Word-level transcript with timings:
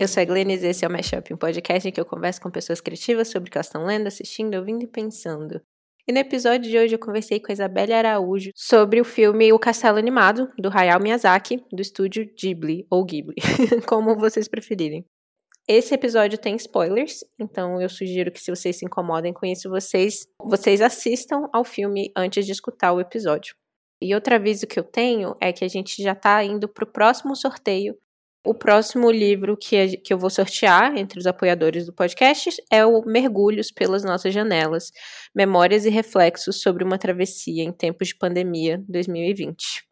Eu 0.00 0.06
sou 0.06 0.20
a 0.22 0.24
Glennis 0.24 0.62
e 0.62 0.68
esse 0.68 0.84
é 0.84 0.88
o 0.88 0.92
Mashup, 0.92 1.34
um 1.34 1.36
podcast 1.36 1.88
em 1.88 1.90
que 1.90 2.00
eu 2.00 2.06
converso 2.06 2.40
com 2.40 2.48
pessoas 2.48 2.80
criativas 2.80 3.26
sobre 3.26 3.48
o 3.48 3.50
que 3.50 3.58
elas 3.58 3.66
estão 3.66 3.84
lendo, 3.84 4.06
assistindo, 4.06 4.54
ouvindo 4.54 4.84
e 4.84 4.86
pensando. 4.86 5.60
E 6.06 6.12
no 6.12 6.18
episódio 6.20 6.70
de 6.70 6.78
hoje 6.78 6.94
eu 6.94 7.00
conversei 7.00 7.40
com 7.40 7.50
a 7.50 7.52
Isabelle 7.52 7.92
Araújo 7.92 8.50
sobre 8.54 9.00
o 9.00 9.04
filme 9.04 9.52
O 9.52 9.58
Castelo 9.58 9.98
Animado, 9.98 10.48
do 10.56 10.68
Hayao 10.68 11.02
Miyazaki, 11.02 11.64
do 11.72 11.82
estúdio 11.82 12.30
Ghibli, 12.40 12.86
ou 12.88 13.04
Ghibli, 13.04 13.34
como 13.88 14.16
vocês 14.16 14.46
preferirem. 14.46 15.04
Esse 15.66 15.92
episódio 15.94 16.38
tem 16.38 16.54
spoilers, 16.54 17.24
então 17.36 17.82
eu 17.82 17.88
sugiro 17.88 18.30
que 18.30 18.40
se 18.40 18.52
vocês 18.52 18.78
se 18.78 18.84
incomodem 18.84 19.32
com 19.32 19.44
isso, 19.44 19.68
vocês, 19.68 20.28
vocês 20.40 20.80
assistam 20.80 21.48
ao 21.52 21.64
filme 21.64 22.12
antes 22.16 22.46
de 22.46 22.52
escutar 22.52 22.92
o 22.92 23.00
episódio. 23.00 23.56
E 24.00 24.14
outro 24.14 24.32
aviso 24.32 24.64
que 24.64 24.78
eu 24.78 24.84
tenho 24.84 25.34
é 25.40 25.52
que 25.52 25.64
a 25.64 25.68
gente 25.68 26.00
já 26.00 26.12
está 26.12 26.42
indo 26.44 26.68
para 26.68 26.84
o 26.84 26.92
próximo 26.92 27.34
sorteio 27.34 27.96
o 28.44 28.54
próximo 28.54 29.10
livro 29.10 29.56
que, 29.56 29.96
que 29.98 30.12
eu 30.12 30.18
vou 30.18 30.30
sortear 30.30 30.96
entre 30.96 31.18
os 31.18 31.26
apoiadores 31.26 31.86
do 31.86 31.92
podcast 31.92 32.50
é 32.70 32.84
o 32.84 33.02
Mergulhos 33.04 33.70
pelas 33.70 34.04
Nossas 34.04 34.32
Janelas 34.32 34.90
Memórias 35.34 35.84
e 35.84 35.90
Reflexos 35.90 36.62
sobre 36.62 36.84
uma 36.84 36.98
Travessia 36.98 37.62
em 37.62 37.72
Tempos 37.72 38.08
de 38.08 38.16
Pandemia 38.16 38.82
2020. 38.88 39.86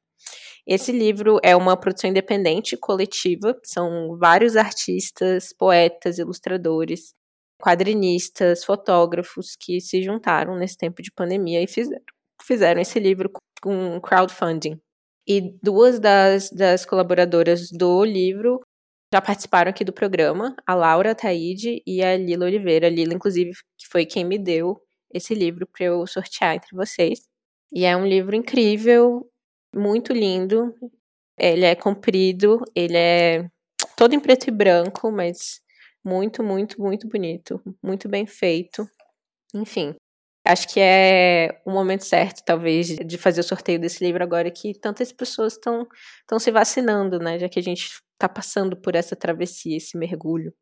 Esse 0.67 0.91
livro 0.91 1.39
é 1.45 1.55
uma 1.55 1.77
produção 1.77 2.11
independente, 2.11 2.77
coletiva, 2.77 3.57
são 3.63 4.17
vários 4.19 4.57
artistas, 4.57 5.53
poetas, 5.53 6.19
ilustradores, 6.19 7.15
quadrinistas, 7.61 8.65
fotógrafos 8.65 9.55
que 9.59 9.81
se 9.81 10.03
juntaram 10.03 10.57
nesse 10.57 10.77
tempo 10.77 11.03
de 11.03 11.13
pandemia 11.13 11.63
e 11.63 11.69
fizeram, 11.69 12.03
fizeram 12.43 12.81
esse 12.81 12.99
livro 12.99 13.31
com 13.63 14.01
crowdfunding. 14.01 14.81
E 15.27 15.57
duas 15.63 15.99
das, 15.99 16.51
das 16.51 16.87
colaboradoras 16.87 17.71
do 17.71 18.05
livro 18.05 18.61
já 19.13 19.21
participaram 19.21 19.71
aqui 19.71 19.85
do 19.85 19.93
programa, 19.93 20.55
a 20.67 20.75
Laura 20.75 21.15
Taide 21.15 21.83
e 21.87 22.03
a 22.03 22.17
Lila 22.17 22.47
Oliveira. 22.47 22.87
A 22.87 22.91
Lila, 22.91 23.15
inclusive, 23.15 23.53
que 23.79 23.89
foi 23.91 24.05
quem 24.07 24.25
me 24.25 24.39
deu 24.39 24.81
esse 25.13 25.35
livro 25.35 25.67
para 25.67 25.87
eu 25.87 26.07
sortear 26.07 26.55
entre 26.57 26.77
vocês. 26.77 27.21
E 27.73 27.85
é 27.85 27.97
um 27.97 28.07
livro 28.07 28.37
incrível, 28.37 29.29
muito 29.75 30.13
lindo. 30.13 30.75
Ele 31.39 31.65
é 31.65 31.75
comprido, 31.75 32.61
ele 32.75 32.97
é 32.97 33.49
todo 33.97 34.15
em 34.15 34.21
preto 34.21 34.49
e 34.49 34.51
branco, 34.51 35.11
mas 35.11 35.61
muito, 36.05 36.43
muito, 36.43 36.81
muito 36.81 37.09
bonito, 37.09 37.61
muito 37.83 38.09
bem 38.09 38.27
feito. 38.27 38.89
Enfim, 39.55 39.95
Acho 40.47 40.69
que 40.69 40.81
é 40.81 41.61
o 41.67 41.73
momento 41.73 42.05
certo, 42.05 42.43
talvez, 42.45 42.89
de 42.89 43.19
fazer 43.19 43.41
o 43.41 43.45
sorteio 43.45 43.81
desse 43.81 44.05
livro 44.05 44.23
agora 44.23 44.51
que 44.51 44.79
tantas 44.79 45.13
pessoas 45.13 45.55
estão 45.55 45.87
se 46.39 46.51
vacinando, 46.51 47.19
né? 47.19 47.39
Já 47.39 47.49
que 47.49 47.59
a 47.59 47.63
gente 47.63 47.91
está 48.13 48.29
passando 48.29 48.77
por 48.77 48.95
essa 48.95 49.17
travessia, 49.17 49.77
esse 49.77 49.99
mergulho 49.99 50.55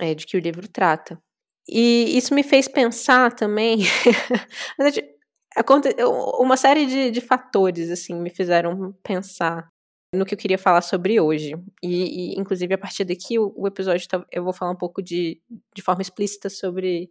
é, 0.00 0.14
de 0.14 0.26
que 0.26 0.36
o 0.36 0.40
livro 0.40 0.68
trata. 0.68 1.20
E 1.68 2.16
isso 2.16 2.34
me 2.34 2.42
fez 2.42 2.68
pensar 2.68 3.34
também. 3.34 3.78
uma 6.38 6.56
série 6.56 6.86
de, 6.86 7.10
de 7.10 7.20
fatores 7.20 7.90
assim 7.90 8.14
me 8.14 8.30
fizeram 8.30 8.92
pensar 9.02 9.68
no 10.12 10.24
que 10.24 10.34
eu 10.34 10.38
queria 10.38 10.58
falar 10.58 10.82
sobre 10.82 11.20
hoje. 11.20 11.54
E, 11.82 12.34
e 12.34 12.40
inclusive, 12.40 12.74
a 12.74 12.78
partir 12.78 13.04
daqui, 13.04 13.38
o, 13.38 13.52
o, 13.56 13.66
episódio 13.66 14.06
eu 14.30 14.44
vou 14.44 14.52
falar 14.52 14.72
um 14.72 14.76
pouco 14.76 15.02
de, 15.02 15.40
de 15.74 15.82
forma 15.82 16.02
explícita 16.02 16.48
sobre 16.48 17.10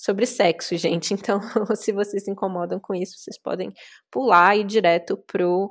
sobre 0.00 0.24
sexo, 0.24 0.76
gente. 0.76 1.12
Então, 1.20 1.40
se 1.76 1.92
vocês 1.92 2.24
se 2.24 2.30
incomodam 2.30 2.80
com 2.80 2.94
isso, 2.94 3.18
vocês 3.18 3.38
podem 3.38 3.70
pular 4.10 4.56
e 4.56 4.60
ir 4.60 4.64
direto 4.64 5.16
pro, 5.26 5.68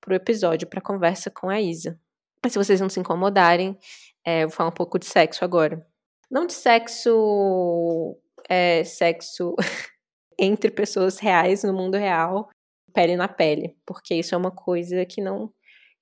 pro 0.00 0.14
episódio, 0.14 0.66
pra 0.66 0.80
conversa 0.80 1.30
com 1.30 1.50
a 1.50 1.60
Isa. 1.60 2.00
Mas 2.42 2.54
se 2.54 2.58
vocês 2.58 2.80
não 2.80 2.88
se 2.88 2.98
incomodarem, 2.98 3.78
é, 4.24 4.44
eu 4.44 4.48
vou 4.48 4.56
falar 4.56 4.70
um 4.70 4.74
pouco 4.74 4.98
de 4.98 5.04
sexo 5.04 5.44
agora. 5.44 5.86
Não 6.30 6.46
de 6.46 6.54
sexo. 6.54 8.16
É, 8.48 8.82
sexo 8.84 9.54
entre 10.38 10.70
pessoas 10.70 11.18
reais 11.18 11.62
no 11.62 11.72
mundo 11.72 11.96
real, 11.96 12.48
pele 12.94 13.16
na 13.16 13.28
pele, 13.28 13.76
porque 13.84 14.14
isso 14.14 14.34
é 14.34 14.38
uma 14.38 14.50
coisa 14.50 15.04
que 15.04 15.20
não 15.20 15.52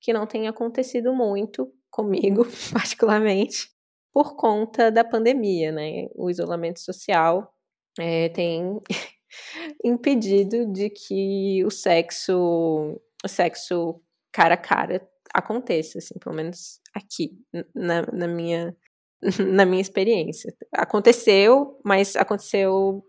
que 0.00 0.12
não 0.12 0.26
tem 0.26 0.46
acontecido 0.46 1.14
muito 1.14 1.72
comigo, 1.90 2.46
particularmente, 2.74 3.70
por 4.12 4.36
conta 4.36 4.92
da 4.92 5.02
pandemia, 5.02 5.72
né? 5.72 6.08
O 6.14 6.28
isolamento 6.28 6.78
social 6.78 7.53
é, 7.98 8.28
tem 8.28 8.80
impedido 9.84 10.66
de 10.72 10.90
que 10.90 11.64
o 11.64 11.70
sexo, 11.70 13.00
o 13.24 13.28
sexo 13.28 14.00
cara 14.32 14.54
a 14.54 14.58
cara 14.58 15.08
aconteça, 15.32 15.98
assim, 15.98 16.14
pelo 16.18 16.36
menos 16.36 16.80
aqui, 16.94 17.38
na, 17.74 18.02
na 18.12 18.28
minha 18.28 18.76
na 19.54 19.64
minha 19.64 19.80
experiência. 19.80 20.54
Aconteceu, 20.72 21.80
mas 21.84 22.16
aconteceu 22.16 23.04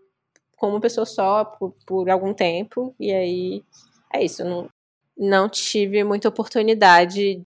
com 0.56 0.70
uma 0.70 0.80
pessoa 0.80 1.04
só 1.04 1.44
por, 1.44 1.76
por 1.86 2.08
algum 2.08 2.32
tempo, 2.32 2.94
e 2.98 3.12
aí 3.12 3.64
é 4.12 4.24
isso, 4.24 4.42
não, 4.44 4.70
não 5.16 5.48
tive 5.48 6.02
muita 6.02 6.28
oportunidade 6.28 7.42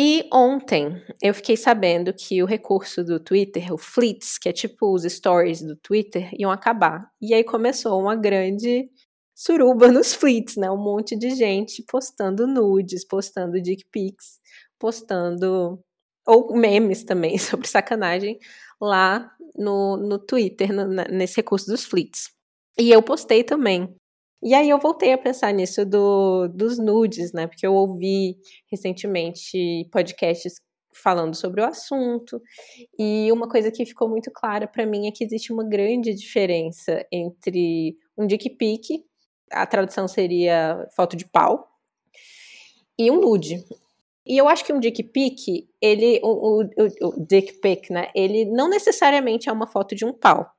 e 0.00 0.28
ontem 0.32 1.02
eu 1.20 1.34
fiquei 1.34 1.56
sabendo 1.56 2.14
que 2.14 2.40
o 2.40 2.46
recurso 2.46 3.02
do 3.02 3.18
Twitter, 3.18 3.74
o 3.74 3.76
Fleets, 3.76 4.38
que 4.38 4.48
é 4.48 4.52
tipo 4.52 4.94
os 4.94 5.02
stories 5.02 5.60
do 5.60 5.74
Twitter, 5.74 6.30
iam 6.38 6.52
acabar. 6.52 7.10
E 7.20 7.34
aí 7.34 7.42
começou 7.42 8.00
uma 8.00 8.14
grande 8.14 8.88
suruba 9.34 9.90
nos 9.90 10.14
Fleets, 10.14 10.54
né? 10.54 10.70
Um 10.70 10.76
monte 10.76 11.16
de 11.16 11.30
gente 11.30 11.82
postando 11.82 12.46
nudes, 12.46 13.04
postando 13.04 13.60
dick 13.60 13.84
pics, 13.90 14.38
postando 14.78 15.82
ou 16.24 16.56
memes 16.56 17.02
também 17.02 17.36
sobre 17.38 17.66
sacanagem 17.66 18.38
lá 18.80 19.28
no, 19.56 19.96
no 19.96 20.16
Twitter, 20.20 20.72
no, 20.72 20.86
nesse 20.86 21.38
recurso 21.38 21.66
dos 21.66 21.84
Fleets. 21.84 22.30
E 22.78 22.88
eu 22.92 23.02
postei 23.02 23.42
também. 23.42 23.97
E 24.42 24.54
aí 24.54 24.70
eu 24.70 24.78
voltei 24.78 25.12
a 25.12 25.18
pensar 25.18 25.52
nisso 25.52 25.84
do, 25.84 26.48
dos 26.48 26.78
nudes, 26.78 27.32
né? 27.32 27.46
Porque 27.46 27.66
eu 27.66 27.74
ouvi 27.74 28.36
recentemente 28.70 29.88
podcasts 29.90 30.54
falando 31.02 31.34
sobre 31.34 31.60
o 31.60 31.64
assunto, 31.64 32.42
e 32.98 33.30
uma 33.30 33.48
coisa 33.48 33.70
que 33.70 33.86
ficou 33.86 34.08
muito 34.08 34.30
clara 34.32 34.66
para 34.66 34.84
mim 34.84 35.06
é 35.06 35.12
que 35.12 35.22
existe 35.22 35.52
uma 35.52 35.62
grande 35.62 36.12
diferença 36.12 37.06
entre 37.12 37.96
um 38.16 38.26
dick 38.26 38.50
pic, 38.50 39.04
a 39.52 39.66
tradução 39.66 40.08
seria 40.08 40.86
foto 40.96 41.16
de 41.16 41.24
pau, 41.26 41.68
e 42.98 43.10
um 43.10 43.20
nude. 43.20 43.64
E 44.26 44.36
eu 44.36 44.48
acho 44.48 44.64
que 44.64 44.72
um 44.72 44.80
dick 44.80 45.02
pic, 45.04 45.68
ele, 45.80 46.20
o, 46.22 46.62
o, 46.62 46.68
o 47.02 47.26
dick 47.26 47.60
pic, 47.60 47.90
né? 47.90 48.10
Ele 48.14 48.44
não 48.44 48.68
necessariamente 48.68 49.48
é 49.48 49.52
uma 49.52 49.66
foto 49.66 49.94
de 49.94 50.04
um 50.04 50.12
pau. 50.12 50.50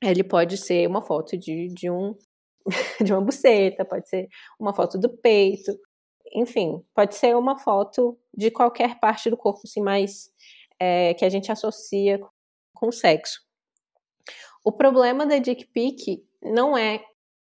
Ele 0.00 0.22
pode 0.22 0.56
ser 0.56 0.86
uma 0.86 1.02
foto 1.02 1.36
de, 1.36 1.68
de 1.68 1.90
um 1.90 2.14
de 3.02 3.12
uma 3.12 3.20
buceta, 3.20 3.84
pode 3.84 4.08
ser 4.08 4.28
uma 4.58 4.74
foto 4.74 4.98
do 4.98 5.08
peito, 5.08 5.72
enfim, 6.34 6.82
pode 6.94 7.14
ser 7.14 7.36
uma 7.36 7.58
foto 7.58 8.18
de 8.32 8.50
qualquer 8.50 8.98
parte 8.98 9.28
do 9.28 9.36
corpo, 9.36 9.60
assim, 9.64 9.82
mais 9.82 10.30
é, 10.80 11.14
que 11.14 11.24
a 11.24 11.28
gente 11.28 11.52
associa 11.52 12.20
com 12.74 12.88
o 12.88 12.92
sexo. 12.92 13.40
O 14.64 14.72
problema 14.72 15.26
da 15.26 15.38
dick 15.38 15.66
pic 15.66 16.24
não 16.42 16.76
é 16.76 17.04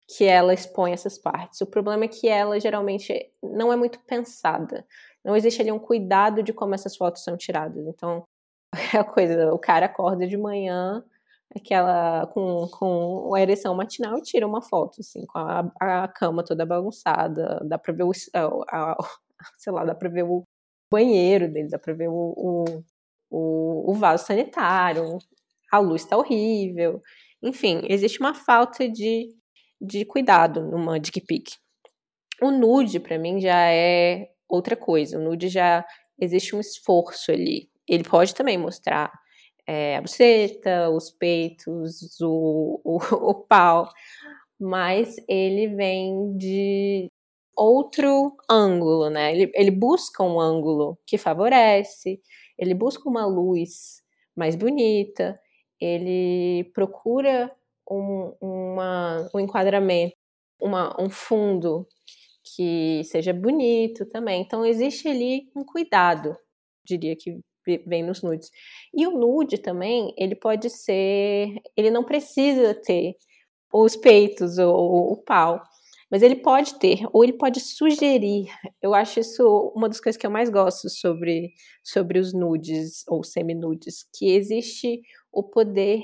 que 0.08 0.24
ela 0.24 0.54
expõe 0.54 0.92
essas 0.92 1.18
partes. 1.18 1.62
O 1.62 1.66
problema 1.66 2.06
é 2.06 2.08
que 2.08 2.28
ela 2.28 2.60
geralmente 2.60 3.32
não 3.42 3.74
é 3.74 3.76
muito 3.76 4.00
pensada. 4.02 4.86
Não 5.24 5.36
existe 5.36 5.62
ali 5.62 5.72
um 5.72 5.80
cuidado 5.80 6.44
de 6.44 6.54
como 6.54 6.76
essas 6.76 6.96
fotos 6.96 7.24
são 7.24 7.36
tiradas. 7.36 7.86
Então, 7.88 8.28
é 8.94 8.98
a 8.98 9.04
coisa, 9.04 9.54
o 9.54 9.58
cara 9.58 9.88
acorda 9.88 10.28
de 10.28 10.38
manhã, 10.38 11.04
aquela 11.54 12.28
com, 12.28 12.68
com 12.68 13.36
a 13.36 13.42
ereção 13.42 13.76
matinal 13.76 14.18
e 14.18 14.22
tira 14.22 14.48
uma 14.48 14.62
foto, 14.62 15.02
assim, 15.02 15.26
com 15.26 15.40
a, 15.40 15.72
a 15.80 16.08
cama 16.08 16.44
toda 16.44 16.66
bagunçada, 16.66 17.60
dá 17.68 17.78
pra 17.78 17.94
ver 17.94 18.04
o, 18.04 18.12
a, 18.70 18.92
a, 18.92 18.98
sei 19.58 19.74
lá, 19.74 19.86
dá 19.86 19.96
pra 19.96 20.10
ver 20.10 20.24
o 20.24 20.44
banheiro 20.92 21.52
dele, 21.52 21.70
dá 21.70 21.80
pra 21.80 21.94
ver 21.94 22.10
o, 22.10 22.34
o, 22.38 22.66
o, 23.30 23.92
o 23.92 23.94
vaso 23.94 24.26
sanitário, 24.26 25.18
a 25.72 25.80
luz 25.80 26.06
tá 26.06 26.18
horrível, 26.18 27.02
enfim, 27.44 27.82
existe 27.90 28.20
uma 28.20 28.34
falta 28.34 28.90
de, 28.90 29.30
de 29.80 30.06
cuidado 30.06 30.62
numa 30.64 31.00
dick 31.00 31.22
pic. 31.22 31.50
O 32.42 32.52
nude, 32.52 33.00
para 33.00 33.18
mim, 33.18 33.40
já 33.40 33.72
é 33.72 34.30
outra 34.48 34.76
coisa, 34.76 35.18
o 35.18 35.22
nude 35.22 35.48
já 35.48 35.86
existe 36.20 36.56
um 36.56 36.60
esforço 36.60 37.32
ali, 37.32 37.70
ele 37.88 38.04
pode 38.04 38.34
também 38.34 38.58
mostrar 38.58 39.12
é, 39.68 39.98
a 39.98 40.02
buceta, 40.02 40.90
os 40.90 41.12
peitos, 41.12 42.20
o, 42.22 42.80
o, 42.84 42.98
o 43.32 43.34
pau, 43.36 43.90
mas 44.60 45.16
ele 45.28 45.68
vem 45.68 46.38
de 46.38 47.10
outro 47.56 48.36
ângulo, 48.50 49.10
né? 49.10 49.34
Ele, 49.34 49.52
ele 49.56 49.72
busca 49.72 50.24
um 50.24 50.40
ângulo 50.40 50.98
que 51.06 51.18
favorece, 51.18 52.22
ele 52.58 52.74
busca 52.74 53.10
uma 53.10 53.26
luz 53.26 54.02
mais 54.36 54.56
bonita, 54.56 55.40
ele 55.80 56.66
procura 56.74 57.52
um, 57.90 58.34
uma, 58.42 59.30
um 59.34 59.40
enquadramento, 59.40 60.16
uma, 60.62 60.96
um 61.02 61.10
fundo 61.10 61.88
que 62.56 63.04
seja 63.06 63.34
bonito 63.34 64.06
também. 64.06 64.42
Então 64.42 64.66
existe 64.66 65.08
ali 65.08 65.50
um 65.56 65.64
cuidado, 65.66 66.38
diria 66.86 67.16
que 67.16 67.40
vem 67.86 68.04
nos 68.04 68.22
nudes. 68.22 68.52
E 68.94 69.06
o 69.08 69.12
nude 69.12 69.58
também, 69.58 70.14
ele 70.18 70.36
pode 70.36 70.70
ser, 70.70 71.62
ele 71.76 71.90
não 71.92 72.04
precisa 72.04 72.74
ter 72.74 73.16
os 73.74 73.96
peitos 73.96 74.58
ou 74.58 75.12
o 75.12 75.18
pau, 75.18 75.62
mas 76.10 76.22
ele 76.22 76.36
pode 76.36 76.76
ter, 76.80 77.06
ou 77.12 77.24
ele 77.24 77.34
pode 77.34 77.60
sugerir. 77.60 78.48
Eu 78.82 78.94
acho 78.94 79.20
isso 79.20 79.74
uma 79.76 79.90
das 79.90 80.00
coisas 80.00 80.20
que 80.20 80.26
eu 80.26 80.32
mais 80.32 80.50
gosto 80.50 80.90
sobre, 80.90 81.54
sobre 81.84 82.20
os 82.20 82.34
nudes 82.34 83.04
ou 83.08 83.24
semi-nudes, 83.24 84.08
que 84.14 84.32
existe 84.32 85.02
o 85.32 85.44
poder 85.44 86.04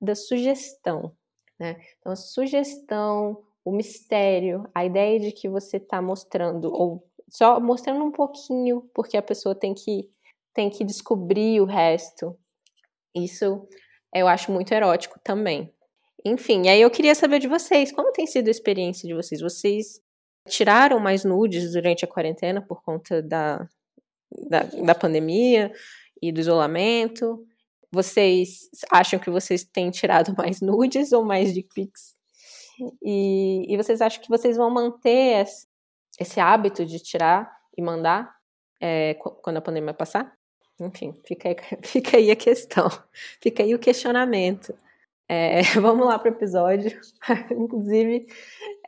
da 0.00 0.14
sugestão. 0.14 1.12
Né? 1.58 1.76
Então, 1.98 2.12
a 2.12 2.16
sugestão, 2.16 3.42
o 3.64 3.72
mistério, 3.72 4.68
a 4.74 4.84
ideia 4.84 5.18
de 5.18 5.32
que 5.32 5.48
você 5.48 5.78
está 5.78 6.02
mostrando, 6.02 6.72
ou 6.72 7.08
só 7.28 7.58
mostrando 7.58 8.04
um 8.04 8.12
pouquinho, 8.12 8.88
porque 8.94 9.16
a 9.16 9.22
pessoa 9.22 9.54
tem 9.54 9.74
que, 9.74 10.08
tem 10.56 10.70
que 10.70 10.82
descobrir 10.82 11.60
o 11.60 11.66
resto. 11.66 12.34
Isso 13.14 13.68
eu 14.14 14.26
acho 14.26 14.50
muito 14.50 14.72
erótico 14.72 15.20
também. 15.22 15.70
Enfim, 16.24 16.68
aí 16.68 16.80
eu 16.80 16.90
queria 16.90 17.14
saber 17.14 17.38
de 17.38 17.46
vocês, 17.46 17.92
como 17.92 18.10
tem 18.10 18.26
sido 18.26 18.48
a 18.48 18.50
experiência 18.50 19.06
de 19.06 19.14
vocês? 19.14 19.42
Vocês 19.42 20.00
tiraram 20.48 20.98
mais 20.98 21.24
nudes 21.24 21.72
durante 21.72 22.06
a 22.06 22.08
quarentena 22.08 22.62
por 22.62 22.82
conta 22.82 23.22
da, 23.22 23.68
da, 24.48 24.62
da 24.62 24.94
pandemia 24.94 25.70
e 26.22 26.32
do 26.32 26.40
isolamento? 26.40 27.46
Vocês 27.92 28.70
acham 28.90 29.18
que 29.18 29.28
vocês 29.28 29.62
têm 29.62 29.90
tirado 29.90 30.34
mais 30.38 30.62
nudes 30.62 31.12
ou 31.12 31.22
mais 31.22 31.52
dick 31.52 31.68
pics? 31.74 32.16
E, 33.02 33.72
e 33.72 33.76
vocês 33.76 34.00
acham 34.00 34.22
que 34.22 34.28
vocês 34.30 34.56
vão 34.56 34.70
manter 34.70 35.42
esse, 35.42 35.66
esse 36.18 36.40
hábito 36.40 36.84
de 36.86 36.98
tirar 36.98 37.54
e 37.76 37.82
mandar 37.82 38.34
é, 38.80 39.14
quando 39.14 39.58
a 39.58 39.62
pandemia 39.62 39.92
passar? 39.92 40.34
Enfim, 40.80 41.14
fica 41.24 41.48
aí, 41.48 41.56
fica 41.82 42.16
aí 42.16 42.30
a 42.30 42.36
questão, 42.36 42.88
fica 43.40 43.62
aí 43.62 43.74
o 43.74 43.78
questionamento. 43.78 44.74
É, 45.28 45.60
vamos 45.80 46.06
lá 46.06 46.18
para 46.18 46.30
o 46.30 46.34
episódio. 46.34 46.98
Inclusive, 47.50 48.26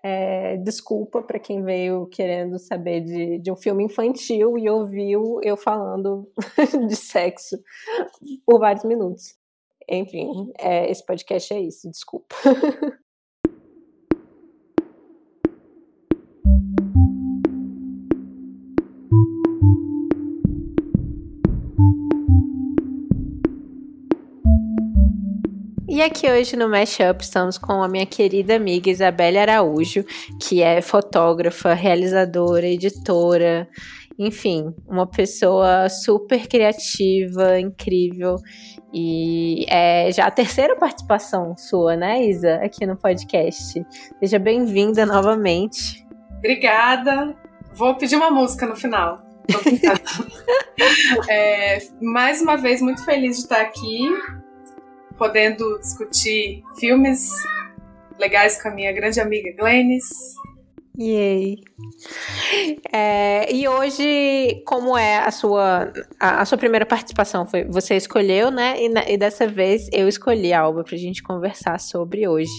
é, 0.02 0.56
desculpa 0.58 1.22
para 1.22 1.38
quem 1.38 1.62
veio 1.62 2.06
querendo 2.06 2.58
saber 2.58 3.00
de, 3.00 3.38
de 3.38 3.50
um 3.50 3.56
filme 3.56 3.84
infantil 3.84 4.56
e 4.56 4.68
ouviu 4.70 5.40
eu 5.42 5.56
falando 5.56 6.30
de 6.88 6.96
sexo 6.96 7.58
por 8.46 8.60
vários 8.60 8.84
minutos. 8.84 9.36
Enfim, 9.88 10.52
é, 10.58 10.90
esse 10.90 11.04
podcast 11.04 11.52
é 11.54 11.60
isso, 11.60 11.90
desculpa. 11.90 12.36
E 25.98 26.02
aqui 26.02 26.30
hoje 26.30 26.54
no 26.54 26.68
Mashup 26.68 27.24
estamos 27.24 27.58
com 27.58 27.82
a 27.82 27.88
minha 27.88 28.06
querida 28.06 28.54
amiga 28.54 28.88
Isabelle 28.88 29.36
Araújo, 29.36 30.04
que 30.40 30.62
é 30.62 30.80
fotógrafa, 30.80 31.74
realizadora, 31.74 32.68
editora, 32.68 33.68
enfim, 34.16 34.72
uma 34.86 35.08
pessoa 35.08 35.88
super 35.88 36.46
criativa, 36.46 37.58
incrível. 37.58 38.36
E 38.94 39.66
é 39.68 40.12
já 40.12 40.26
a 40.26 40.30
terceira 40.30 40.76
participação 40.76 41.56
sua, 41.56 41.96
né, 41.96 42.24
Isa, 42.24 42.60
aqui 42.62 42.86
no 42.86 42.96
podcast. 42.96 43.84
Seja 44.20 44.38
bem-vinda 44.38 45.04
novamente. 45.04 46.06
Obrigada. 46.38 47.34
Vou 47.74 47.96
pedir 47.96 48.14
uma 48.14 48.30
música 48.30 48.66
no 48.66 48.76
final. 48.76 49.20
é, 51.28 51.78
mais 52.00 52.40
uma 52.40 52.56
vez, 52.56 52.80
muito 52.80 53.04
feliz 53.04 53.38
de 53.38 53.42
estar 53.42 53.62
aqui 53.62 54.08
podendo 55.18 55.78
discutir 55.80 56.62
filmes 56.78 57.30
legais 58.18 58.60
com 58.62 58.68
a 58.68 58.70
minha 58.70 58.92
grande 58.92 59.20
amiga 59.20 59.52
Glennis. 59.58 60.08
Yay! 60.98 61.58
É, 62.92 63.52
e 63.52 63.68
hoje, 63.68 64.62
como 64.66 64.96
é 64.96 65.18
a 65.18 65.30
sua 65.30 65.92
a, 66.18 66.40
a, 66.40 66.44
sua 66.44 66.58
primeira 66.58 66.84
participação? 66.84 67.46
Foi 67.46 67.64
você 67.64 67.96
escolheu, 67.96 68.50
né? 68.50 68.76
E, 68.80 69.12
e 69.12 69.16
dessa 69.16 69.46
vez 69.46 69.88
eu 69.92 70.08
escolhi 70.08 70.52
a 70.52 70.60
Alba 70.60 70.82
pra 70.82 70.96
gente 70.96 71.22
conversar 71.22 71.78
sobre 71.78 72.26
hoje. 72.26 72.50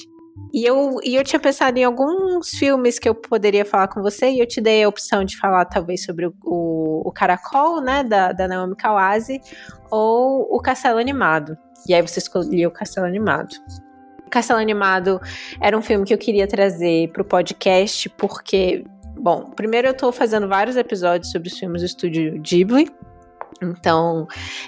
E 0.54 0.66
eu, 0.66 1.00
e 1.04 1.16
eu 1.16 1.24
tinha 1.24 1.40
pensado 1.40 1.78
em 1.78 1.84
alguns 1.84 2.50
filmes 2.52 2.98
que 2.98 3.08
eu 3.08 3.14
poderia 3.14 3.66
falar 3.66 3.88
com 3.88 4.02
você, 4.02 4.32
e 4.32 4.40
eu 4.40 4.48
te 4.48 4.60
dei 4.60 4.84
a 4.84 4.90
opção 4.90 5.24
de 5.24 5.38
falar 5.38 5.66
talvez 5.66 6.04
sobre 6.04 6.26
o, 6.26 6.34
o, 6.44 7.08
o 7.08 7.12
Caracol, 7.12 7.82
né, 7.82 8.04
da, 8.04 8.32
da 8.32 8.48
Naomi 8.48 8.76
Kawase, 8.76 9.40
ou 9.92 10.48
o 10.50 10.60
Castelo 10.60 10.98
Animado. 10.98 11.58
E 11.88 11.94
aí 11.94 12.02
você 12.02 12.20
escolheu 12.20 12.70
o 12.70 12.72
Castelo 12.72 13.08
Animado. 13.08 13.54
O 14.26 14.30
Castelo 14.30 14.60
Animado 14.60 15.20
era 15.60 15.78
um 15.78 15.82
filme 15.82 16.06
que 16.06 16.14
eu 16.14 16.18
queria 16.18 16.48
trazer 16.48 17.12
para 17.12 17.22
o 17.22 17.26
podcast, 17.26 18.08
porque, 18.10 18.86
bom, 19.18 19.52
primeiro 19.56 19.88
eu 19.88 19.92
estou 19.92 20.12
fazendo 20.12 20.48
vários 20.48 20.76
episódios 20.78 21.32
sobre 21.32 21.48
os 21.50 21.58
filmes 21.58 21.82
do 21.82 21.86
estúdio 21.86 22.40
Ghibli, 22.42 22.92
então, 23.62 24.28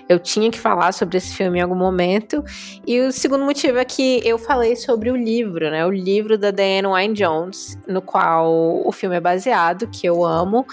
eu 0.10 0.20
tinha 0.20 0.52
que 0.52 0.60
falar 0.60 0.92
sobre 0.92 1.18
esse 1.18 1.34
filme 1.34 1.60
em 1.60 1.62
algum 1.62 1.76
momento. 1.76 2.44
E 2.86 3.00
o 3.00 3.12
segundo 3.12 3.46
motivo 3.46 3.78
é 3.78 3.86
que 3.86 4.22
eu 4.26 4.38
falei 4.38 4.76
sobre 4.76 5.10
o 5.10 5.16
livro, 5.16 5.70
né? 5.70 5.86
O 5.86 5.92
livro 5.92 6.38
da 6.38 6.52
Diane 6.52 6.88
Wynne 6.88 7.14
Jones, 7.14 7.78
no 7.88 8.02
qual 8.02 8.52
o 8.86 8.92
filme 8.92 9.16
é 9.16 9.20
baseado, 9.20 9.88
que 9.88 10.06
eu 10.06 10.26
amo. 10.26 10.66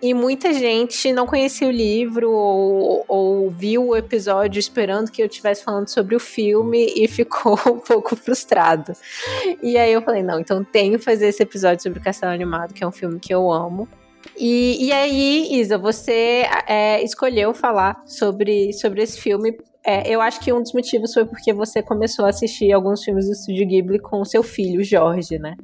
E 0.00 0.14
muita 0.14 0.52
gente 0.52 1.12
não 1.12 1.26
conhecia 1.26 1.66
o 1.66 1.70
livro 1.70 2.30
ou, 2.30 3.04
ou 3.08 3.50
viu 3.50 3.88
o 3.88 3.96
episódio 3.96 4.60
esperando 4.60 5.10
que 5.10 5.20
eu 5.20 5.26
estivesse 5.26 5.64
falando 5.64 5.88
sobre 5.88 6.14
o 6.14 6.20
filme 6.20 6.92
e 6.96 7.08
ficou 7.08 7.58
um 7.66 7.78
pouco 7.78 8.14
frustrado. 8.14 8.92
E 9.62 9.76
aí 9.76 9.92
eu 9.92 10.02
falei, 10.02 10.22
não, 10.22 10.38
então 10.38 10.62
tenho 10.62 10.98
que 10.98 11.04
fazer 11.04 11.26
esse 11.28 11.42
episódio 11.42 11.82
sobre 11.82 11.98
o 11.98 12.02
Castelo 12.02 12.32
Animado, 12.32 12.72
que 12.72 12.84
é 12.84 12.86
um 12.86 12.92
filme 12.92 13.18
que 13.18 13.34
eu 13.34 13.50
amo. 13.50 13.88
E, 14.38 14.86
e 14.86 14.92
aí, 14.92 15.48
Isa, 15.60 15.78
você 15.78 16.44
é, 16.66 17.02
escolheu 17.02 17.54
falar 17.54 17.96
sobre, 18.06 18.72
sobre 18.72 19.02
esse 19.02 19.20
filme. 19.20 19.56
É, 19.84 20.08
eu 20.08 20.20
acho 20.20 20.40
que 20.40 20.52
um 20.52 20.60
dos 20.60 20.72
motivos 20.72 21.14
foi 21.14 21.24
porque 21.24 21.52
você 21.52 21.82
começou 21.82 22.24
a 22.24 22.28
assistir 22.28 22.72
alguns 22.72 23.02
filmes 23.02 23.26
do 23.26 23.32
Estúdio 23.32 23.66
Ghibli 23.66 23.98
com 23.98 24.24
seu 24.24 24.42
filho, 24.42 24.82
Jorge, 24.84 25.38
né? 25.38 25.54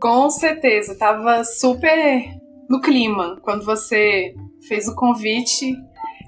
Com 0.00 0.28
certeza, 0.30 0.96
tava 0.98 1.42
super 1.44 2.24
no 2.68 2.80
clima 2.80 3.36
quando 3.42 3.64
você 3.64 4.34
fez 4.68 4.86
o 4.86 4.94
convite. 4.94 5.74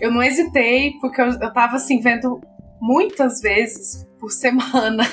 Eu 0.00 0.10
não 0.10 0.22
hesitei, 0.22 0.92
porque 1.00 1.20
eu, 1.20 1.26
eu 1.26 1.52
tava 1.52 1.76
assim, 1.76 2.00
vendo 2.00 2.40
muitas 2.80 3.40
vezes 3.40 4.06
por 4.18 4.30
semana 4.30 5.04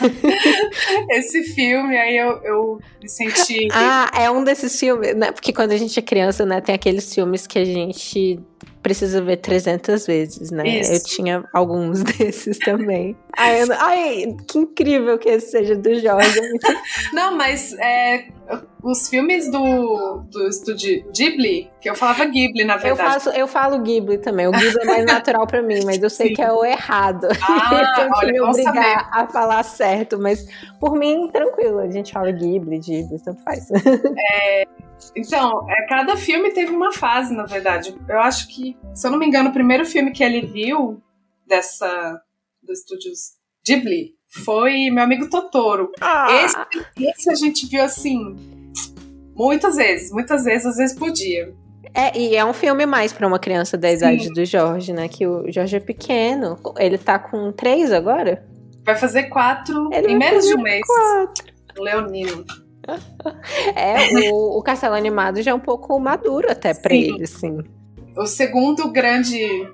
esse 1.12 1.44
filme, 1.54 1.98
aí 1.98 2.18
eu, 2.18 2.42
eu 2.44 2.80
me 3.02 3.10
senti. 3.10 3.68
Ah, 3.72 4.10
é 4.16 4.32
um 4.32 4.44
desses 4.44 4.80
filmes, 4.80 5.16
né? 5.16 5.32
Porque 5.32 5.52
quando 5.52 5.72
a 5.72 5.78
gente 5.78 5.98
é 6.00 6.02
criança, 6.02 6.46
né, 6.46 6.62
tem 6.62 6.74
aqueles 6.74 7.14
filmes 7.14 7.46
que 7.46 7.60
a 7.60 7.66
gente 7.66 8.40
precisa 8.84 9.22
ver 9.22 9.38
300 9.38 10.06
vezes, 10.06 10.52
né? 10.52 10.68
Isso. 10.68 10.92
Eu 10.92 11.04
tinha 11.04 11.44
alguns 11.54 12.04
desses 12.04 12.60
também. 12.60 13.16
ai, 13.36 13.64
eu, 13.64 13.68
ai, 13.72 14.36
que 14.48 14.60
incrível 14.60 15.18
que 15.18 15.30
esse 15.30 15.52
seja 15.52 15.76
do 15.76 15.96
Jorge. 16.00 16.42
Não, 17.14 17.36
mas 17.36 17.74
é, 17.80 18.26
os 18.84 19.08
filmes 19.08 19.50
do, 19.50 20.24
do 20.30 20.48
estúdio 20.48 21.06
Ghibli, 21.16 21.72
que 21.80 21.90
eu 21.90 21.96
falava 21.96 22.26
Ghibli, 22.26 22.66
na 22.66 22.76
verdade. 22.76 22.90
Eu, 22.90 23.12
faço, 23.12 23.30
eu 23.30 23.48
falo 23.48 23.80
Ghibli 23.80 24.18
também. 24.18 24.48
O 24.48 24.52
Ghibli 24.52 24.82
é 24.82 24.86
mais 24.86 25.06
natural 25.06 25.48
para 25.48 25.62
mim, 25.62 25.80
mas 25.86 26.04
eu 26.04 26.10
sei 26.10 26.28
Sim. 26.28 26.34
que 26.34 26.42
é 26.42 26.52
o 26.52 26.66
errado. 26.66 27.28
Ah, 27.42 28.02
eu 28.04 28.10
olha, 28.18 28.34
me 28.34 28.42
obrigar 28.42 28.74
saber. 28.74 29.08
a 29.14 29.28
falar 29.28 29.64
certo, 29.64 30.20
mas 30.20 30.46
por 30.80 30.96
mim, 30.98 31.30
tranquilo. 31.32 31.80
A 31.80 31.90
gente 31.90 32.12
fala 32.12 32.30
Ghibli, 32.32 32.80
Ghibli, 32.80 33.20
tanto 33.24 33.42
faz. 33.44 33.72
É, 33.72 34.68
então, 35.16 35.70
é, 35.70 35.88
cada 35.88 36.16
filme 36.16 36.52
teve 36.52 36.72
uma 36.72 36.92
fase, 36.92 37.34
na 37.34 37.46
verdade. 37.46 37.96
Eu 38.08 38.20
acho 38.20 38.48
que, 38.48 38.78
se 38.94 39.06
eu 39.06 39.12
não 39.12 39.20
me 39.20 39.26
engano, 39.26 39.50
o 39.50 39.54
primeiro 39.54 39.86
filme 39.86 40.12
que 40.12 40.24
ele 40.24 40.42
viu 40.42 41.02
dessa 41.48 42.22
dos 42.62 42.80
estúdios 42.80 43.34
Ghibli 43.66 44.16
foi 44.28 44.90
Meu 44.90 45.04
Amigo 45.04 45.30
Totoro. 45.30 45.92
Ah. 46.00 46.28
Esse, 46.44 46.58
esse 47.10 47.30
a 47.30 47.36
gente 47.36 47.68
viu 47.68 47.84
assim 47.84 48.36
muitas 49.36 49.76
vezes, 49.76 50.12
muitas 50.12 50.44
vezes, 50.44 50.66
às 50.66 50.78
vezes 50.78 50.98
por 50.98 51.12
dia. 51.12 51.54
É, 51.94 52.18
e 52.18 52.36
é 52.36 52.44
um 52.44 52.54
filme 52.54 52.86
mais 52.86 53.14
para 53.14 53.28
uma 53.28 53.38
criança 53.38 53.78
da 53.78 53.92
idade 53.92 54.26
Sim. 54.26 54.34
do 54.34 54.46
Jorge, 54.46 54.94
né? 54.94 55.08
Que 55.08 55.28
o 55.28 55.52
Jorge 55.52 55.76
é 55.76 55.80
pequeno. 55.80 56.58
Ele 56.78 56.98
tá 56.98 57.20
com 57.20 57.52
três 57.52 57.92
agora? 57.92 58.44
Vai 58.84 58.96
fazer 58.96 59.24
quatro 59.24 59.90
ele 59.94 60.14
em 60.14 60.18
menos 60.18 60.46
de 60.46 60.56
um 60.56 60.62
mês. 60.62 60.82
Quatro. 60.86 61.54
Leonino. 61.78 62.46
É, 63.76 64.30
o, 64.32 64.58
o 64.58 64.62
Castelo 64.62 64.96
Animado 64.96 65.42
já 65.42 65.52
é 65.52 65.54
um 65.54 65.60
pouco 65.60 65.98
maduro 66.00 66.52
até 66.52 66.74
pra 66.74 66.92
Sim. 66.92 67.02
ele, 67.02 67.24
assim. 67.24 67.60
O 68.16 68.26
segundo 68.26 68.92
grande 68.92 69.68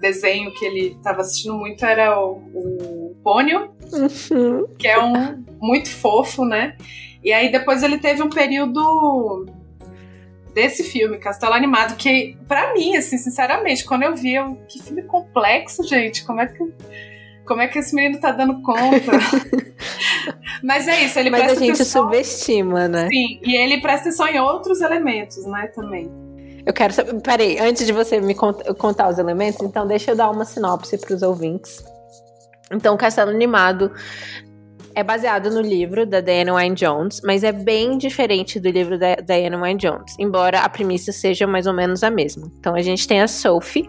desenho 0.00 0.52
que 0.52 0.64
ele 0.64 0.88
estava 0.96 1.20
assistindo 1.20 1.54
muito 1.54 1.84
era 1.84 2.20
o, 2.20 2.32
o 2.54 3.16
Pônio, 3.22 3.70
uhum. 3.92 4.66
que 4.78 4.86
é 4.86 5.02
um 5.02 5.44
muito 5.60 5.90
fofo, 5.90 6.44
né? 6.44 6.76
E 7.24 7.32
aí 7.32 7.50
depois 7.50 7.82
ele 7.82 7.98
teve 7.98 8.22
um 8.22 8.28
período 8.28 9.46
desse 10.54 10.84
filme, 10.84 11.18
Castelo 11.18 11.54
Animado, 11.54 11.96
que 11.96 12.36
para 12.48 12.72
mim, 12.72 12.96
assim, 12.96 13.18
sinceramente, 13.18 13.84
quando 13.84 14.04
eu 14.04 14.14
vi, 14.14 14.34
eu, 14.34 14.56
que 14.68 14.82
filme 14.82 15.02
complexo, 15.02 15.82
gente, 15.82 16.24
como 16.24 16.40
é 16.40 16.46
que 16.46 16.62
como 17.46 17.62
é 17.62 17.68
que 17.68 17.78
esse 17.78 17.94
menino 17.94 18.20
tá 18.20 18.32
dando 18.32 18.60
conta? 18.62 19.12
Mas 20.62 20.88
é 20.88 21.04
isso, 21.04 21.18
ele 21.18 21.30
Mas 21.30 21.42
presta 21.42 21.58
a 21.58 21.62
gente 21.62 21.74
atenção... 21.74 22.02
subestima, 22.04 22.88
né? 22.88 23.08
Sim, 23.08 23.40
e 23.42 23.54
ele 23.54 23.80
presta 23.80 24.08
atenção 24.08 24.26
em 24.26 24.40
outros 24.40 24.80
elementos, 24.80 25.46
né, 25.46 25.68
também. 25.68 26.10
Eu 26.64 26.72
quero 26.72 26.92
saber. 26.92 27.20
Peraí, 27.20 27.58
antes 27.60 27.86
de 27.86 27.92
você 27.92 28.20
me 28.20 28.34
contar 28.34 29.08
os 29.08 29.18
elementos, 29.18 29.60
então 29.62 29.86
deixa 29.86 30.10
eu 30.10 30.16
dar 30.16 30.28
uma 30.30 30.44
sinopse 30.44 30.98
para 30.98 31.14
os 31.14 31.22
ouvintes. 31.22 31.84
Então, 32.72 32.96
o 32.96 32.98
Castelo 32.98 33.30
Animado 33.30 33.92
é 34.92 35.04
baseado 35.04 35.50
no 35.50 35.60
livro 35.60 36.04
da 36.04 36.20
Diana 36.20 36.54
Wynne 36.54 36.74
Jones, 36.74 37.20
mas 37.22 37.44
é 37.44 37.52
bem 37.52 37.96
diferente 37.96 38.58
do 38.58 38.68
livro 38.68 38.98
da 38.98 39.14
Diana 39.16 39.60
Wynne 39.60 39.78
Jones, 39.78 40.18
embora 40.18 40.60
a 40.60 40.68
premissa 40.68 41.12
seja 41.12 41.46
mais 41.46 41.68
ou 41.68 41.72
menos 41.72 42.02
a 42.02 42.10
mesma. 42.10 42.50
Então, 42.58 42.74
a 42.74 42.82
gente 42.82 43.06
tem 43.06 43.20
a 43.20 43.28
Sophie, 43.28 43.88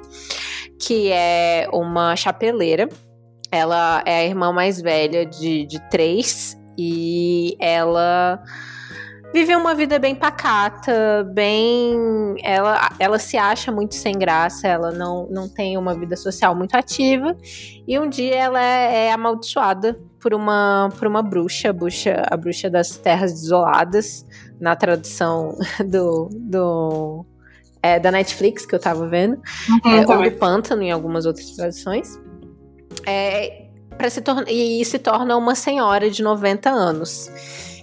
que 0.80 1.10
é 1.12 1.68
uma 1.74 2.16
chapeleira 2.16 2.88
ela 3.52 4.04
é 4.06 4.20
a 4.20 4.26
irmã 4.26 4.52
mais 4.52 4.82
velha 4.82 5.26
de, 5.26 5.66
de 5.66 5.80
três 5.90 6.58
e 6.78 7.56
ela 7.60 8.44
vive 9.34 9.56
uma 9.56 9.74
vida 9.76 10.00
bem 10.00 10.16
pacata, 10.16 11.24
bem. 11.34 12.36
Ela, 12.44 12.90
ela 13.00 13.20
se 13.20 13.38
acha 13.38 13.72
muito 13.72 13.96
sem 13.96 14.14
graça, 14.14 14.68
ela 14.68 14.92
não, 14.92 15.28
não 15.30 15.50
tem 15.50 15.78
uma 15.78 15.94
vida 15.94 16.16
social 16.16 16.56
muito 16.56 16.76
ativa. 16.76 17.36
E 17.88 17.98
um 18.00 18.10
dia 18.10 18.36
ela 18.36 18.62
é, 18.62 19.08
é 19.08 19.12
amaldiçoada 19.12 20.00
por 20.20 20.34
uma, 20.34 20.90
por 20.98 21.08
uma 21.08 21.22
bruxa, 21.22 21.70
a 21.70 21.74
bruxa, 21.74 22.24
a 22.30 22.38
bruxa 22.38 22.70
das 22.70 22.98
terras 22.98 23.34
desoladas, 23.34 24.26
na 24.60 24.76
tradução 24.76 25.58
do. 25.86 26.30
do 26.32 27.26
é, 27.80 28.00
da 28.00 28.12
Netflix 28.12 28.66
que 28.66 28.74
eu 28.74 28.80
tava 28.80 29.08
vendo, 29.08 29.40
uhum, 29.86 29.92
é, 29.92 30.06
ou 30.08 30.24
do 30.24 30.32
pântano 30.38 30.82
em 30.82 30.92
algumas 30.92 31.28
outras 31.28 31.52
traduções. 31.52 32.20
É, 33.06 33.68
se 34.10 34.24
e 34.48 34.86
se 34.86 35.00
torna 35.00 35.36
uma 35.36 35.56
senhora 35.56 36.10
de 36.10 36.22
90 36.22 36.70
anos. 36.70 37.32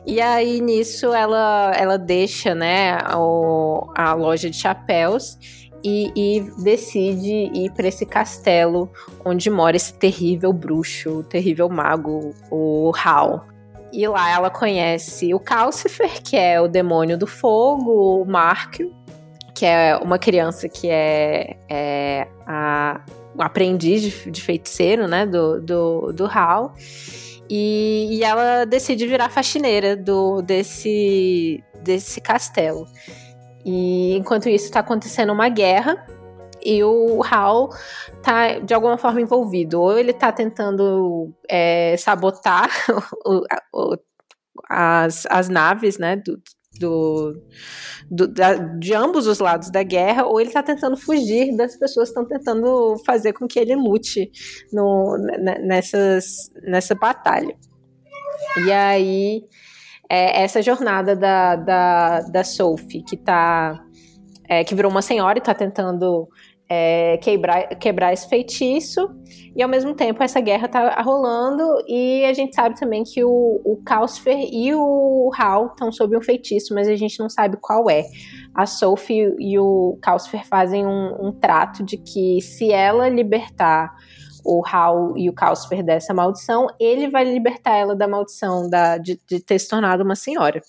E 0.06 0.20
aí 0.20 0.60
nisso 0.60 1.14
ela, 1.14 1.72
ela 1.74 1.96
deixa 1.96 2.54
né, 2.54 2.98
o, 3.16 3.90
a 3.96 4.12
loja 4.12 4.50
de 4.50 4.56
chapéus 4.56 5.38
e, 5.82 6.12
e 6.14 6.40
decide 6.62 7.50
ir 7.54 7.70
para 7.72 7.88
esse 7.88 8.04
castelo 8.04 8.90
onde 9.24 9.50
mora 9.50 9.76
esse 9.76 9.94
terrível 9.94 10.52
bruxo, 10.52 11.18
o 11.18 11.22
terrível 11.22 11.68
mago, 11.68 12.34
o 12.50 12.92
Hal. 13.02 13.46
E 13.92 14.06
lá 14.08 14.30
ela 14.30 14.50
conhece 14.50 15.32
o 15.32 15.38
Calcifer, 15.38 16.22
que 16.22 16.36
é 16.36 16.60
o 16.60 16.68
demônio 16.68 17.16
do 17.16 17.26
fogo, 17.26 18.22
o 18.22 18.24
Markio, 18.24 18.92
que 19.54 19.64
é 19.64 19.96
uma 19.96 20.18
criança 20.18 20.68
que 20.68 20.90
é, 20.90 21.56
é 21.70 22.28
a 22.46 23.00
aprendiz 23.38 24.02
de, 24.02 24.30
de 24.30 24.42
feiticeiro, 24.42 25.06
né, 25.06 25.26
do, 25.26 25.60
do, 25.60 26.12
do 26.12 26.26
Hal. 26.26 26.74
E, 27.48 28.08
e, 28.10 28.24
ela 28.24 28.64
decide 28.64 29.06
virar 29.06 29.28
faxineira 29.28 29.96
do, 29.96 30.40
desse, 30.40 31.62
desse 31.82 32.20
castelo. 32.20 32.86
E 33.64 34.16
enquanto 34.16 34.48
isso 34.48 34.64
está 34.64 34.80
acontecendo 34.80 35.32
uma 35.32 35.48
guerra 35.48 36.06
e 36.64 36.82
o 36.82 37.22
Hal 37.22 37.70
tá 38.22 38.58
de 38.58 38.72
alguma 38.72 38.96
forma 38.96 39.20
envolvido. 39.20 39.80
Ou 39.80 39.98
ele 39.98 40.12
tá 40.12 40.32
tentando 40.32 41.32
é, 41.48 41.96
sabotar 41.98 42.70
o, 43.26 43.42
o, 43.72 43.96
as, 44.68 45.26
as 45.28 45.48
naves, 45.48 45.98
né, 45.98 46.16
do, 46.16 46.40
do, 46.78 47.40
do 48.10 48.26
da, 48.26 48.54
de 48.54 48.94
ambos 48.94 49.26
os 49.26 49.38
lados 49.38 49.70
da 49.70 49.82
guerra, 49.82 50.26
ou 50.26 50.40
ele 50.40 50.50
está 50.50 50.62
tentando 50.62 50.96
fugir 50.96 51.56
das 51.56 51.76
pessoas 51.76 52.10
que 52.10 52.18
estão 52.18 52.24
tentando 52.26 52.96
fazer 53.04 53.32
com 53.32 53.46
que 53.46 53.58
ele 53.58 53.74
lute 53.74 54.30
no, 54.72 55.16
nessas, 55.62 56.50
nessa 56.62 56.94
batalha. 56.94 57.56
E 58.64 58.72
aí, 58.72 59.44
é 60.08 60.42
essa 60.42 60.62
jornada 60.62 61.16
da, 61.16 61.56
da, 61.56 62.20
da 62.20 62.44
Sophie, 62.44 63.02
que 63.02 63.16
tá. 63.16 63.80
É, 64.46 64.62
que 64.62 64.74
virou 64.74 64.90
uma 64.90 65.00
senhora 65.00 65.38
e 65.38 65.40
está 65.40 65.54
tentando 65.54 66.28
é, 66.68 67.18
quebrar, 67.18 67.68
quebrar 67.76 68.12
esse 68.12 68.28
feitiço, 68.28 69.08
e 69.54 69.62
ao 69.62 69.68
mesmo 69.68 69.94
tempo 69.94 70.22
essa 70.22 70.40
guerra 70.40 70.68
tá 70.68 71.00
rolando, 71.02 71.62
e 71.86 72.24
a 72.24 72.32
gente 72.32 72.54
sabe 72.54 72.78
também 72.78 73.04
que 73.04 73.22
o, 73.24 73.60
o 73.64 73.80
Calcifer 73.84 74.38
e 74.52 74.74
o 74.74 75.30
Hal 75.36 75.68
estão 75.68 75.92
sob 75.92 76.16
um 76.16 76.22
feitiço, 76.22 76.74
mas 76.74 76.88
a 76.88 76.96
gente 76.96 77.18
não 77.20 77.28
sabe 77.28 77.56
qual 77.60 77.88
é. 77.88 78.04
A 78.54 78.66
Sophie 78.66 79.34
e 79.38 79.58
o 79.58 79.98
Calcifer 80.00 80.46
fazem 80.46 80.86
um, 80.86 81.28
um 81.28 81.32
trato 81.32 81.82
de 81.82 81.96
que 81.96 82.40
se 82.40 82.72
ela 82.72 83.08
libertar 83.08 83.94
o 84.44 84.62
Hal 84.66 85.16
e 85.16 85.28
o 85.30 85.32
Calcifer 85.32 85.82
dessa 85.82 86.12
maldição, 86.12 86.68
ele 86.78 87.08
vai 87.08 87.24
libertar 87.24 87.76
ela 87.76 87.96
da 87.96 88.06
maldição 88.06 88.68
da, 88.68 88.98
de, 88.98 89.18
de 89.26 89.40
ter 89.40 89.58
se 89.58 89.68
tornado 89.68 90.04
uma 90.04 90.14
senhora. 90.14 90.60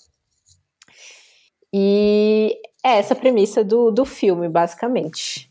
E 1.72 2.58
é 2.82 2.98
essa 2.98 3.12
a 3.12 3.16
premissa 3.16 3.62
do, 3.62 3.90
do 3.90 4.04
filme, 4.04 4.48
basicamente. 4.48 5.50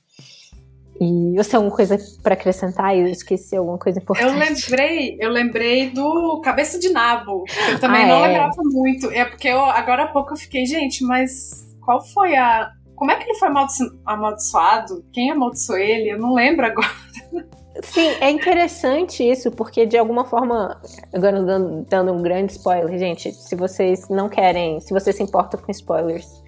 E 1.00 1.36
você 1.36 1.52
tem 1.52 1.58
alguma 1.58 1.75
coisa 1.75 1.98
para 2.24 2.34
acrescentar? 2.36 2.98
Eu 2.98 3.08
esqueci 3.08 3.56
alguma 3.56 3.78
coisa 3.78 4.00
importante. 4.00 4.32
Eu 4.32 4.40
lembrei, 4.40 5.18
eu 5.20 5.30
lembrei 5.30 5.90
do 5.90 6.40
Cabeça 6.42 6.80
de 6.80 6.90
Nabo. 6.90 7.44
Eu 7.70 7.80
também 7.80 8.04
ah, 8.04 8.08
não 8.08 8.25
é. 8.25 8.28
lembrava 8.28 8.62
muito. 8.64 9.12
É 9.12 9.25
porque 9.25 9.50
eu, 9.50 9.60
agora 9.60 10.04
há 10.04 10.08
pouco 10.08 10.34
eu 10.34 10.38
fiquei, 10.38 10.66
gente, 10.66 11.04
mas 11.04 11.68
qual 11.82 12.04
foi 12.06 12.36
a. 12.36 12.72
Como 12.96 13.12
é 13.12 13.18
que 13.18 13.30
ele 13.30 13.38
foi 13.38 13.50
amaldiçoado? 14.06 15.04
Quem 15.12 15.32
amaldiçoou 15.32 15.78
ele? 15.78 16.12
Eu 16.12 16.20
não 16.20 16.34
lembro 16.34 16.66
agora. 16.66 16.88
Sim, 17.84 18.08
é 18.22 18.30
interessante 18.30 19.22
isso, 19.22 19.52
porque 19.52 19.86
de 19.86 19.98
alguma 19.98 20.24
forma, 20.24 20.80
agora 21.14 21.44
dando, 21.44 21.86
dando 21.90 22.14
um 22.14 22.22
grande 22.22 22.54
spoiler, 22.54 22.98
gente, 22.98 23.34
se 23.34 23.54
vocês 23.54 24.08
não 24.08 24.30
querem, 24.30 24.80
se 24.80 24.94
vocês 24.94 25.18
se 25.18 25.24
importam 25.24 25.60
com 25.60 25.70
spoilers, 25.72 26.42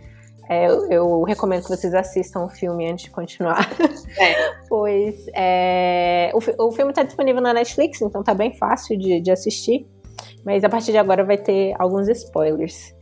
é, 0.50 0.68
eu, 0.68 0.92
eu, 0.92 1.24
recomendo 1.24 1.63
que 1.63 1.70
vocês 1.70 1.94
assistam 1.94 2.46
o 2.46 2.50
filme 2.50 2.89
antes 2.89 3.06
de 3.06 3.12
continuar. 3.12 3.70
É. 4.18 4.51
pois 4.70 5.25
é, 5.34 6.32
o, 6.34 6.68
o, 6.68 6.72
filme 6.72 6.92
está 6.92 7.04
disponível 7.04 7.42
na 7.42 7.54
Netflix, 7.54 8.01
então 8.01 8.24
tá 8.24 8.34
bem 8.34 8.54
fácil 8.54 8.98
de, 8.98 9.20
de 9.20 9.32
assistir. 9.32 9.86
Mas 10.46 10.63
a 10.63 10.70
partir 10.70 10.92
de 10.92 10.98
agora 10.98 11.24
vai 11.24 11.38
ter 11.38 11.74
alguns 11.77 12.08
spoilers. 12.08 12.96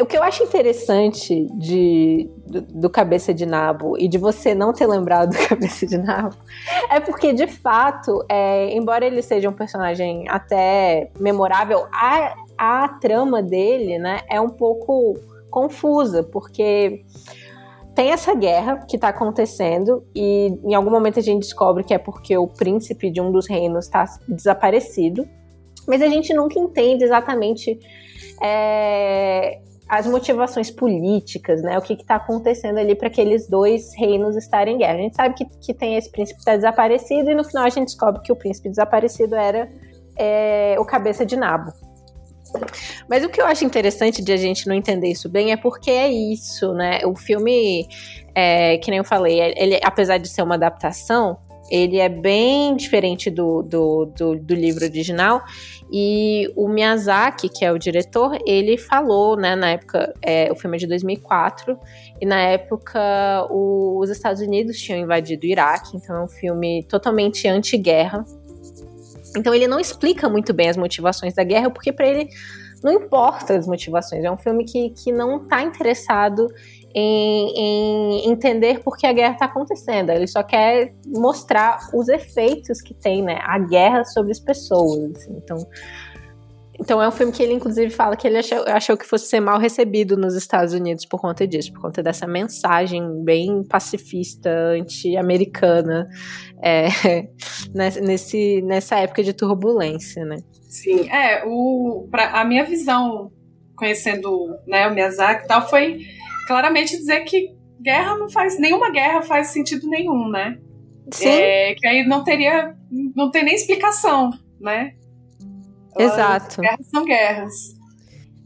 O 0.00 0.06
que 0.06 0.16
eu 0.16 0.22
acho 0.22 0.42
interessante 0.44 1.46
de, 1.56 2.30
do, 2.46 2.60
do, 2.62 2.90
Cabeça 2.90 3.34
de 3.34 3.44
Nabo 3.44 3.96
e 3.98 4.08
de 4.08 4.16
você 4.16 4.54
não 4.54 4.72
ter 4.72 4.86
lembrado 4.86 5.30
do 5.30 5.38
Cabeça 5.48 5.86
de 5.86 5.98
Nabo 5.98 6.36
é 6.90 7.00
porque, 7.00 7.32
de 7.32 7.46
fato, 7.46 8.24
é, 8.28 8.72
embora 8.76 9.04
ele 9.04 9.22
seja 9.22 9.48
um 9.48 9.52
personagem 9.52 10.28
até 10.28 11.10
memorável, 11.18 11.86
a, 11.92 12.34
a 12.56 12.88
trama 13.00 13.42
dele 13.42 13.98
né, 13.98 14.20
é 14.28 14.40
um 14.40 14.50
pouco 14.50 15.16
confusa, 15.58 16.22
porque 16.22 17.04
tem 17.94 18.12
essa 18.12 18.32
guerra 18.32 18.86
que 18.88 18.94
está 18.94 19.08
acontecendo 19.08 20.04
e 20.14 20.56
em 20.64 20.74
algum 20.74 20.90
momento 20.90 21.18
a 21.18 21.22
gente 21.22 21.42
descobre 21.42 21.82
que 21.82 21.92
é 21.92 21.98
porque 21.98 22.38
o 22.38 22.46
príncipe 22.46 23.10
de 23.10 23.20
um 23.20 23.32
dos 23.32 23.48
reinos 23.48 23.86
está 23.86 24.04
desaparecido, 24.28 25.28
mas 25.86 26.00
a 26.00 26.06
gente 26.06 26.32
nunca 26.32 26.60
entende 26.60 27.02
exatamente 27.02 27.76
é, 28.40 29.58
as 29.88 30.06
motivações 30.06 30.70
políticas, 30.70 31.60
né? 31.60 31.76
O 31.76 31.82
que 31.82 31.94
está 31.94 32.14
acontecendo 32.14 32.78
ali 32.78 32.94
para 32.94 33.08
aqueles 33.08 33.48
dois 33.48 33.92
reinos 33.96 34.36
estarem 34.36 34.76
em 34.76 34.78
guerra. 34.78 34.94
A 34.94 35.02
gente 35.02 35.16
sabe 35.16 35.34
que, 35.34 35.44
que 35.60 35.74
tem 35.74 35.96
esse 35.96 36.10
príncipe 36.12 36.36
que 36.36 36.42
está 36.42 36.54
desaparecido 36.54 37.30
e 37.30 37.34
no 37.34 37.42
final 37.42 37.64
a 37.64 37.70
gente 37.70 37.86
descobre 37.86 38.22
que 38.22 38.30
o 38.30 38.36
príncipe 38.36 38.68
desaparecido 38.68 39.34
era 39.34 39.68
é, 40.16 40.76
o 40.78 40.84
cabeça 40.84 41.26
de 41.26 41.36
nabo. 41.36 41.72
Mas 43.08 43.24
o 43.24 43.28
que 43.28 43.40
eu 43.40 43.46
acho 43.46 43.64
interessante 43.64 44.22
de 44.22 44.32
a 44.32 44.36
gente 44.36 44.66
não 44.66 44.74
entender 44.74 45.08
isso 45.08 45.28
bem 45.28 45.52
é 45.52 45.56
porque 45.56 45.90
é 45.90 46.08
isso, 46.08 46.72
né? 46.74 47.00
O 47.04 47.14
filme, 47.14 47.88
é, 48.34 48.78
que 48.78 48.90
nem 48.90 48.98
eu 48.98 49.04
falei, 49.04 49.40
ele, 49.56 49.80
apesar 49.82 50.18
de 50.18 50.28
ser 50.28 50.42
uma 50.42 50.54
adaptação, 50.54 51.38
ele 51.70 51.98
é 51.98 52.08
bem 52.08 52.74
diferente 52.76 53.30
do, 53.30 53.62
do, 53.62 54.06
do, 54.06 54.36
do, 54.36 54.54
livro 54.54 54.84
original. 54.84 55.42
E 55.90 56.50
o 56.56 56.68
Miyazaki, 56.68 57.48
que 57.48 57.64
é 57.64 57.72
o 57.72 57.78
diretor, 57.78 58.38
ele 58.46 58.76
falou, 58.76 59.36
né, 59.36 59.54
na 59.54 59.70
época, 59.70 60.14
é, 60.22 60.50
o 60.50 60.56
filme 60.56 60.76
é 60.76 60.80
de 60.80 60.86
2004, 60.86 61.78
e 62.20 62.26
na 62.26 62.40
época 62.40 63.00
o, 63.50 63.98
os 64.00 64.10
Estados 64.10 64.42
Unidos 64.42 64.78
tinham 64.78 65.00
invadido 65.00 65.46
o 65.46 65.48
Iraque, 65.48 65.96
então 65.96 66.16
é 66.16 66.24
um 66.24 66.28
filme 66.28 66.82
totalmente 66.84 67.46
anti-guerra. 67.48 68.24
Então 69.38 69.54
ele 69.54 69.66
não 69.66 69.80
explica 69.80 70.28
muito 70.28 70.52
bem 70.52 70.68
as 70.68 70.76
motivações 70.76 71.34
da 71.34 71.44
guerra, 71.44 71.70
porque 71.70 71.92
para 71.92 72.06
ele 72.06 72.28
não 72.82 72.92
importa 72.92 73.56
as 73.56 73.66
motivações. 73.66 74.24
É 74.24 74.30
um 74.30 74.36
filme 74.36 74.64
que, 74.64 74.90
que 74.90 75.12
não 75.12 75.42
está 75.42 75.62
interessado 75.62 76.46
em, 76.94 77.52
em, 77.56 78.30
entender 78.30 78.80
por 78.80 78.96
que 78.96 79.06
a 79.06 79.12
guerra 79.12 79.34
está 79.34 79.46
acontecendo. 79.46 80.10
Ele 80.10 80.26
só 80.26 80.42
quer 80.42 80.94
mostrar 81.06 81.78
os 81.92 82.08
efeitos 82.08 82.80
que 82.80 82.94
tem 82.94 83.22
né, 83.22 83.38
a 83.42 83.58
guerra 83.58 84.04
sobre 84.04 84.32
as 84.32 84.40
pessoas. 84.40 85.16
Assim. 85.16 85.34
Então, 85.36 85.58
Então 86.80 87.02
é 87.02 87.08
um 87.08 87.12
filme 87.12 87.32
que 87.32 87.42
ele, 87.42 87.54
inclusive, 87.54 87.90
fala 87.90 88.16
que 88.16 88.26
ele 88.26 88.38
achou, 88.38 88.64
achou, 88.68 88.96
que 88.96 89.04
fosse 89.04 89.26
ser 89.26 89.40
mal 89.40 89.58
recebido 89.58 90.16
nos 90.16 90.34
Estados 90.34 90.72
Unidos 90.72 91.04
por 91.04 91.20
conta 91.20 91.46
disso, 91.46 91.72
por 91.72 91.82
conta 91.82 92.02
dessa 92.02 92.26
mensagem 92.26 93.24
bem 93.24 93.64
pacifista, 93.64 94.48
anti-americana, 94.50 96.08
é, 96.62 96.86
nesse, 97.74 98.62
nessa 98.62 98.96
época 98.96 99.24
de 99.24 99.32
turbulência, 99.32 100.24
né? 100.24 100.36
Sim, 100.68 101.10
é, 101.10 101.42
o, 101.44 102.06
pra, 102.10 102.40
a 102.40 102.44
minha 102.44 102.64
visão, 102.64 103.32
conhecendo 103.76 104.56
né, 104.66 104.86
o 104.86 104.94
Miyazaki 104.94 105.44
e 105.44 105.48
tal, 105.48 105.68
foi 105.68 105.98
claramente 106.46 106.96
dizer 106.96 107.20
que 107.24 107.56
guerra 107.80 108.16
não 108.16 108.30
faz, 108.30 108.58
nenhuma 108.58 108.90
guerra 108.90 109.22
faz 109.22 109.48
sentido 109.48 109.88
nenhum, 109.88 110.28
né? 110.28 110.58
Sim. 111.10 111.28
É, 111.28 111.74
que 111.74 111.86
aí 111.86 112.06
não 112.06 112.22
teria, 112.22 112.74
não 113.16 113.30
tem 113.30 113.44
nem 113.44 113.54
explicação, 113.54 114.30
né? 114.60 114.94
Exato. 115.96 116.60
Guerras 116.60 116.86
são 116.86 117.04
guerras. 117.04 117.78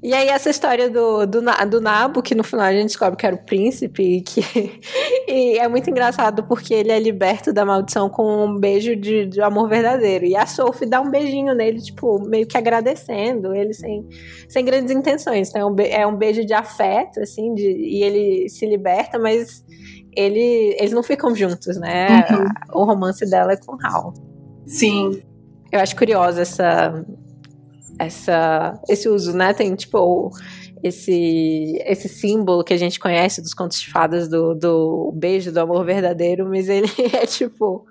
E 0.02 0.12
aí 0.12 0.28
essa 0.28 0.50
história 0.50 0.90
do, 0.90 1.24
do, 1.26 1.40
do 1.70 1.80
Nabo, 1.80 2.22
que 2.22 2.34
no 2.34 2.42
final 2.42 2.66
a 2.66 2.72
gente 2.72 2.86
descobre 2.86 3.16
que 3.16 3.24
era 3.24 3.36
o 3.36 3.44
príncipe, 3.44 4.02
e 4.02 4.20
que 4.20 4.42
e 5.28 5.58
é 5.58 5.68
muito 5.68 5.88
engraçado 5.88 6.42
porque 6.42 6.74
ele 6.74 6.90
é 6.90 6.98
liberto 6.98 7.52
da 7.52 7.64
maldição 7.64 8.10
com 8.10 8.46
um 8.46 8.58
beijo 8.58 8.96
de, 8.96 9.26
de 9.26 9.40
amor 9.40 9.68
verdadeiro. 9.68 10.24
E 10.24 10.34
a 10.34 10.44
Sophie 10.44 10.88
dá 10.88 11.00
um 11.00 11.08
beijinho 11.08 11.54
nele, 11.54 11.80
tipo, 11.80 12.20
meio 12.26 12.48
que 12.48 12.58
agradecendo 12.58 13.54
ele 13.54 13.72
sem, 13.72 14.04
sem 14.48 14.64
grandes 14.64 14.92
intenções. 14.92 15.50
Então 15.50 15.62
é 15.62 15.64
um, 15.64 15.72
be 15.72 15.88
é 15.88 16.04
um 16.04 16.16
beijo 16.16 16.44
de 16.44 16.52
afeto, 16.52 17.20
assim, 17.20 17.54
de, 17.54 17.70
e 17.70 18.02
ele 18.02 18.48
se 18.48 18.66
liberta, 18.66 19.20
mas 19.20 19.64
ele, 20.16 20.76
eles 20.80 20.90
não 20.90 21.04
ficam 21.04 21.32
juntos, 21.32 21.76
né? 21.76 22.26
Uhum. 22.28 22.82
O 22.82 22.84
romance 22.84 23.24
dela 23.30 23.52
é 23.52 23.56
com 23.56 23.76
Hal. 23.86 24.12
Sim. 24.66 25.22
Eu 25.70 25.78
acho 25.78 25.94
curiosa 25.94 26.42
essa, 26.42 27.04
essa, 27.98 28.80
esse 28.88 29.08
uso, 29.08 29.36
né? 29.36 29.52
Tem 29.52 29.74
tipo 29.74 30.30
esse, 30.82 31.80
esse 31.86 32.08
símbolo 32.08 32.64
que 32.64 32.74
a 32.74 32.76
gente 32.76 32.98
conhece 32.98 33.40
dos 33.40 33.54
contos 33.54 33.80
de 33.80 33.90
fadas 33.90 34.28
do, 34.28 34.54
do 34.54 35.12
beijo, 35.14 35.52
do 35.52 35.58
amor 35.58 35.84
verdadeiro, 35.84 36.48
mas 36.48 36.68
ele 36.68 36.88
é 37.14 37.26
tipo. 37.26 37.86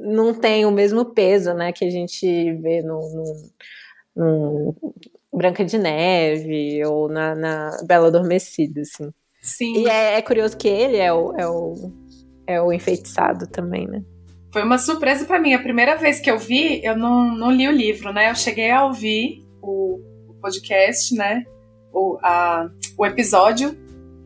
Não 0.00 0.32
tem 0.32 0.64
o 0.64 0.70
mesmo 0.70 1.04
peso, 1.06 1.52
né? 1.54 1.72
Que 1.72 1.84
a 1.84 1.90
gente 1.90 2.52
vê 2.54 2.82
no, 2.82 3.00
no, 3.00 3.34
no 4.16 4.76
Branca 5.34 5.64
de 5.64 5.76
Neve 5.76 6.84
ou 6.84 7.08
na, 7.08 7.34
na 7.34 7.76
Bela 7.84 8.06
Adormecida, 8.06 8.80
assim. 8.80 9.10
Sim. 9.40 9.78
E 9.78 9.88
é, 9.88 10.14
é, 10.14 10.22
curioso 10.22 10.56
que 10.56 10.68
ele 10.68 10.98
é 10.98 11.12
o, 11.12 11.34
é 11.36 11.48
o, 11.48 11.92
é 12.46 12.62
o 12.62 12.72
enfeitiçado 12.72 13.46
também, 13.48 13.86
né? 13.88 14.02
Foi 14.52 14.62
uma 14.62 14.78
surpresa 14.78 15.24
para 15.24 15.38
mim. 15.38 15.54
A 15.54 15.58
primeira 15.58 15.96
vez 15.96 16.20
que 16.20 16.30
eu 16.30 16.38
vi, 16.38 16.80
eu 16.84 16.96
não, 16.96 17.34
não 17.34 17.50
li 17.50 17.68
o 17.68 17.72
livro, 17.72 18.12
né? 18.12 18.30
Eu 18.30 18.34
cheguei 18.34 18.70
a 18.70 18.84
ouvir 18.84 19.46
o, 19.60 20.00
o 20.28 20.34
podcast, 20.40 21.14
né? 21.14 21.44
O, 21.92 22.18
a, 22.22 22.68
o 22.96 23.04
episódio 23.04 23.76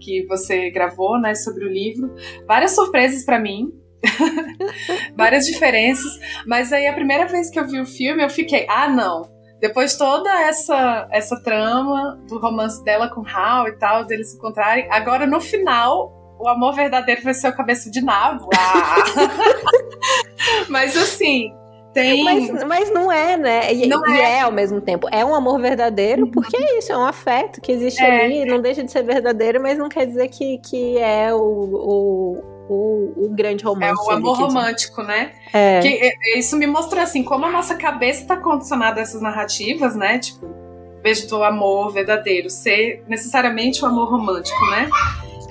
que 0.01 0.25
você 0.27 0.71
gravou, 0.71 1.21
né? 1.21 1.35
Sobre 1.35 1.65
o 1.65 1.69
livro. 1.69 2.15
Várias 2.47 2.73
surpresas 2.73 3.25
para 3.25 3.39
mim. 3.39 3.73
Várias 5.17 5.47
diferenças. 5.47 6.13
Mas 6.47 6.73
aí 6.73 6.87
a 6.87 6.95
primeira 6.95 7.27
vez 7.27 7.51
que 7.51 7.59
eu 7.59 7.67
vi 7.67 7.81
o 7.81 7.87
filme, 7.87 8.23
eu 8.23 8.31
fiquei, 8.31 8.67
ah, 8.69 8.89
não. 8.89 9.23
Depois 9.61 9.97
toda 9.97 10.29
essa 10.43 11.07
essa 11.13 11.41
trama 11.41 12.21
do 12.29 12.39
romance 12.41 12.83
dela 12.83 13.09
com 13.09 13.25
Hal 13.25 13.69
e 13.69 13.79
tal, 13.79 14.05
deles 14.05 14.31
se 14.31 14.37
encontrarem, 14.37 14.89
agora 14.91 15.25
no 15.25 15.41
final 15.41 16.22
o 16.43 16.49
amor 16.49 16.75
verdadeiro 16.75 17.23
vai 17.23 17.35
ser 17.35 17.49
o 17.49 17.57
cabeça 17.57 17.89
de 17.89 18.01
nabo. 18.03 18.49
Ah. 18.57 18.97
mas 20.69 20.97
assim, 20.97 21.53
tem... 21.95 22.25
Mas, 22.25 22.65
mas 22.65 22.91
não 22.91 23.13
é, 23.13 23.37
né? 23.37 23.73
E, 23.73 23.87
não 23.87 24.05
e 24.09 24.21
é. 24.21 24.39
é. 24.39 24.41
ao 24.41 24.51
mesmo 24.51 24.81
tempo. 24.81 25.09
É 25.13 25.25
um 25.25 25.35
amor 25.35 25.61
verdadeiro, 25.61 26.25
uhum. 26.25 26.31
porque 26.33 26.57
é 26.57 26.79
isso, 26.79 26.91
é 26.91 26.99
um 26.99 27.05
afeto 27.05 27.61
que 27.61 27.71
existe 27.71 28.03
é. 28.03 28.25
ali, 28.25 28.45
não 28.45 28.61
deixa 28.61 28.83
de 28.83 28.91
ser 28.91 29.05
verdadeiro, 29.05 29.63
mas 29.63 29.79
não 29.79 29.89
quer 29.89 30.07
dizer 30.07 30.29
que, 30.29 30.59
que 30.59 30.99
é 30.99 31.33
o, 31.33 31.39
o, 31.39 32.45
o, 32.69 33.27
o 33.27 33.29
grande 33.31 33.63
romance. 33.63 33.93
É 33.93 34.13
o 34.13 34.17
amor 34.17 34.37
romântico, 34.37 35.03
né? 35.03 35.33
É. 35.53 35.81
Que, 35.81 35.89
é, 35.89 36.39
isso 36.39 36.57
me 36.57 36.67
mostrou 36.67 37.03
assim, 37.03 37.23
como 37.23 37.47
a 37.47 37.51
nossa 37.51 37.77
cabeça 37.77 38.23
está 38.23 38.37
condicionada 38.37 38.99
a 38.99 39.03
essas 39.03 39.21
narrativas, 39.21 39.95
né? 39.95 40.19
Tipo, 40.19 40.47
vejo 41.05 41.29
do 41.29 41.43
amor 41.45 41.93
verdadeiro 41.93 42.49
ser 42.51 43.05
necessariamente 43.07 43.85
o 43.85 43.87
amor 43.87 44.09
romântico, 44.11 44.65
né? 44.71 44.89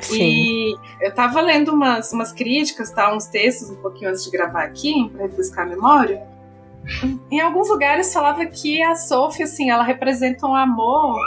Sim. 0.02 0.18
E 0.20 0.76
eu 1.02 1.14
tava 1.14 1.42
lendo 1.42 1.74
umas, 1.74 2.12
umas 2.12 2.32
críticas, 2.32 2.92
tá? 2.92 3.14
Uns 3.14 3.26
textos 3.28 3.70
um 3.70 3.76
pouquinho 3.76 4.10
antes 4.10 4.24
de 4.24 4.32
gravar 4.32 4.64
aqui, 4.64 5.10
para 5.10 5.26
refrescar 5.26 5.66
a 5.66 5.70
memória. 5.70 6.28
Em 7.30 7.40
alguns 7.40 7.70
lugares 7.70 8.12
falava 8.14 8.46
que 8.46 8.82
a 8.82 8.96
Sophie, 8.96 9.44
assim, 9.44 9.70
ela 9.70 9.84
representa 9.84 10.48
um 10.48 10.56
amor, 10.56 11.20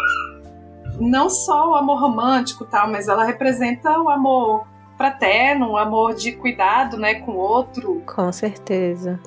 não 0.99 1.31
só 1.31 1.71
o 1.71 1.75
amor 1.75 2.01
romântico, 2.01 2.65
tal, 2.65 2.91
mas 2.91 3.09
ela 3.09 3.25
representa 3.25 3.99
o 4.01 4.09
amor 4.09 4.67
fraterno, 4.97 5.73
um 5.73 5.77
amor 5.77 6.15
de 6.15 6.33
cuidado, 6.33 6.97
né, 6.97 7.15
com 7.15 7.33
o 7.33 7.37
outro. 7.37 8.03
Com 8.07 8.33
certeza. 8.33 9.19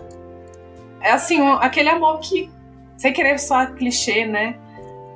É 1.02 1.12
assim, 1.12 1.42
um, 1.42 1.54
aquele 1.54 1.90
amor 1.90 2.20
que, 2.20 2.50
sem 2.98 3.14
querer 3.14 3.40
soar 3.40 3.74
clichê, 3.74 4.26
né, 4.26 4.58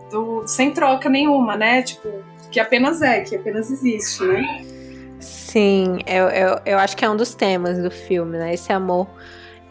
do, 0.10 0.46
sem 0.46 0.72
troca 0.72 1.10
nenhuma, 1.10 1.56
né, 1.56 1.82
tipo, 1.82 2.10
que 2.52 2.60
apenas 2.60 3.02
é, 3.02 3.22
que 3.22 3.36
apenas 3.36 3.72
existe, 3.72 4.24
né? 4.24 4.66
Sim, 5.20 6.00
eu, 6.06 6.28
eu, 6.30 6.60
eu 6.66 6.78
acho 6.78 6.98
que 6.98 7.06
é 7.06 7.10
um 7.10 7.16
dos 7.16 7.34
temas 7.34 7.78
do 7.78 7.92
filme, 7.92 8.38
né? 8.38 8.54
Esse 8.54 8.74
amor 8.74 9.08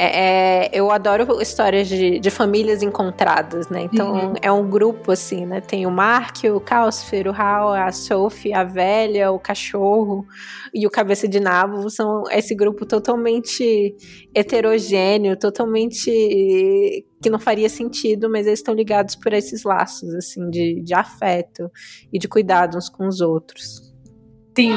é, 0.02 0.64
é, 0.64 0.70
eu 0.72 0.90
adoro 0.90 1.42
histórias 1.42 1.86
de, 1.86 2.18
de, 2.18 2.30
famílias 2.30 2.82
encontradas, 2.82 3.68
né? 3.68 3.82
Então 3.82 4.14
uhum. 4.14 4.32
é 4.40 4.50
um 4.50 4.66
grupo 4.66 5.12
assim, 5.12 5.44
né? 5.44 5.60
Tem 5.60 5.84
o 5.84 5.90
Mark, 5.90 6.36
o 6.44 6.58
Calcifer, 6.58 7.28
o 7.28 7.30
Hal, 7.30 7.74
a 7.74 7.92
Sophie, 7.92 8.54
a 8.54 8.64
velha, 8.64 9.30
o 9.30 9.38
cachorro 9.38 10.26
e 10.72 10.86
o 10.86 10.90
cabeça 10.90 11.28
de 11.28 11.38
nabo. 11.38 11.90
São 11.90 12.22
esse 12.30 12.54
grupo 12.54 12.86
totalmente 12.86 13.94
heterogêneo, 14.34 15.36
totalmente 15.38 16.10
que 17.22 17.28
não 17.28 17.38
faria 17.38 17.68
sentido, 17.68 18.30
mas 18.30 18.46
eles 18.46 18.60
estão 18.60 18.72
ligados 18.72 19.14
por 19.14 19.34
esses 19.34 19.64
laços 19.64 20.14
assim 20.14 20.48
de, 20.48 20.80
de 20.82 20.94
afeto 20.94 21.70
e 22.10 22.18
de 22.18 22.26
cuidado 22.26 22.78
uns 22.78 22.88
com 22.88 23.06
os 23.06 23.20
outros. 23.20 23.92
Sim. 24.56 24.72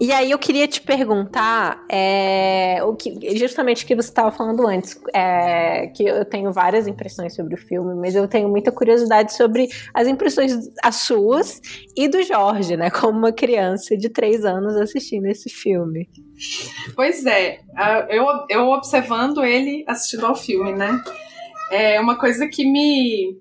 E 0.00 0.12
aí 0.12 0.32
eu 0.32 0.38
queria 0.38 0.66
te 0.66 0.80
perguntar 0.80 1.84
é, 1.88 2.82
o 2.82 2.94
que, 2.96 3.36
justamente 3.38 3.84
o 3.84 3.86
que 3.86 3.94
você 3.94 4.08
estava 4.08 4.32
falando 4.32 4.66
antes, 4.66 5.00
é, 5.14 5.86
que 5.88 6.04
eu 6.04 6.24
tenho 6.24 6.52
várias 6.52 6.88
impressões 6.88 7.34
sobre 7.34 7.54
o 7.54 7.58
filme, 7.58 7.94
mas 7.94 8.14
eu 8.16 8.26
tenho 8.26 8.48
muita 8.48 8.72
curiosidade 8.72 9.34
sobre 9.36 9.68
as 9.92 10.08
impressões 10.08 10.68
as 10.82 10.96
suas 10.96 11.60
e 11.96 12.08
do 12.08 12.22
Jorge, 12.22 12.76
né? 12.76 12.90
Como 12.90 13.16
uma 13.16 13.32
criança 13.32 13.96
de 13.96 14.08
três 14.08 14.44
anos 14.44 14.74
assistindo 14.76 15.26
esse 15.26 15.48
filme. 15.48 16.08
Pois 16.96 17.24
é, 17.24 17.60
eu, 18.10 18.26
eu 18.50 18.68
observando 18.70 19.44
ele 19.44 19.84
assistindo 19.86 20.26
ao 20.26 20.34
filme, 20.34 20.72
né? 20.72 21.00
É 21.70 22.00
uma 22.00 22.18
coisa 22.18 22.48
que 22.48 22.64
me, 22.64 23.38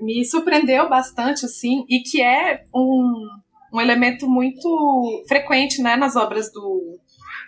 me 0.00 0.24
surpreendeu 0.24 0.88
bastante, 0.88 1.44
assim, 1.44 1.84
e 1.88 2.00
que 2.00 2.22
é 2.22 2.62
um 2.74 3.26
um 3.74 3.80
elemento 3.80 4.28
muito 4.28 5.24
frequente 5.26 5.82
né, 5.82 5.96
nas 5.96 6.14
obras 6.14 6.52
do, 6.52 6.96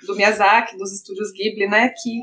do 0.05 0.17
Miyazaki, 0.17 0.77
dos 0.77 0.93
estúdios 0.93 1.31
Ghibli, 1.33 1.69
né, 1.69 1.89
que 1.91 2.21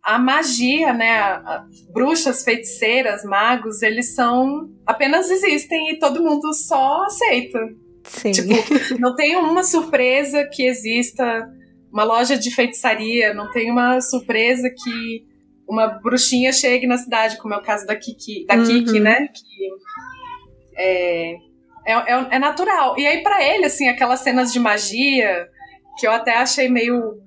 a 0.00 0.18
magia, 0.18 0.92
né, 0.92 1.18
a, 1.18 1.34
a, 1.34 1.66
bruxas, 1.92 2.44
feiticeiras, 2.44 3.24
magos, 3.24 3.82
eles 3.82 4.14
são 4.14 4.70
apenas 4.86 5.30
existem 5.30 5.90
e 5.90 5.98
todo 5.98 6.22
mundo 6.22 6.52
só 6.54 7.04
aceita. 7.04 7.58
Sim. 8.04 8.30
Tipo, 8.30 8.54
não 9.00 9.16
tem 9.16 9.34
uma 9.36 9.64
surpresa 9.64 10.44
que 10.44 10.62
exista 10.62 11.50
uma 11.90 12.04
loja 12.04 12.38
de 12.38 12.54
feitiçaria, 12.54 13.34
não 13.34 13.50
tem 13.50 13.70
uma 13.70 14.00
surpresa 14.00 14.70
que 14.70 15.24
uma 15.66 15.86
bruxinha 15.86 16.52
chegue 16.52 16.86
na 16.86 16.98
cidade, 16.98 17.38
como 17.38 17.54
é 17.54 17.56
o 17.56 17.62
caso 17.62 17.86
da 17.86 17.96
Kiki, 17.96 18.44
da 18.46 18.56
uhum. 18.56 18.66
Kiki, 18.66 19.00
né, 19.00 19.26
que 19.28 19.70
é, 20.76 21.34
é, 21.86 21.92
é, 21.92 22.28
é 22.32 22.38
natural. 22.38 22.98
E 22.98 23.06
aí, 23.06 23.22
para 23.22 23.42
ele, 23.42 23.66
assim, 23.66 23.88
aquelas 23.88 24.20
cenas 24.20 24.52
de 24.52 24.58
magia, 24.58 25.48
que 25.98 26.06
eu 26.06 26.12
até 26.12 26.36
achei 26.36 26.68
meio. 26.68 27.18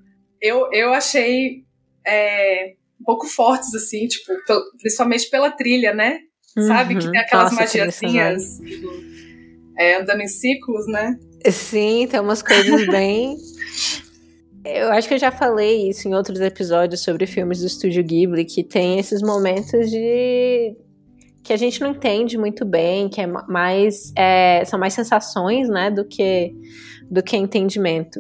Eu, 0.42 0.70
eu 0.72 0.94
achei 0.94 1.64
é, 2.06 2.74
um 3.00 3.04
pouco 3.04 3.28
fortes, 3.28 3.74
assim, 3.74 4.08
tipo, 4.08 4.34
principalmente 4.80 5.30
pela 5.30 5.52
trilha, 5.52 5.94
né? 5.94 6.20
Uhum. 6.56 6.68
Sabe? 6.68 6.96
Que 6.96 7.12
tem 7.12 7.20
aquelas 7.20 7.52
Nossa, 7.52 7.62
magiazinhas 7.62 8.60
é, 9.78 9.96
andando 9.98 10.22
em 10.22 10.28
ciclos, 10.28 10.88
né? 10.88 11.18
Sim, 11.52 12.08
tem 12.10 12.20
umas 12.20 12.42
coisas 12.42 12.86
bem. 12.88 13.38
Eu 14.66 14.92
acho 14.92 15.08
que 15.08 15.14
eu 15.14 15.20
já 15.20 15.32
falei 15.32 15.90
isso 15.90 16.08
em 16.08 16.14
outros 16.14 16.42
episódios 16.42 17.02
sobre 17.02 17.26
filmes 17.26 17.60
do 17.60 17.68
Estúdio 17.68 18.04
Ghibli, 18.04 18.44
que 18.44 18.64
tem 18.64 19.00
esses 19.00 19.22
momentos 19.22 19.90
de 19.90 20.76
que 21.48 21.54
a 21.54 21.58
gente 21.58 21.80
não 21.80 21.92
entende 21.92 22.38
muito 22.38 22.66
bem, 22.66 23.08
que 23.08 23.22
é 23.22 23.26
mais 23.26 24.12
é, 24.18 24.66
são 24.66 24.78
mais 24.78 24.94
sensações, 24.94 25.70
né, 25.70 25.90
do 25.90 26.04
que 26.04 26.54
do 27.10 27.24
que 27.24 27.38
entendimento. 27.38 28.20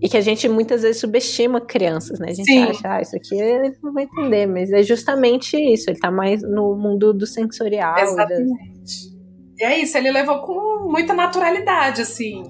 E 0.00 0.08
que 0.08 0.16
a 0.16 0.20
gente 0.20 0.48
muitas 0.48 0.82
vezes 0.82 1.00
subestima 1.00 1.60
crianças, 1.60 2.20
né? 2.20 2.28
A 2.30 2.32
gente 2.32 2.46
Sim. 2.46 2.62
acha, 2.62 2.94
ah, 2.94 3.02
isso 3.02 3.16
aqui 3.16 3.34
eles 3.34 3.76
não 3.82 3.92
vão 3.92 4.02
entender, 4.02 4.46
mas 4.46 4.70
é 4.70 4.84
justamente 4.84 5.56
isso, 5.56 5.90
ele 5.90 5.98
tá 5.98 6.12
mais 6.12 6.42
no 6.42 6.76
mundo 6.76 7.12
do 7.12 7.26
sensorial. 7.26 7.98
Exatamente. 7.98 9.10
E 9.58 9.64
é 9.64 9.78
isso, 9.80 9.98
ele 9.98 10.12
levou 10.12 10.40
com 10.40 10.88
muita 10.88 11.12
naturalidade, 11.12 12.00
assim. 12.00 12.44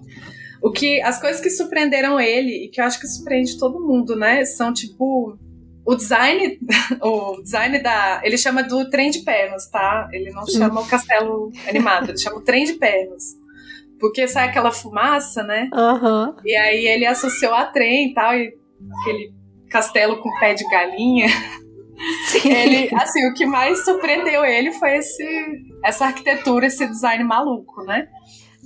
O 0.63 0.71
que 0.71 1.01
as 1.01 1.19
coisas 1.19 1.41
que 1.41 1.49
surpreenderam 1.49 2.21
ele 2.21 2.67
e 2.67 2.69
que 2.69 2.79
eu 2.81 2.85
acho 2.85 3.01
que 3.01 3.07
surpreende 3.09 3.59
todo 3.59 3.81
mundo, 3.81 4.15
né, 4.15 4.45
são 4.45 4.73
tipo 4.73 5.39
o 5.91 5.97
design, 5.97 6.57
o 7.03 7.43
design 7.43 7.83
da, 7.83 8.21
ele 8.23 8.39
chama 8.39 8.63
do 8.63 8.89
trem 8.89 9.11
de 9.11 9.21
pernas, 9.21 9.69
tá? 9.69 10.09
Ele 10.13 10.31
não 10.31 10.47
chama 10.47 10.81
o 10.81 10.87
castelo 10.87 11.51
animado, 11.69 12.11
ele 12.11 12.19
chama 12.19 12.37
o 12.37 12.43
trem 12.43 12.65
de 12.65 12.75
pernas. 12.75 13.37
Porque 13.99 14.29
sai 14.29 14.49
aquela 14.49 14.71
fumaça, 14.71 15.43
né? 15.43 15.69
Uhum. 15.75 16.37
E 16.45 16.55
aí 16.55 16.87
ele 16.87 17.05
associou 17.05 17.53
a 17.53 17.67
trem 17.67 18.11
e 18.11 18.15
tal, 18.15 18.33
e 18.35 18.55
aquele 19.01 19.35
castelo 19.69 20.19
com 20.23 20.31
pé 20.39 20.55
de 20.55 20.65
galinha. 20.71 21.27
Sim. 22.29 22.53
Ele, 22.53 22.89
assim, 22.95 23.29
o 23.29 23.35
que 23.35 23.45
mais 23.45 23.85
surpreendeu 23.85 24.45
ele 24.45 24.73
foi 24.73 24.97
esse, 24.97 25.25
essa 25.85 26.07
arquitetura, 26.07 26.67
esse 26.67 26.87
design 26.87 27.25
maluco, 27.25 27.83
né? 27.83 28.07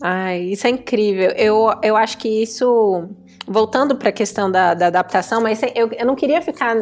Ai, 0.03 0.43
isso 0.43 0.67
é 0.67 0.71
incrível. 0.71 1.31
Eu, 1.31 1.73
eu 1.83 1.97
acho 1.97 2.19
que 2.19 2.29
isso. 2.29 3.09
Voltando 3.47 3.97
para 3.97 4.09
a 4.09 4.13
questão 4.13 4.51
da, 4.51 4.73
da, 4.73 4.87
adaptação, 4.87 5.43
mas 5.43 5.61
eu, 5.75 5.91
eu 5.93 6.07
não 6.07 6.15
queria 6.15 6.41
ficar. 6.41 6.77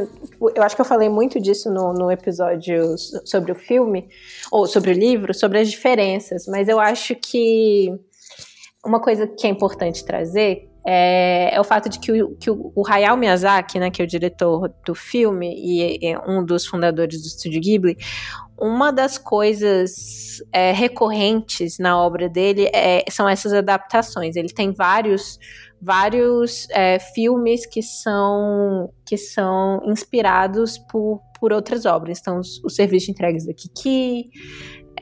Eu 0.54 0.62
acho 0.62 0.76
que 0.76 0.80
eu 0.80 0.86
falei 0.86 1.08
muito 1.08 1.40
disso 1.40 1.70
no, 1.70 1.92
no 1.92 2.10
episódio 2.10 2.96
sobre 3.24 3.50
o 3.50 3.54
filme, 3.54 4.08
ou 4.50 4.66
sobre 4.66 4.90
o 4.90 4.94
livro, 4.94 5.34
sobre 5.34 5.58
as 5.58 5.70
diferenças, 5.70 6.46
mas 6.46 6.68
eu 6.68 6.78
acho 6.78 7.16
que 7.16 7.88
uma 8.84 9.00
coisa 9.00 9.26
que 9.26 9.46
é 9.46 9.50
importante 9.50 10.04
trazer 10.04 10.68
é, 10.84 11.54
é, 11.54 11.60
o 11.60 11.64
fato 11.64 11.88
de 11.88 11.98
que 11.98 12.10
o, 12.22 12.36
que 12.36 12.50
o, 12.50 12.82
Hayao 12.86 13.16
Miyazaki, 13.16 13.78
né, 13.78 13.90
que 13.90 14.02
é 14.02 14.04
o 14.04 14.08
diretor 14.08 14.72
do 14.84 14.94
filme 14.94 15.54
e 15.56 15.98
é 16.04 16.18
um 16.28 16.44
dos 16.44 16.66
fundadores 16.66 17.22
do 17.22 17.26
Estúdio 17.26 17.60
Ghibli, 17.60 17.96
uma 18.58 18.92
das 18.92 19.16
coisas 19.16 20.42
é, 20.52 20.72
recorrentes 20.72 21.78
na 21.78 22.00
obra 22.00 22.28
dele 22.28 22.68
é, 22.72 23.04
são 23.10 23.28
essas 23.28 23.52
adaptações. 23.52 24.34
Ele 24.34 24.52
tem 24.52 24.72
vários 24.72 25.38
vários 25.82 26.68
é, 26.70 27.00
filmes 27.00 27.66
que 27.66 27.82
são 27.82 28.88
que 29.04 29.16
são 29.16 29.82
inspirados 29.84 30.78
por, 30.78 31.20
por 31.40 31.52
outras 31.52 31.84
obras. 31.84 32.20
Então, 32.20 32.38
os, 32.38 32.62
os 32.64 32.76
serviços 32.76 33.06
de 33.06 33.10
entregas 33.10 33.44
da 33.44 33.52
Kiki, 33.52 34.30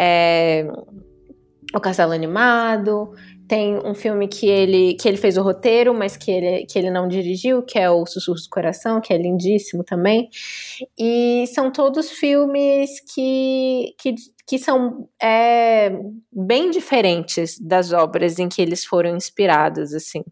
é, 0.00 0.66
o 1.74 1.80
Castelo 1.80 2.12
Animado, 2.12 3.12
tem 3.46 3.76
um 3.84 3.94
filme 3.94 4.26
que 4.26 4.48
ele, 4.48 4.94
que 4.94 5.06
ele 5.06 5.18
fez 5.18 5.36
o 5.36 5.42
roteiro, 5.42 5.92
mas 5.92 6.16
que 6.16 6.30
ele, 6.30 6.66
que 6.66 6.78
ele 6.78 6.90
não 6.90 7.06
dirigiu, 7.06 7.62
que 7.62 7.78
é 7.78 7.90
o 7.90 8.06
Sussurros 8.06 8.44
do 8.44 8.48
Coração, 8.50 9.00
que 9.00 9.12
é 9.12 9.18
lindíssimo 9.18 9.84
também. 9.84 10.30
E 10.98 11.44
são 11.48 11.70
todos 11.70 12.10
filmes 12.10 12.90
que, 13.12 13.94
que, 14.00 14.14
que 14.46 14.58
são 14.58 15.08
é, 15.22 15.92
bem 16.32 16.70
diferentes 16.70 17.58
das 17.60 17.92
obras 17.92 18.38
em 18.38 18.48
que 18.48 18.62
eles 18.62 18.84
foram 18.84 19.14
inspirados, 19.14 19.92
assim. 19.92 20.22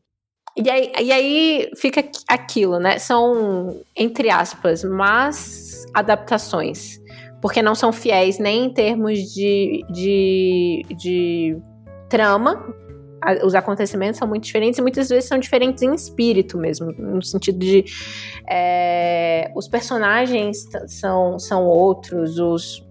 E 0.61 0.69
aí, 0.69 0.93
e 1.01 1.13
aí 1.13 1.71
fica 1.77 2.05
aquilo, 2.29 2.81
né? 2.81 2.99
São, 2.99 3.81
entre 3.97 4.29
aspas, 4.29 4.83
mas 4.83 5.87
adaptações. 5.95 6.99
Porque 7.41 7.63
não 7.63 7.75
são 7.75 7.93
fiéis 7.93 8.39
nem 8.41 8.65
em 8.65 8.71
termos 8.73 9.21
de, 9.33 9.85
de, 9.89 10.87
de 10.91 11.57
trama, 12.09 12.75
os 13.45 13.55
acontecimentos 13.55 14.19
são 14.19 14.27
muito 14.27 14.45
diferentes 14.45 14.79
e 14.79 14.83
muitas 14.83 15.09
vezes 15.09 15.29
são 15.29 15.39
diferentes 15.39 15.83
em 15.83 15.95
espírito 15.95 16.57
mesmo, 16.57 16.93
no 16.93 17.23
sentido 17.23 17.59
de 17.59 17.85
é, 18.49 19.51
os 19.55 19.69
personagens 19.69 20.65
são, 20.87 21.39
são 21.39 21.65
outros, 21.65 22.39
os, 22.39 22.88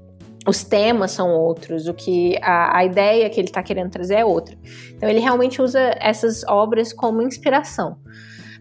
os 0.48 0.64
temas 0.64 1.12
são 1.12 1.30
outros, 1.30 1.88
o 1.88 1.94
que 1.94 2.38
a, 2.42 2.78
a 2.78 2.86
ideia 2.86 3.30
que 3.30 3.40
ele 3.40 3.50
está 3.50 3.62
querendo 3.62 3.92
trazer 3.92 4.16
é 4.16 4.26
outra. 4.26 4.58
Então 4.96 5.10
ele 5.10 5.20
realmente 5.20 5.62
usa 5.62 5.94
essas 6.00 6.44
obras 6.46 6.94
como 6.94 7.22
inspiração. 7.22 7.98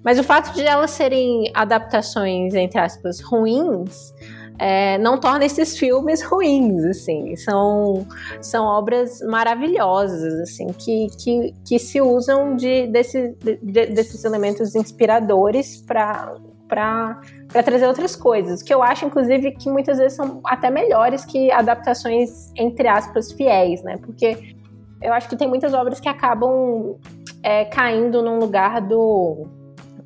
Mas 0.04 0.18
o 0.18 0.24
fato 0.24 0.52
de 0.52 0.62
elas 0.62 0.90
serem 0.90 1.50
adaptações, 1.54 2.54
entre 2.54 2.78
aspas, 2.78 3.20
ruins, 3.20 4.12
é, 4.58 4.98
não 4.98 5.18
torna 5.18 5.44
esses 5.44 5.78
filmes 5.78 6.22
ruins, 6.22 6.84
assim, 6.84 7.36
são, 7.36 8.06
são 8.40 8.64
obras 8.64 9.20
maravilhosas, 9.20 10.34
assim, 10.40 10.68
que, 10.68 11.08
que, 11.18 11.54
que 11.64 11.78
se 11.78 12.00
usam 12.00 12.56
de, 12.56 12.86
desse, 12.86 13.36
de, 13.40 13.86
desses 13.86 14.24
elementos 14.24 14.74
inspiradores 14.74 15.82
para 15.82 16.34
para 16.68 17.20
trazer 17.64 17.86
outras 17.86 18.16
coisas, 18.16 18.62
que 18.62 18.72
eu 18.72 18.82
acho, 18.82 19.04
inclusive, 19.04 19.52
que 19.52 19.70
muitas 19.70 19.98
vezes 19.98 20.16
são 20.16 20.40
até 20.44 20.70
melhores 20.70 21.24
que 21.24 21.50
adaptações, 21.50 22.52
entre 22.56 22.88
aspas, 22.88 23.32
fiéis, 23.32 23.82
né? 23.82 23.96
Porque 23.98 24.54
eu 25.00 25.12
acho 25.12 25.28
que 25.28 25.36
tem 25.36 25.48
muitas 25.48 25.74
obras 25.74 26.00
que 26.00 26.08
acabam 26.08 26.96
é, 27.42 27.64
caindo 27.66 28.22
num 28.22 28.38
lugar 28.38 28.80
do 28.80 29.46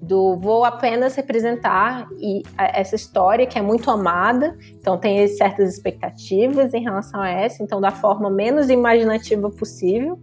do 0.02 0.34
vou 0.36 0.64
apenas 0.64 1.14
representar 1.14 2.08
e 2.18 2.42
essa 2.58 2.96
história 2.96 3.46
que 3.46 3.58
é 3.58 3.62
muito 3.62 3.90
amada, 3.90 4.56
então 4.72 4.98
tem 4.98 5.28
certas 5.28 5.74
expectativas 5.74 6.72
em 6.72 6.82
relação 6.82 7.20
a 7.20 7.28
essa, 7.28 7.62
então 7.62 7.80
da 7.80 7.90
forma 7.90 8.30
menos 8.30 8.70
imaginativa 8.70 9.50
possível, 9.50 10.18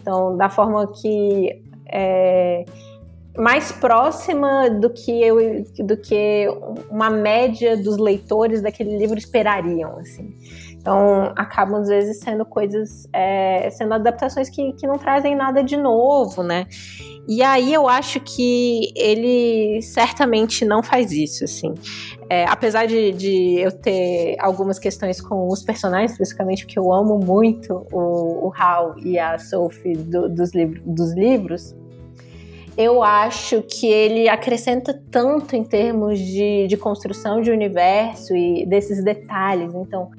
então 0.00 0.36
da 0.36 0.50
forma 0.50 0.86
que 0.92 1.62
é, 1.86 2.64
mais 3.36 3.72
próxima 3.72 4.68
do 4.68 4.90
que 4.90 5.22
eu 5.22 5.64
do 5.78 5.96
que 5.96 6.46
uma 6.90 7.08
média 7.08 7.76
dos 7.76 7.96
leitores 7.96 8.60
daquele 8.60 8.96
livro 8.96 9.18
esperariam, 9.18 9.98
assim. 9.98 10.34
Então, 10.82 11.32
acabam 11.36 11.80
às 11.80 11.88
vezes 11.88 12.18
sendo 12.18 12.44
coisas, 12.44 13.08
é, 13.12 13.70
sendo 13.70 13.94
adaptações 13.94 14.50
que, 14.50 14.72
que 14.72 14.84
não 14.84 14.98
trazem 14.98 15.36
nada 15.36 15.62
de 15.62 15.76
novo, 15.76 16.42
né? 16.42 16.66
E 17.28 17.40
aí 17.40 17.72
eu 17.72 17.88
acho 17.88 18.18
que 18.18 18.92
ele 18.96 19.80
certamente 19.80 20.64
não 20.64 20.82
faz 20.82 21.12
isso, 21.12 21.44
assim. 21.44 21.72
É, 22.28 22.44
apesar 22.46 22.86
de, 22.86 23.12
de, 23.12 23.60
eu 23.60 23.70
ter 23.70 24.34
algumas 24.40 24.76
questões 24.76 25.20
com 25.20 25.46
os 25.46 25.62
personagens, 25.62 26.12
especificamente 26.12 26.64
porque 26.64 26.78
eu 26.78 26.92
amo 26.92 27.16
muito 27.16 27.86
o, 27.92 28.48
o 28.48 28.52
Hal 28.52 28.96
e 28.98 29.20
a 29.20 29.38
Sophie 29.38 29.94
do, 29.94 30.28
dos, 30.28 30.52
livro, 30.52 30.82
dos 30.84 31.14
livros, 31.14 31.76
eu 32.76 33.02
acho 33.02 33.62
que 33.62 33.86
ele 33.86 34.28
acrescenta 34.28 34.98
tanto 35.10 35.54
em 35.54 35.64
termos 35.64 36.18
de, 36.18 36.66
de 36.66 36.76
construção 36.76 37.40
de 37.40 37.50
universo 37.50 38.34
e 38.34 38.64
desses 38.66 39.04
detalhes. 39.04 39.74
Então, 39.74 40.10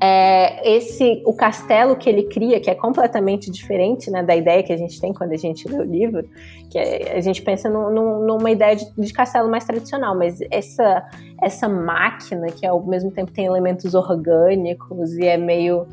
é, 0.00 0.76
esse 0.76 1.22
o 1.26 1.34
castelo 1.34 1.96
que 1.96 2.08
ele 2.08 2.24
cria, 2.24 2.60
que 2.60 2.70
é 2.70 2.74
completamente 2.74 3.50
diferente 3.50 4.10
né, 4.10 4.22
da 4.22 4.34
ideia 4.36 4.62
que 4.62 4.72
a 4.72 4.76
gente 4.76 5.00
tem 5.00 5.12
quando 5.12 5.32
a 5.32 5.36
gente 5.36 5.68
lê 5.68 5.76
o 5.76 5.82
livro, 5.82 6.24
que 6.70 6.78
é, 6.78 7.16
a 7.16 7.20
gente 7.20 7.42
pensa 7.42 7.68
no, 7.68 7.90
no, 7.90 8.24
numa 8.24 8.50
ideia 8.50 8.76
de, 8.76 8.86
de, 8.96 9.12
castelo 9.12 9.50
mais 9.50 9.64
tradicional, 9.64 10.16
mas 10.16 10.38
essa, 10.50 11.04
essa 11.42 11.68
máquina 11.68 12.46
que 12.46 12.64
ao 12.64 12.80
mesmo 12.86 13.10
tempo 13.10 13.32
tem 13.32 13.46
elementos 13.46 13.94
orgânicos 13.94 15.14
e 15.14 15.26
é 15.26 15.36
meio. 15.36 15.86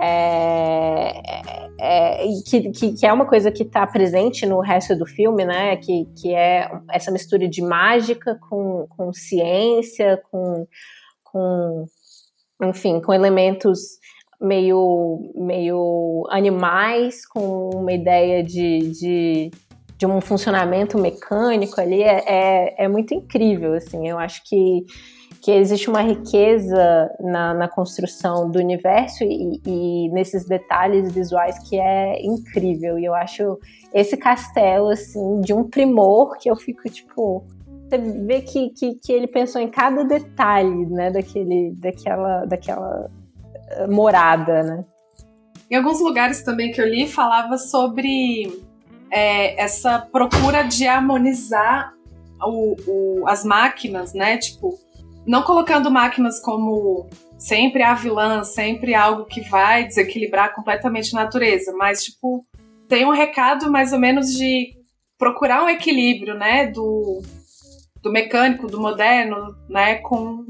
É, 0.00 1.20
é, 1.80 2.26
que, 2.46 2.70
que, 2.70 2.92
que, 2.92 3.06
é 3.06 3.12
uma 3.12 3.26
coisa 3.26 3.50
que 3.50 3.64
está 3.64 3.86
presente 3.86 4.46
no 4.46 4.60
resto 4.60 4.96
do 4.96 5.06
filme, 5.06 5.44
né? 5.44 5.76
Que, 5.76 6.06
que 6.20 6.34
é 6.34 6.70
essa 6.90 7.10
mistura 7.10 7.48
de 7.48 7.62
mágica 7.62 8.38
com, 8.48 8.86
com 8.88 9.12
ciência, 9.12 10.22
com, 10.30 10.66
com 11.24 11.86
enfim, 12.62 13.00
com 13.00 13.12
elementos 13.12 13.98
meio, 14.40 15.32
meio 15.34 16.26
animais, 16.30 17.26
com 17.26 17.70
uma 17.70 17.92
ideia 17.92 18.42
de, 18.42 18.90
de, 18.90 19.50
de 19.96 20.06
um 20.06 20.20
funcionamento 20.20 20.98
mecânico 20.98 21.80
ali, 21.80 22.02
é, 22.02 22.24
é, 22.26 22.84
é, 22.84 22.88
muito 22.88 23.14
incrível, 23.14 23.74
assim, 23.74 24.08
eu 24.08 24.18
acho 24.18 24.42
que, 24.44 24.84
que 25.40 25.52
existe 25.52 25.88
uma 25.88 26.02
riqueza 26.02 27.10
na, 27.20 27.54
na 27.54 27.68
construção 27.68 28.50
do 28.50 28.58
universo 28.58 29.22
e, 29.24 29.60
e 29.64 30.08
nesses 30.10 30.44
detalhes 30.46 31.12
visuais 31.12 31.58
que 31.68 31.78
é 31.78 32.20
incrível, 32.24 32.98
e 32.98 33.04
eu 33.04 33.14
acho 33.14 33.58
esse 33.94 34.16
castelo, 34.16 34.88
assim, 34.88 35.40
de 35.40 35.52
um 35.52 35.64
primor 35.64 36.36
que 36.38 36.50
eu 36.50 36.56
fico, 36.56 36.88
tipo, 36.88 37.44
você 37.88 37.98
vê 37.98 38.42
que, 38.42 38.70
que, 38.70 38.94
que, 38.96 39.12
ele 39.12 39.26
pensou 39.26 39.60
em 39.60 39.68
cada 39.68 40.04
detalhe, 40.04 40.86
né, 40.86 41.10
daquele, 41.10 41.72
daquela, 41.76 42.44
daquela 42.44 43.10
eh, 43.70 43.86
morada, 43.86 44.62
né? 44.62 44.84
Em 45.70 45.76
alguns 45.76 46.00
lugares 46.00 46.42
também 46.42 46.70
que 46.70 46.80
eu 46.80 46.86
li, 46.86 47.06
falava 47.06 47.56
sobre 47.56 48.62
é, 49.10 49.60
essa 49.62 49.98
procura 49.98 50.62
de 50.62 50.86
harmonizar 50.86 51.94
o, 52.42 52.76
o, 52.86 53.28
as 53.28 53.44
máquinas, 53.44 54.12
né? 54.12 54.36
Tipo, 54.38 54.78
não 55.28 55.42
colocando 55.42 55.90
máquinas 55.90 56.40
como 56.40 57.06
sempre 57.38 57.82
a 57.82 57.92
vilã, 57.92 58.42
sempre 58.42 58.94
algo 58.94 59.26
que 59.26 59.42
vai 59.42 59.86
desequilibrar 59.86 60.54
completamente 60.54 61.14
a 61.14 61.22
natureza, 61.22 61.70
mas, 61.76 62.02
tipo, 62.02 62.46
tem 62.88 63.04
um 63.04 63.12
recado 63.12 63.70
mais 63.70 63.92
ou 63.92 63.98
menos 63.98 64.32
de 64.32 64.74
procurar 65.18 65.62
um 65.62 65.68
equilíbrio, 65.68 66.34
né, 66.34 66.68
do, 66.68 67.20
do 68.02 68.10
mecânico, 68.10 68.66
do 68.66 68.80
moderno, 68.80 69.54
né, 69.68 69.96
com 69.96 70.46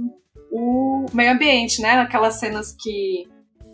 o 0.52 1.06
meio 1.12 1.32
ambiente, 1.32 1.82
né, 1.82 1.96
naquelas 1.96 2.38
cenas 2.38 2.72
que 2.72 3.26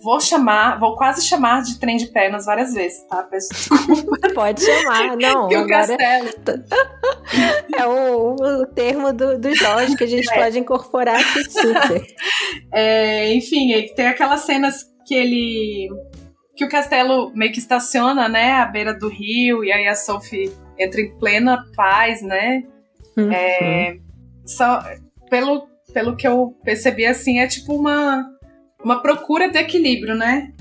vou 0.05 0.21
chamar, 0.21 0.79
vou 0.79 0.95
quase 0.95 1.27
chamar 1.27 1.63
de 1.63 1.81
trem 1.81 1.97
de 1.97 2.07
pernas 2.09 2.45
várias 2.45 2.75
vezes, 2.75 3.03
tá? 3.09 3.23
Peço 3.23 3.49
desculpa. 3.49 4.19
Pode 4.35 4.63
chamar, 4.63 5.17
não. 5.17 5.49
que 5.49 5.57
o 5.57 5.67
castelo. 5.67 6.29
É 7.77 7.87
o, 7.87 8.35
o 8.35 8.67
termo 8.67 9.13
do, 9.13 9.39
do 9.39 9.55
Jorge 9.55 9.97
que 9.97 10.05
a 10.05 10.07
gente 10.07 10.31
é. 10.31 10.35
pode 10.35 10.59
incorporar 10.59 11.19
aqui 11.19 11.51
super. 11.51 12.07
É, 12.73 13.35
enfim, 13.35 13.73
tem 13.97 14.07
aquelas 14.07 14.43
cenas 14.43 14.85
que 15.07 15.15
ele. 15.15 15.89
que 16.55 16.65
o 16.65 16.69
castelo 16.69 17.33
meio 17.35 17.51
que 17.51 17.59
estaciona, 17.59 18.29
né, 18.29 18.53
à 18.53 18.67
beira 18.67 18.93
do 18.93 19.09
rio, 19.09 19.65
e 19.65 19.73
aí 19.73 19.89
a 19.89 19.95
Sophie 19.95 20.53
entra 20.79 21.01
em 21.01 21.17
plena 21.19 21.65
paz, 21.75 22.23
né? 22.23 22.63
Uhum. 23.17 23.33
É, 23.33 23.97
só, 24.47 24.85
pelo, 25.29 25.67
pelo 25.93 26.17
que 26.17 26.29
eu 26.29 26.55
percebi, 26.63 27.07
assim, 27.07 27.41
é 27.41 27.47
tipo 27.47 27.75
uma 27.75 28.25
uma 28.85 29.01
procura 29.01 29.51
de 29.51 29.59
equilíbrio, 29.59 30.15
né? 30.15 30.53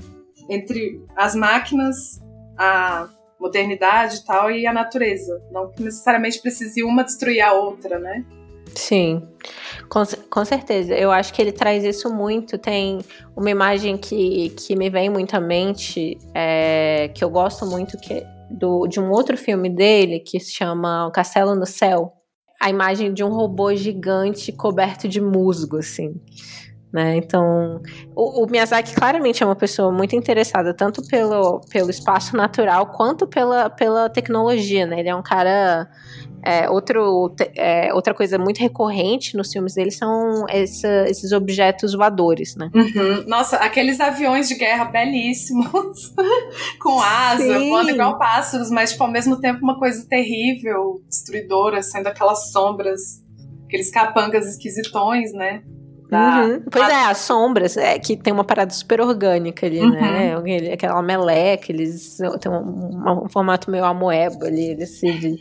Entre 0.48 1.00
as 1.16 1.34
máquinas, 1.34 2.20
a 2.58 3.08
modernidade 3.38 4.16
e 4.16 4.24
tal, 4.24 4.50
e 4.50 4.66
a 4.66 4.72
natureza. 4.72 5.40
Não 5.52 5.70
que 5.70 5.82
necessariamente 5.82 6.40
precise 6.40 6.82
uma 6.82 7.04
destruir 7.04 7.40
a 7.42 7.52
outra, 7.52 7.98
né? 7.98 8.24
Sim, 8.74 9.22
com, 9.88 10.02
com 10.30 10.44
certeza. 10.44 10.94
Eu 10.94 11.10
acho 11.10 11.32
que 11.32 11.40
ele 11.40 11.52
traz 11.52 11.84
isso 11.84 12.12
muito. 12.12 12.58
Tem 12.58 12.98
uma 13.36 13.50
imagem 13.50 13.96
que, 13.96 14.50
que 14.50 14.74
me 14.74 14.90
vem 14.90 15.08
muito 15.10 15.34
à 15.34 15.40
mente, 15.40 16.18
é, 16.34 17.10
que 17.14 17.22
eu 17.22 17.30
gosto 17.30 17.66
muito, 17.66 17.98
que 17.98 18.14
é 18.14 18.26
do, 18.50 18.86
de 18.86 19.00
um 19.00 19.10
outro 19.10 19.36
filme 19.36 19.68
dele, 19.68 20.20
que 20.20 20.40
se 20.40 20.52
chama 20.52 21.06
O 21.06 21.10
Castelo 21.10 21.54
no 21.54 21.66
Céu. 21.66 22.12
A 22.60 22.70
imagem 22.70 23.12
de 23.12 23.22
um 23.22 23.28
robô 23.28 23.74
gigante 23.74 24.50
coberto 24.50 25.06
de 25.06 25.20
musgo, 25.20 25.78
assim. 25.78 26.14
Né? 26.94 27.16
Então, 27.16 27.82
o, 28.14 28.44
o, 28.44 28.46
Miyazaki 28.48 28.94
claramente 28.94 29.42
é 29.42 29.46
uma 29.46 29.56
pessoa 29.56 29.90
muito 29.90 30.14
interessada 30.14 30.72
tanto 30.72 31.04
pelo, 31.08 31.60
pelo 31.68 31.90
espaço 31.90 32.36
natural 32.36 32.86
quanto 32.86 33.26
pela, 33.26 33.68
pela 33.68 34.08
tecnologia, 34.08 34.86
né? 34.86 35.00
Ele 35.00 35.08
é 35.08 35.14
um 35.16 35.22
cara 35.22 35.90
é, 36.40 36.70
outro, 36.70 37.34
é, 37.56 37.92
outra 37.92 38.14
coisa 38.14 38.38
muito 38.38 38.58
recorrente 38.58 39.36
nos 39.36 39.50
filmes 39.50 39.74
dele 39.74 39.90
são 39.90 40.44
essa, 40.48 41.08
esses 41.08 41.32
objetos 41.32 41.94
voadores, 41.94 42.54
né? 42.54 42.70
Uhum. 42.72 43.24
Nossa, 43.26 43.56
aqueles 43.56 43.98
aviões 43.98 44.46
de 44.46 44.54
guerra 44.54 44.84
belíssimos, 44.84 46.14
com 46.80 47.02
asa, 47.02 47.58
voando 47.58 47.90
igual 47.90 48.16
pássaros, 48.20 48.70
mas 48.70 48.92
tipo, 48.92 49.02
ao 49.02 49.10
mesmo 49.10 49.40
tempo 49.40 49.58
uma 49.64 49.76
coisa 49.80 50.06
terrível, 50.08 51.02
destruidora, 51.08 51.82
sendo 51.82 52.06
aquelas 52.06 52.52
sombras, 52.52 53.20
aqueles 53.66 53.90
capangas 53.90 54.46
esquisitões, 54.46 55.32
né? 55.32 55.64
Uhum. 56.14 56.62
Pois 56.70 56.88
é, 56.88 57.04
as 57.06 57.18
sombras, 57.18 57.76
é, 57.76 57.98
que 57.98 58.16
tem 58.16 58.32
uma 58.32 58.44
parada 58.44 58.72
super 58.72 59.00
orgânica 59.00 59.66
ali, 59.66 59.80
né? 59.80 60.36
uhum. 60.36 60.42
né? 60.42 60.72
Aquela 60.72 61.02
meleca, 61.02 61.70
eles 61.70 62.18
têm 62.40 62.50
um, 62.50 63.24
um, 63.24 63.28
formato 63.28 63.70
meio 63.70 63.84
amoeba 63.84 64.46
ali, 64.46 64.70
eles 64.70 64.98
se 64.98 65.38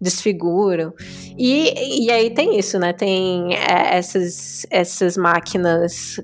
desfiguram. 0.00 0.92
E, 1.36 2.04
e 2.06 2.10
aí 2.10 2.30
tem 2.30 2.58
isso, 2.58 2.78
né? 2.78 2.92
Tem 2.92 3.54
é, 3.54 3.96
essas, 3.96 4.66
essas 4.70 5.16
máquinas 5.16 6.20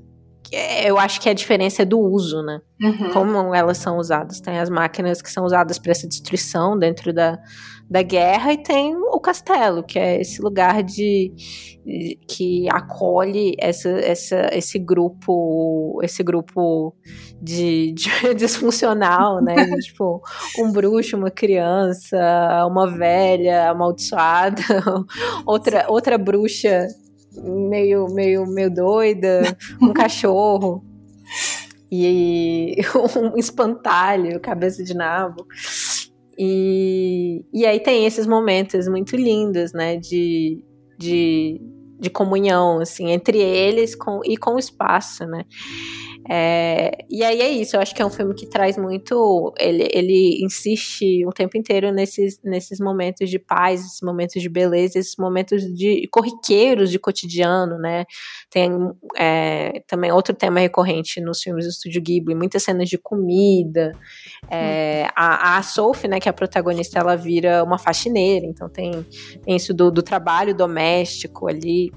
eu 0.52 0.98
acho 0.98 1.20
que 1.20 1.28
a 1.28 1.34
diferença 1.34 1.82
é 1.82 1.84
do 1.84 1.98
uso, 1.98 2.42
né? 2.42 2.61
Uhum. 2.80 3.11
Como 3.12 3.54
elas 3.54 3.78
são 3.78 3.98
usadas. 3.98 4.40
Tem 4.40 4.58
as 4.58 4.70
máquinas 4.70 5.20
que 5.20 5.30
são 5.30 5.44
usadas 5.44 5.78
para 5.78 5.92
essa 5.92 6.06
destruição 6.06 6.78
dentro 6.78 7.12
da, 7.12 7.38
da 7.90 8.02
guerra 8.02 8.52
e 8.52 8.62
tem 8.62 8.94
o 8.96 9.18
castelo, 9.18 9.82
que 9.82 9.98
é 9.98 10.20
esse 10.20 10.40
lugar 10.40 10.82
de, 10.82 11.32
de 11.84 12.18
que 12.28 12.68
acolhe 12.70 13.54
essa, 13.58 13.88
essa, 13.88 14.50
esse 14.52 14.78
grupo, 14.78 15.98
esse 16.02 16.22
grupo 16.22 16.94
de, 17.40 17.92
de 17.92 18.11
disfuncional, 18.37 19.42
né? 19.42 19.54
Tipo, 19.80 20.22
um 20.58 20.70
bruxo, 20.70 21.16
uma 21.16 21.30
criança, 21.30 22.16
uma 22.66 22.87
velha 22.87 23.70
amaldiçoada, 23.70 24.62
outra, 25.46 25.87
outra 25.88 26.18
bruxa 26.18 26.87
meio, 27.42 28.07
meio, 28.12 28.46
meio 28.46 28.72
doida, 28.72 29.57
um 29.81 29.92
cachorro 29.92 30.85
e 31.90 32.77
um 33.16 33.37
espantalho, 33.37 34.40
cabeça 34.40 34.83
de 34.83 34.94
nabo. 34.94 35.46
E, 36.38 37.44
e 37.53 37.66
aí 37.66 37.81
tem 37.81 38.07
esses 38.07 38.27
momentos 38.27 38.87
muito 38.87 39.16
lindos, 39.16 39.72
né, 39.72 39.96
de, 39.96 40.64
de, 40.96 41.61
de 41.98 42.11
comunhão, 42.11 42.81
assim, 42.81 43.11
entre 43.11 43.38
eles 43.38 43.96
com, 43.96 44.20
e 44.24 44.37
com 44.37 44.55
o 44.55 44.59
espaço, 44.59 45.27
né. 45.27 45.44
É, 46.31 47.07
e 47.09 47.25
aí 47.25 47.41
é 47.41 47.49
isso, 47.49 47.75
eu 47.75 47.81
acho 47.81 47.95
que 47.95 48.03
é 48.03 48.05
um 48.05 48.11
filme 48.11 48.35
que 48.35 48.47
traz 48.47 48.77
muito. 48.77 49.55
Ele, 49.59 49.88
ele 49.93 50.45
insiste 50.45 51.25
o 51.25 51.33
tempo 51.33 51.57
inteiro 51.57 51.91
nesses, 51.91 52.38
nesses 52.45 52.79
momentos 52.79 53.31
de 53.31 53.38
paz, 53.38 53.81
esses 53.81 54.03
momentos 54.03 54.43
de 54.43 54.49
beleza, 54.49 54.99
esses 54.99 55.17
momentos 55.17 55.62
de 55.75 56.07
corriqueiros 56.11 56.91
de 56.91 56.99
cotidiano, 56.99 57.79
né? 57.79 58.05
Tem 58.51 58.71
é, 59.17 59.83
também 59.87 60.12
outro 60.12 60.35
tema 60.35 60.61
recorrente 60.61 61.19
nos 61.21 61.43
filmes 61.43 61.64
do 61.64 61.71
Estúdio 61.71 62.03
Ghibli, 62.03 62.35
muitas 62.35 62.62
cenas 62.62 62.91
de 62.91 62.99
comida. 62.99 63.93
É, 64.51 65.09
a, 65.17 65.57
a 65.57 65.62
Sophie, 65.62 66.09
né, 66.09 66.21
que 66.21 66.29
é 66.29 66.31
a 66.31 66.35
protagonista, 66.35 66.99
ela 66.99 67.17
vira 67.17 67.64
uma 67.64 67.79
faxineira, 67.79 68.45
então 68.45 68.69
tem, 68.69 69.07
tem 69.43 69.57
isso 69.57 69.73
do, 69.73 69.91
do 69.91 70.03
trabalho 70.03 70.55
doméstico 70.55 71.49
ali. 71.49 71.91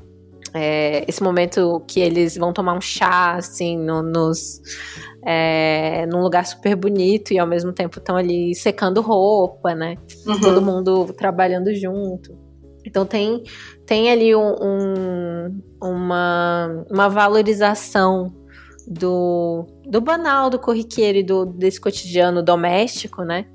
É, 0.53 1.05
esse 1.07 1.23
momento 1.23 1.81
que 1.87 1.99
eles 1.99 2.35
vão 2.35 2.51
tomar 2.51 2.73
um 2.73 2.81
chá, 2.81 3.35
assim, 3.35 3.77
no, 3.77 4.01
nos, 4.01 4.61
é, 5.25 6.05
num 6.07 6.21
lugar 6.21 6.45
super 6.45 6.75
bonito 6.75 7.33
e 7.33 7.39
ao 7.39 7.47
mesmo 7.47 7.71
tempo 7.71 7.99
estão 7.99 8.17
ali 8.17 8.53
secando 8.53 9.01
roupa, 9.01 9.73
né? 9.73 9.97
Uhum. 10.25 10.39
Todo 10.41 10.61
mundo 10.61 11.13
trabalhando 11.13 11.73
junto. 11.73 12.37
Então 12.85 13.05
tem, 13.05 13.43
tem 13.85 14.11
ali 14.11 14.35
um, 14.35 14.55
um, 14.61 15.61
uma, 15.81 16.85
uma 16.89 17.07
valorização 17.07 18.33
do, 18.87 19.65
do 19.85 20.01
banal, 20.01 20.49
do 20.49 20.59
corriqueiro 20.59 21.19
e 21.19 21.23
do, 21.23 21.45
desse 21.45 21.79
cotidiano 21.79 22.43
doméstico, 22.43 23.23
né? 23.23 23.45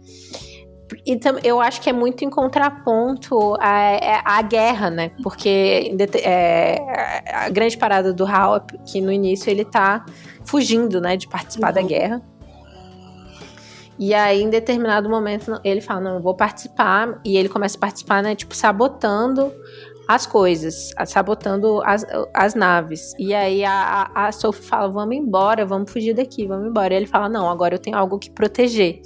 E 1.04 1.18
eu 1.42 1.60
acho 1.60 1.80
que 1.80 1.90
é 1.90 1.92
muito 1.92 2.24
em 2.24 2.30
contraponto 2.30 3.56
à, 3.60 3.80
é, 3.80 4.22
à 4.24 4.40
guerra, 4.42 4.90
né? 4.90 5.10
Porque 5.22 5.96
é, 6.22 6.78
a 7.32 7.48
grande 7.48 7.76
parada 7.76 8.12
do 8.12 8.24
Hal 8.24 8.56
é 8.56 8.60
que 8.84 9.00
no 9.00 9.10
início 9.10 9.50
ele 9.50 9.64
tá 9.64 10.04
fugindo, 10.44 11.00
né, 11.00 11.16
de 11.16 11.26
participar 11.26 11.68
uhum. 11.68 11.74
da 11.74 11.82
guerra. 11.82 12.22
E 13.98 14.12
aí, 14.14 14.42
em 14.42 14.50
determinado 14.50 15.08
momento, 15.08 15.58
ele 15.64 15.80
fala: 15.80 16.00
Não, 16.00 16.14
eu 16.16 16.22
vou 16.22 16.34
participar. 16.34 17.20
E 17.24 17.36
ele 17.36 17.48
começa 17.48 17.76
a 17.76 17.80
participar, 17.80 18.22
né, 18.22 18.34
tipo, 18.34 18.54
sabotando 18.54 19.52
as 20.06 20.24
coisas, 20.24 20.92
sabotando 21.06 21.82
as, 21.84 22.06
as 22.32 22.54
naves. 22.54 23.12
E 23.18 23.34
aí 23.34 23.64
a, 23.64 24.10
a 24.14 24.32
Sophie 24.32 24.62
fala: 24.62 24.88
Vamos 24.88 25.16
embora, 25.16 25.64
vamos 25.64 25.90
fugir 25.90 26.14
daqui, 26.14 26.46
vamos 26.46 26.68
embora. 26.68 26.94
E 26.94 26.96
ele 26.96 27.06
fala: 27.06 27.28
Não, 27.28 27.48
agora 27.50 27.74
eu 27.74 27.78
tenho 27.78 27.96
algo 27.96 28.18
que 28.18 28.30
proteger. 28.30 29.00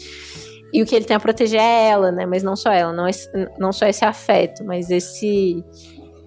E 0.72 0.82
o 0.82 0.86
que 0.86 0.94
ele 0.94 1.04
tem 1.04 1.16
a 1.16 1.20
proteger 1.20 1.60
é 1.60 1.88
ela, 1.88 2.12
né? 2.12 2.26
Mas 2.26 2.42
não 2.42 2.54
só 2.54 2.70
ela, 2.70 2.92
não, 2.92 3.08
esse, 3.08 3.28
não 3.58 3.72
só 3.72 3.86
esse 3.86 4.04
afeto, 4.04 4.64
mas 4.64 4.90
esse 4.90 5.64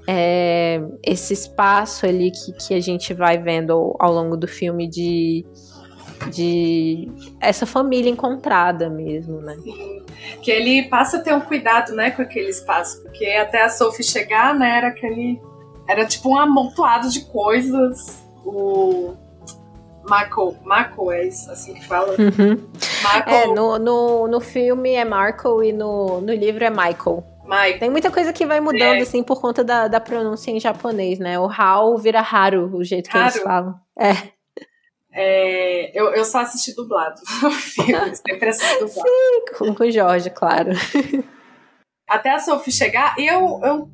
é, 0.07 0.81
esse 1.01 1.33
espaço 1.33 2.05
ali 2.05 2.31
que, 2.31 2.51
que 2.53 2.73
a 2.73 2.79
gente 2.81 3.13
vai 3.13 3.37
vendo 3.37 3.71
ao, 3.71 3.95
ao, 3.99 4.13
longo 4.13 4.35
do 4.35 4.47
filme 4.47 4.87
de, 4.87 5.45
de 6.29 7.09
essa 7.39 7.65
família 7.65 8.09
encontrada 8.09 8.89
mesmo, 8.89 9.39
né? 9.39 9.55
Que 10.41 10.51
ele 10.51 10.83
passa 10.89 11.17
a 11.17 11.21
ter 11.21 11.33
um 11.33 11.41
cuidado, 11.41 11.93
né, 11.93 12.11
com 12.11 12.21
aquele 12.21 12.49
espaço, 12.49 13.01
porque 13.01 13.25
até 13.27 13.63
a 13.63 13.69
Sophie 13.69 14.03
chegar, 14.03 14.53
né, 14.53 14.77
era 14.77 14.87
aquele 14.89 15.39
era 15.87 16.05
tipo 16.05 16.29
um 16.29 16.37
amontoado 16.37 17.09
de 17.09 17.25
coisas. 17.25 18.23
O 18.45 19.15
Marco, 20.03 20.55
Marco 20.63 21.11
é 21.11 21.27
isso, 21.27 21.49
assim 21.49 21.73
que 21.73 21.85
fala? 21.85 22.13
Uhum. 22.13 22.69
Marco... 23.01 23.29
É, 23.29 23.47
no, 23.47 23.79
no, 23.79 24.27
no 24.27 24.39
filme 24.41 24.93
é 24.93 25.05
Marco 25.05 25.63
e 25.63 25.71
no, 25.71 26.19
no 26.21 26.33
livro 26.33 26.63
é 26.63 26.69
Michael. 26.69 27.23
Michael. 27.43 27.79
Tem 27.79 27.89
muita 27.89 28.11
coisa 28.11 28.33
que 28.33 28.45
vai 28.45 28.59
mudando, 28.59 28.97
é. 28.97 29.01
assim, 29.01 29.23
por 29.23 29.39
conta 29.39 29.63
da, 29.63 29.87
da 29.87 29.99
pronúncia 29.99 30.51
em 30.51 30.59
japonês, 30.59 31.19
né? 31.19 31.39
O 31.39 31.47
Hal 31.47 31.97
vira 31.97 32.19
Haru, 32.19 32.75
o 32.75 32.83
jeito 32.83 33.09
que 33.09 33.17
Haru. 33.17 33.27
eles 33.27 33.41
falam. 33.41 33.75
É. 33.97 34.33
É, 35.15 35.91
eu, 35.99 36.11
eu 36.13 36.25
só 36.25 36.39
assisti 36.39 36.73
dublado. 36.73 37.19
sempre 38.27 38.49
assisti 38.49 38.79
dublado. 38.79 38.89
Sim, 39.07 39.45
com, 39.57 39.75
com 39.75 39.83
o 39.83 39.91
Jorge, 39.91 40.29
claro. 40.31 40.71
Até 42.07 42.31
a 42.31 42.39
Sophie 42.39 42.73
chegar, 42.73 43.15
eu, 43.19 43.61
eu 43.63 43.89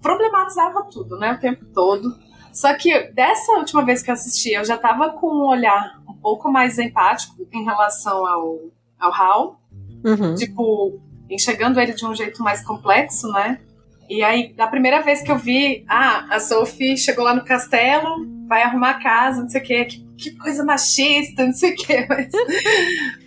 problematizava 0.00 0.88
tudo, 0.90 1.18
né? 1.18 1.32
O 1.32 1.40
tempo 1.40 1.64
todo. 1.74 2.08
Só 2.56 2.72
que 2.72 3.12
dessa 3.12 3.52
última 3.52 3.84
vez 3.84 4.02
que 4.02 4.08
eu 4.08 4.14
assisti, 4.14 4.52
eu 4.52 4.64
já 4.64 4.78
tava 4.78 5.10
com 5.10 5.26
um 5.26 5.46
olhar 5.46 6.00
um 6.08 6.14
pouco 6.14 6.50
mais 6.50 6.78
empático 6.78 7.46
em 7.52 7.62
relação 7.62 8.26
ao, 8.26 8.60
ao 8.98 9.12
Hal. 9.12 9.60
Uhum. 10.02 10.34
Tipo, 10.34 10.98
enxergando 11.28 11.78
ele 11.78 11.92
de 11.92 12.06
um 12.06 12.14
jeito 12.14 12.42
mais 12.42 12.64
complexo, 12.64 13.30
né? 13.30 13.60
E 14.08 14.22
aí, 14.22 14.54
da 14.54 14.66
primeira 14.66 15.02
vez 15.02 15.20
que 15.20 15.30
eu 15.30 15.36
vi, 15.36 15.84
ah, 15.86 16.28
a 16.30 16.40
Sophie 16.40 16.96
chegou 16.96 17.26
lá 17.26 17.34
no 17.34 17.44
castelo, 17.44 18.26
vai 18.48 18.62
arrumar 18.62 18.92
a 18.92 19.02
casa, 19.02 19.42
não 19.42 19.50
sei 19.50 19.60
o 19.60 19.64
quê, 19.64 19.84
que, 19.84 19.98
que 20.16 20.30
coisa 20.38 20.64
machista, 20.64 21.44
não 21.44 21.52
sei 21.52 21.74
o 21.74 21.76
quê. 21.76 22.06
Mas, 22.08 22.28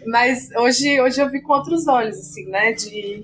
mas, 0.07 0.49
hoje, 0.57 0.99
hoje 0.99 1.21
eu 1.21 1.29
vi 1.29 1.39
com 1.39 1.53
outros 1.53 1.87
olhos, 1.87 2.17
assim, 2.17 2.45
né? 2.49 2.71
De. 2.71 3.23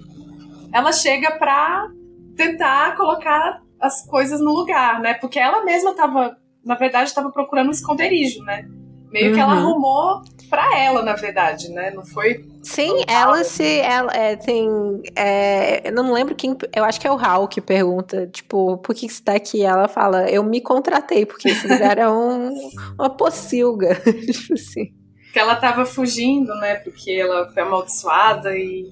Ela 0.71 0.91
chega 0.91 1.31
pra 1.31 1.87
tentar 2.35 2.95
colocar 2.95 3.64
as 3.79 4.05
coisas 4.05 4.39
no 4.39 4.51
lugar, 4.51 4.99
né? 4.99 5.13
Porque 5.15 5.39
ela 5.39 5.63
mesma 5.63 5.93
tava, 5.93 6.37
na 6.63 6.75
verdade, 6.75 7.09
estava 7.09 7.31
procurando 7.31 7.67
um 7.67 7.71
esconderijo, 7.71 8.43
né? 8.43 8.67
Meio 9.11 9.29
uhum. 9.29 9.33
que 9.33 9.39
ela 9.39 9.53
uhum. 9.53 9.59
arrumou 9.59 10.21
pra 10.49 10.77
ela, 10.77 11.01
na 11.01 11.13
verdade, 11.13 11.69
né? 11.69 11.91
Não 11.91 12.05
foi. 12.05 12.45
Sim, 12.63 13.03
ela 13.07 13.43
se. 13.43 13.79
Ela 13.79 14.11
é, 14.13 14.35
tem. 14.35 14.67
É, 15.15 15.87
eu 15.87 15.93
não 15.93 16.11
lembro 16.11 16.35
quem. 16.35 16.55
Eu 16.75 16.83
acho 16.83 16.99
que 16.99 17.07
é 17.07 17.11
o 17.11 17.17
Hal 17.17 17.47
que 17.47 17.61
pergunta, 17.61 18.27
tipo, 18.27 18.77
por 18.79 18.95
que 18.95 19.07
você 19.07 19.23
tá 19.23 19.33
aqui? 19.33 19.63
Ela 19.63 19.87
fala, 19.87 20.29
eu 20.29 20.43
me 20.43 20.59
contratei, 20.59 21.25
porque 21.25 21.49
esse 21.49 21.67
lugar 21.67 21.97
é 21.97 22.09
um, 22.09 22.49
uma 22.99 23.09
pocilga. 23.09 23.95
tipo 24.03 24.53
assim. 24.53 24.93
Que 25.31 25.39
ela 25.39 25.55
tava 25.55 25.85
fugindo, 25.85 26.53
né? 26.55 26.75
Porque 26.75 27.11
ela 27.11 27.49
foi 27.53 27.63
amaldiçoada 27.63 28.57
e. 28.57 28.85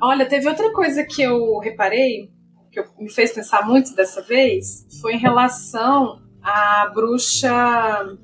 Olha, 0.00 0.26
teve 0.26 0.48
outra 0.48 0.72
coisa 0.72 1.02
que 1.04 1.22
eu 1.22 1.58
reparei, 1.58 2.30
que 2.70 2.82
me 2.98 3.10
fez 3.10 3.32
pensar 3.32 3.66
muito 3.66 3.94
dessa 3.94 4.22
vez, 4.22 4.86
foi 5.00 5.14
em 5.14 5.18
relação 5.18 6.20
à 6.42 6.90
bruxa 6.94 8.18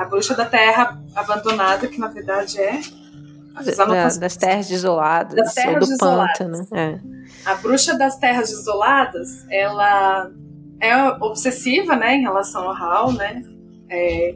a 0.00 0.04
bruxa 0.04 0.34
da 0.34 0.46
terra 0.46 0.98
abandonada, 1.14 1.86
que 1.86 1.98
na 1.98 2.08
verdade 2.08 2.58
é. 2.58 2.80
Da, 3.76 4.08
das 4.08 4.36
terras 4.36 4.68
desoladas, 4.68 5.34
das 5.34 5.54
terras 5.54 5.84
do 5.84 5.90
desoladas. 5.90 6.38
pântano. 6.38 6.68
É. 6.72 7.00
A 7.44 7.54
bruxa 7.56 7.98
das 7.98 8.16
terras 8.16 8.48
desoladas, 8.48 9.44
ela 9.50 10.30
é 10.80 10.96
obsessiva, 11.20 11.96
né, 11.96 12.14
em 12.14 12.22
relação 12.22 12.62
ao 12.62 12.74
Hal, 12.74 13.12
né? 13.12 13.42
É, 13.90 14.34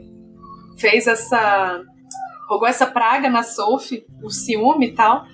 fez 0.77 1.07
essa. 1.07 1.81
rogou 2.47 2.67
essa 2.67 2.85
praga 2.85 3.29
na 3.29 3.41
Sophie, 3.41 4.05
o 4.21 4.29
ciúme 4.29 4.89
e 4.89 4.93
tal. 4.93 5.25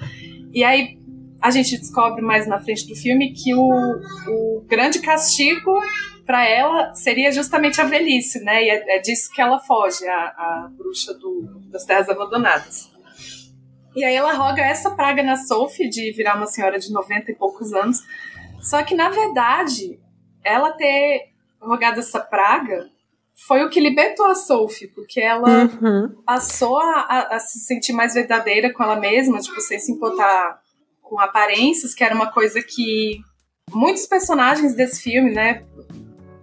E 0.54 0.64
aí 0.64 1.01
a 1.42 1.50
gente 1.50 1.78
descobre 1.78 2.22
mais 2.22 2.48
na 2.48 2.60
frente 2.60 2.88
do 2.88 2.96
filme 2.96 3.34
que 3.34 3.54
o, 3.56 3.68
o 4.28 4.62
grande 4.68 5.00
castigo 5.00 5.82
para 6.26 6.48
ela 6.48 6.94
seria 6.94 7.32
justamente 7.32 7.82
a 7.82 7.84
velhice, 7.84 8.44
né? 8.44 8.64
E 8.64 8.70
é, 8.70 8.98
é 8.98 9.00
disso 9.00 9.32
que 9.34 9.42
ela 9.42 9.60
foge, 9.60 10.08
a, 10.08 10.16
a 10.16 10.72
bruxa 10.72 11.14
do, 11.16 11.60
das 11.72 11.84
terras 11.84 12.08
abandonadas. 12.10 12.92
E 13.96 14.06
aí 14.06 14.16
ela 14.16 14.34
roga 14.34 14.62
essa 14.62 14.92
praga 14.92 15.24
na 15.24 15.36
Sophie 15.36 15.90
de 15.90 16.12
virar 16.12 16.38
uma 16.38 16.46
senhora 16.46 16.80
de 16.80 16.92
90 16.92 17.32
e 17.32 17.36
poucos 17.36 17.74
anos. 17.74 18.04
Só 18.62 18.84
que, 18.84 18.96
na 18.96 19.10
verdade, 19.10 20.00
ela 20.44 20.72
ter 20.72 21.32
rogado 21.60 22.00
essa 22.00 22.20
praga 22.20 22.88
foi 23.48 23.64
o 23.64 23.70
que 23.70 23.80
libertou 23.80 24.28
a 24.28 24.36
Sophie, 24.36 24.88
porque 24.88 25.20
ela 25.20 25.66
uhum. 25.66 26.22
passou 26.24 26.80
a, 26.80 27.28
a, 27.32 27.40
se 27.40 27.60
sentir 27.60 27.92
mais 27.92 28.14
verdadeira 28.14 28.72
com 28.72 28.84
ela 28.84 28.96
mesma, 28.96 29.40
tipo, 29.40 29.60
sem 29.60 29.80
se 29.80 29.92
importar 29.92 30.61
com 31.12 31.20
aparências, 31.20 31.94
que 31.94 32.06
era 32.06 32.16
uma 32.16 32.32
coisa 32.32 32.64
que 32.64 33.20
muitos 33.70 34.06
personagens 34.06 34.74
desse 34.74 35.04
filme, 35.04 35.30
né, 35.30 35.62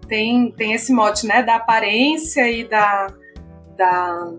tem, 0.07 0.53
tem 0.53 0.75
esse 0.75 0.93
mote, 0.93 1.27
né, 1.27 1.43
da 1.43 1.57
aparência 1.57 2.47
e 2.51 2.69
da, 2.69 3.07
da 3.79 4.31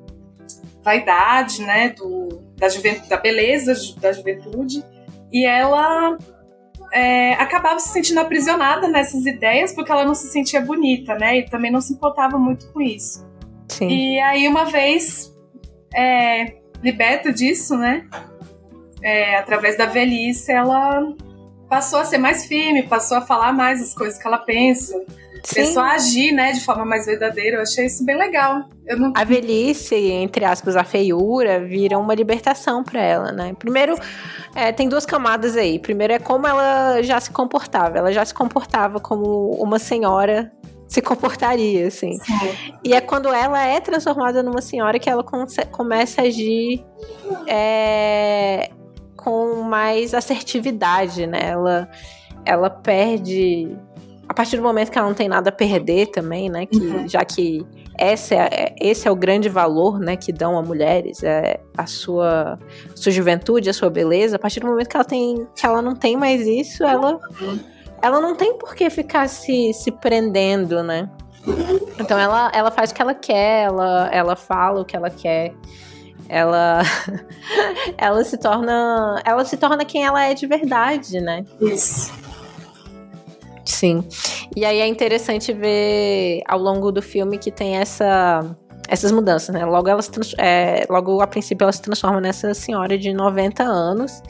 vaidade, 0.84 1.64
né, 1.64 1.90
do, 1.90 2.44
da, 2.58 2.68
da 3.10 3.18
beleza 3.18 3.74
da 4.00 4.12
juventude. 4.12 4.86
E 5.32 5.48
ela 5.48 6.16
é, 6.94 7.34
acabava 7.34 7.80
se 7.80 7.90
sentindo 7.90 8.20
aprisionada 8.20 8.88
nessas 8.88 9.26
ideias 9.26 9.74
porque 9.74 9.92
ela 9.92 10.06
não 10.06 10.14
se 10.14 10.28
sentia 10.28 10.62
bonita, 10.62 11.16
né, 11.16 11.40
e 11.40 11.50
também 11.50 11.72
não 11.72 11.82
se 11.82 11.94
importava 11.94 12.38
muito 12.38 12.72
com 12.72 12.80
isso. 12.80 13.28
Sim. 13.68 13.88
E 13.88 14.20
aí, 14.20 14.48
uma 14.48 14.66
vez 14.66 15.36
é, 15.92 16.56
liberta 16.84 17.34
disso, 17.34 17.76
né, 17.76 18.08
é, 19.02 19.38
através 19.38 19.78
da 19.78 19.86
velhice, 19.86 20.52
ela 20.52 21.02
passou 21.70 22.00
a 22.00 22.06
ser 22.06 22.18
mais 22.18 22.46
firme, 22.46 22.84
passou 22.84 23.18
a 23.18 23.22
falar 23.22 23.54
mais 23.54 23.82
as 23.82 23.94
coisas 23.94 24.20
que 24.20 24.28
ela 24.28 24.40
pensa, 24.40 25.00
pessoa 25.54 25.92
agir, 25.92 26.32
né, 26.32 26.52
de 26.52 26.62
forma 26.62 26.84
mais 26.84 27.06
verdadeira. 27.06 27.58
Eu 27.58 27.62
achei 27.62 27.86
isso 27.86 28.04
bem 28.04 28.18
legal. 28.18 28.66
Não... 28.98 29.14
A 29.16 29.24
velhice, 29.24 29.96
entre 29.96 30.44
aspas, 30.44 30.76
a 30.76 30.84
feiura, 30.84 31.60
vira 31.60 31.98
uma 31.98 32.14
libertação 32.16 32.84
para 32.84 33.02
ela, 33.02 33.32
né? 33.32 33.54
Primeiro, 33.58 33.96
é, 34.56 34.72
tem 34.72 34.90
duas 34.90 35.06
camadas 35.06 35.56
aí. 35.56 35.78
Primeiro 35.78 36.14
é 36.14 36.20
como 36.20 36.48
ela 36.48 37.02
já 37.04 37.20
se 37.20 37.30
comportava. 37.30 38.00
Ela 38.00 38.12
já 38.12 38.26
se 38.26 38.34
comportava 38.34 39.00
como 39.00 39.52
uma 39.62 39.78
senhora 39.78 40.52
se 40.88 41.04
comportaria, 41.04 41.88
assim. 41.88 42.18
Sim. 42.18 42.74
E 42.84 42.96
é 42.96 43.00
quando 43.00 43.32
ela 43.32 43.64
é 43.64 43.80
transformada 43.80 44.42
numa 44.42 44.60
senhora 44.60 44.98
que 44.98 45.08
ela 45.08 45.24
começa 45.24 46.22
a 46.22 46.26
agir 46.26 46.84
é, 47.48 48.72
com 49.24 49.62
mais 49.64 50.14
assertividade, 50.14 51.28
né? 51.28 51.50
Ela, 51.50 51.90
ela 52.46 52.70
perde 52.70 53.76
a 54.28 54.34
partir 54.34 54.58
do 54.58 54.64
momento 54.64 54.92
que 54.92 54.98
ela 54.98 55.08
não 55.08 55.16
tem 55.16 55.28
nada 55.28 55.50
a 55.50 55.52
perder 55.52 56.08
também, 56.12 56.50
né? 56.50 56.68
Que, 56.68 56.78
uhum. 56.78 57.08
Já 57.08 57.26
que 57.26 57.66
essa 57.98 58.36
é, 58.36 58.76
esse 58.80 59.08
é 59.08 59.12
o 59.12 59.16
grande 59.16 59.50
valor 59.50 60.00
né, 60.00 60.16
que 60.16 60.32
dão 60.32 60.58
a 60.58 60.62
mulheres, 60.62 61.24
é 61.24 61.60
a 61.76 61.86
sua, 61.88 62.60
sua 62.96 63.12
juventude, 63.12 63.70
a 63.70 63.74
sua 63.74 63.90
beleza. 63.90 64.36
A 64.36 64.40
partir 64.40 64.60
do 64.60 64.68
momento 64.68 64.88
que 64.88 64.96
ela, 64.96 65.04
tem, 65.04 65.48
que 65.56 65.66
ela 65.66 65.82
não 65.82 65.96
tem 65.96 66.16
mais 66.16 66.46
isso, 66.46 66.84
ela, 66.84 67.20
ela 68.02 68.22
não 68.22 68.36
tem 68.36 68.58
por 68.58 68.76
que 68.76 68.90
ficar 68.90 69.28
se, 69.28 69.74
se 69.74 69.92
prendendo, 69.92 70.84
né? 70.84 71.10
Então 72.00 72.18
ela, 72.18 72.52
ela 72.54 72.70
faz 72.70 72.92
o 72.92 72.94
que 72.94 73.02
ela 73.02 73.16
quer, 73.16 73.66
ela, 73.66 74.10
ela 74.14 74.36
fala 74.36 74.82
o 74.82 74.86
que 74.86 74.96
ela 74.96 75.10
quer. 75.10 75.54
Ela, 76.30 76.84
ela 77.98 78.24
se 78.24 78.38
torna 78.38 79.22
ela 79.26 79.44
se 79.44 79.58
torna 79.58 79.84
quem 79.84 80.06
ela 80.06 80.24
é 80.24 80.34
de 80.34 80.46
verdade, 80.46 81.20
né? 81.20 81.44
Isso. 81.60 82.12
Sim. 83.66 84.08
E 84.56 84.64
aí 84.64 84.80
é 84.80 84.88
interessante 84.88 85.52
ver 85.52 86.42
ao 86.48 86.60
longo 86.60 86.92
do 86.92 87.02
filme 87.02 87.38
que 87.38 87.52
tem 87.52 87.78
essa 87.78 88.46
essas 88.88 89.12
mudanças, 89.12 89.54
né? 89.54 89.64
Logo, 89.66 89.88
ela 89.88 90.02
é, 90.38 90.86
logo 90.90 91.22
a 91.22 91.28
princípio 91.28 91.64
ela 91.64 91.72
se 91.72 91.82
transforma 91.82 92.20
nessa 92.20 92.54
senhora 92.54 92.98
de 92.98 93.14
90 93.14 93.64
anos. 93.64 94.22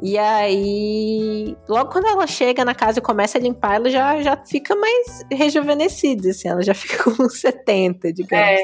E 0.00 0.16
aí, 0.16 1.56
logo 1.68 1.90
quando 1.90 2.06
ela 2.06 2.26
chega 2.26 2.64
na 2.64 2.74
casa 2.74 2.98
e 2.98 3.02
começa 3.02 3.36
a 3.36 3.40
limpar, 3.40 3.76
ela 3.76 3.90
já, 3.90 4.22
já 4.22 4.36
fica 4.36 4.76
mais 4.76 5.24
rejuvenescida, 5.32 6.30
assim, 6.30 6.48
ela 6.48 6.62
já 6.62 6.72
fica 6.74 7.02
com 7.02 7.28
70, 7.28 8.12
digamos. 8.12 8.46
É. 8.46 8.58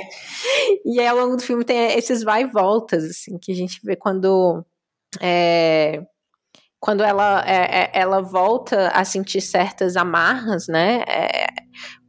E 0.85 1.01
aí, 1.01 1.07
ao 1.07 1.17
longo 1.17 1.37
do 1.37 1.43
filme 1.43 1.65
tem 1.65 1.93
esses 1.97 2.23
vai 2.23 2.43
e 2.43 2.47
voltas, 2.47 3.05
assim, 3.05 3.39
que 3.39 3.51
a 3.51 3.55
gente 3.55 3.81
vê 3.83 3.97
quando 3.97 4.65
é, 5.21 6.03
quando 6.85 7.03
ela, 7.03 7.43
é, 7.47 7.85
é, 7.85 7.91
ela 7.95 8.21
volta 8.21 8.89
a 8.89 9.05
sentir 9.07 9.41
certas 9.41 9.97
amarras, 9.97 10.69
né? 10.69 11.03
É, 11.09 11.47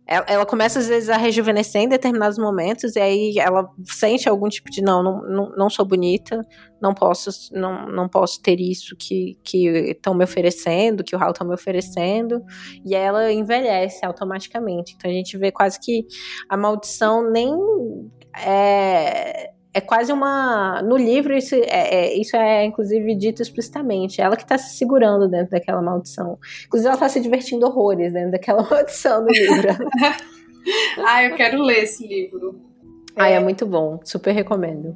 ela 0.06 0.46
começa 0.46 0.78
às 0.78 0.88
vezes 0.88 1.10
a 1.10 1.18
rejuvenescer 1.18 1.82
em 1.82 1.90
determinados 1.90 2.38
momentos 2.38 2.96
e 2.96 3.00
aí 3.00 3.40
ela 3.40 3.68
sente 3.86 4.30
algum 4.30 4.48
tipo 4.50 4.70
de 4.70 4.82
não, 4.82 5.02
não, 5.02 5.50
não 5.56 5.70
sou 5.70 5.84
bonita, 5.84 6.46
não 6.82 6.94
posso 6.94 7.30
não, 7.54 7.88
não 7.88 8.08
posso 8.08 8.42
ter 8.42 8.60
isso 8.60 8.96
que 8.98 9.38
que 9.44 9.68
estão 9.92 10.14
me 10.14 10.24
oferecendo, 10.24 11.04
que 11.04 11.16
o 11.16 11.20
Hal 11.22 11.32
está 11.32 11.46
me 11.46 11.54
oferecendo 11.54 12.44
e 12.86 12.94
ela 12.96 13.32
envelhece 13.32 14.06
automaticamente. 14.06 14.94
Então 14.96 15.10
a 15.10 15.14
gente 15.14 15.38
vê 15.38 15.52
quase 15.52 15.80
que 15.80 16.06
a 16.50 16.58
maldição 16.58 17.32
nem 17.32 17.52
é, 18.38 19.52
é 19.76 19.82
quase 19.82 20.12
uma. 20.14 20.82
No 20.84 20.96
livro, 20.96 21.36
isso 21.36 21.54
é, 21.54 21.64
é, 21.68 22.18
isso 22.18 22.36
é 22.38 22.64
inclusive 22.64 23.14
dito 23.14 23.42
explicitamente. 23.42 24.22
Ela 24.22 24.38
que 24.38 24.44
está 24.44 24.58
se 24.58 24.78
segurando 24.78 25.28
dentro 25.28 25.52
daquela 25.52 25.82
maldição. 25.82 26.40
Inclusive, 26.66 26.88
ela 26.88 26.96
está 26.96 27.10
se 27.10 27.20
divertindo 27.20 27.66
horrores 27.66 28.14
dentro 28.14 28.32
daquela 28.32 28.64
maldição 28.72 29.26
do 29.26 29.32
livro. 29.32 29.68
ah, 31.06 31.24
eu 31.24 31.36
quero 31.36 31.62
ler 31.62 31.84
esse 31.84 32.08
livro. 32.08 32.54
Ah, 33.18 33.30
é 33.30 33.40
muito 33.40 33.66
bom. 33.66 34.00
Super 34.06 34.32
recomendo. 34.32 34.96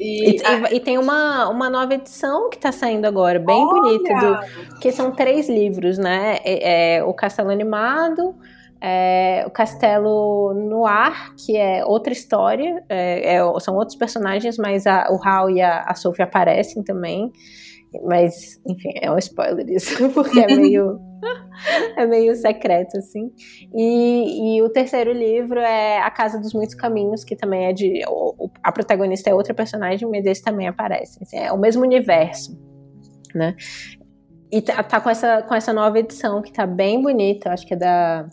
E, 0.00 0.30
e, 0.30 0.36
e, 0.36 0.76
e, 0.76 0.80
tem 0.80 0.96
uma, 0.96 1.46
uma 1.50 1.68
nova 1.68 1.92
edição 1.92 2.48
que 2.48 2.56
está 2.56 2.72
saindo 2.72 3.04
agora, 3.04 3.38
bem 3.38 3.66
bonita, 3.66 4.14
do, 4.14 4.78
que 4.80 4.90
são 4.90 5.12
três 5.12 5.46
livros, 5.46 5.98
né? 5.98 6.38
É, 6.42 6.96
é, 6.96 7.04
o 7.04 7.12
Castelo 7.12 7.50
Animado, 7.50 8.34
é, 8.80 9.44
o 9.46 9.50
Castelo 9.50 10.54
Noir, 10.54 11.34
que 11.36 11.54
é 11.54 11.84
outra 11.84 12.14
história, 12.14 12.82
é, 12.88 13.34
é, 13.36 13.60
são 13.60 13.76
outros 13.76 13.94
personagens, 13.94 14.56
mas 14.56 14.86
a, 14.86 15.08
o 15.10 15.22
Hal 15.22 15.50
e 15.50 15.60
a, 15.60 15.82
a 15.82 15.94
Sophie 15.94 16.22
aparecem 16.22 16.82
também. 16.82 17.30
Mas, 18.04 18.60
enfim, 18.66 18.92
é 19.00 19.10
um 19.10 19.18
spoiler 19.18 19.68
isso, 19.68 20.08
porque 20.14 20.38
é 20.40 20.46
meio, 20.54 20.98
é 21.96 22.06
meio 22.06 22.34
secreto, 22.36 22.96
assim. 22.96 23.32
E, 23.74 24.56
e, 24.56 24.62
o 24.62 24.68
terceiro 24.68 25.12
livro 25.12 25.58
é 25.58 25.98
A 25.98 26.10
Casa 26.10 26.38
dos 26.38 26.52
Muitos 26.54 26.74
Caminhos, 26.74 27.24
que 27.24 27.34
também 27.34 27.66
é 27.66 27.72
de. 27.72 28.00
A 28.62 28.72
protagonista 28.72 29.28
é 29.30 29.34
outra 29.34 29.52
personagem, 29.52 30.08
mas 30.08 30.24
esse 30.24 30.42
também 30.42 30.68
aparece. 30.68 31.18
Assim, 31.22 31.38
é 31.38 31.52
o 31.52 31.58
mesmo 31.58 31.82
universo. 31.82 32.56
né? 33.34 33.56
E 34.52 34.60
tá, 34.60 34.82
tá, 34.82 35.00
com, 35.00 35.10
essa, 35.10 35.42
com 35.42 35.54
essa 35.54 35.72
nova 35.72 35.98
edição 35.98 36.42
que 36.42 36.52
tá 36.52 36.66
bem 36.66 37.00
bonita, 37.00 37.52
acho 37.52 37.66
que 37.66 37.74
é 37.74 37.76
da 37.76 38.28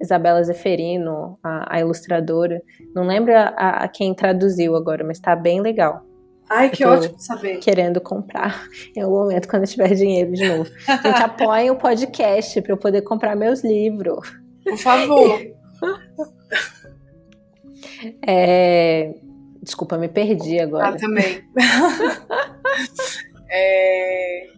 Isabela 0.00 0.42
Zeferino, 0.42 1.38
a, 1.42 1.76
a 1.76 1.80
ilustradora. 1.80 2.60
Não 2.94 3.06
lembro 3.06 3.36
a, 3.36 3.48
a, 3.84 3.88
quem 3.88 4.14
traduziu 4.14 4.76
agora, 4.76 5.04
mas 5.04 5.18
tá 5.18 5.34
bem 5.34 5.60
legal. 5.60 6.04
Ai, 6.48 6.70
que 6.70 6.84
ótimo 6.84 7.18
saber. 7.18 7.58
Querendo 7.58 8.00
comprar 8.00 8.68
em 8.94 9.00
algum 9.00 9.18
momento 9.18 9.48
quando 9.48 9.62
eu 9.62 9.68
tiver 9.68 9.94
dinheiro 9.94 10.32
de 10.32 10.48
novo. 10.48 10.64
Gente, 10.64 11.22
apoiem 11.22 11.70
o 11.70 11.76
podcast 11.76 12.60
para 12.62 12.72
eu 12.72 12.76
poder 12.76 13.02
comprar 13.02 13.34
meus 13.34 13.64
livros. 13.64 14.32
Por 14.64 14.78
favor. 14.78 15.40
É... 18.26 19.14
Desculpa, 19.62 19.98
me 19.98 20.08
perdi 20.08 20.60
agora. 20.60 20.90
Ah, 20.90 20.96
também. 20.96 21.42
é... 23.50 24.48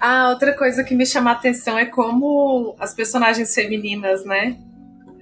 Ah, 0.00 0.30
outra 0.30 0.54
coisa 0.54 0.84
que 0.84 0.94
me 0.94 1.06
chama 1.06 1.30
a 1.30 1.34
atenção 1.34 1.78
é 1.78 1.86
como 1.86 2.74
as 2.78 2.94
personagens 2.94 3.54
femininas, 3.54 4.24
né? 4.24 4.56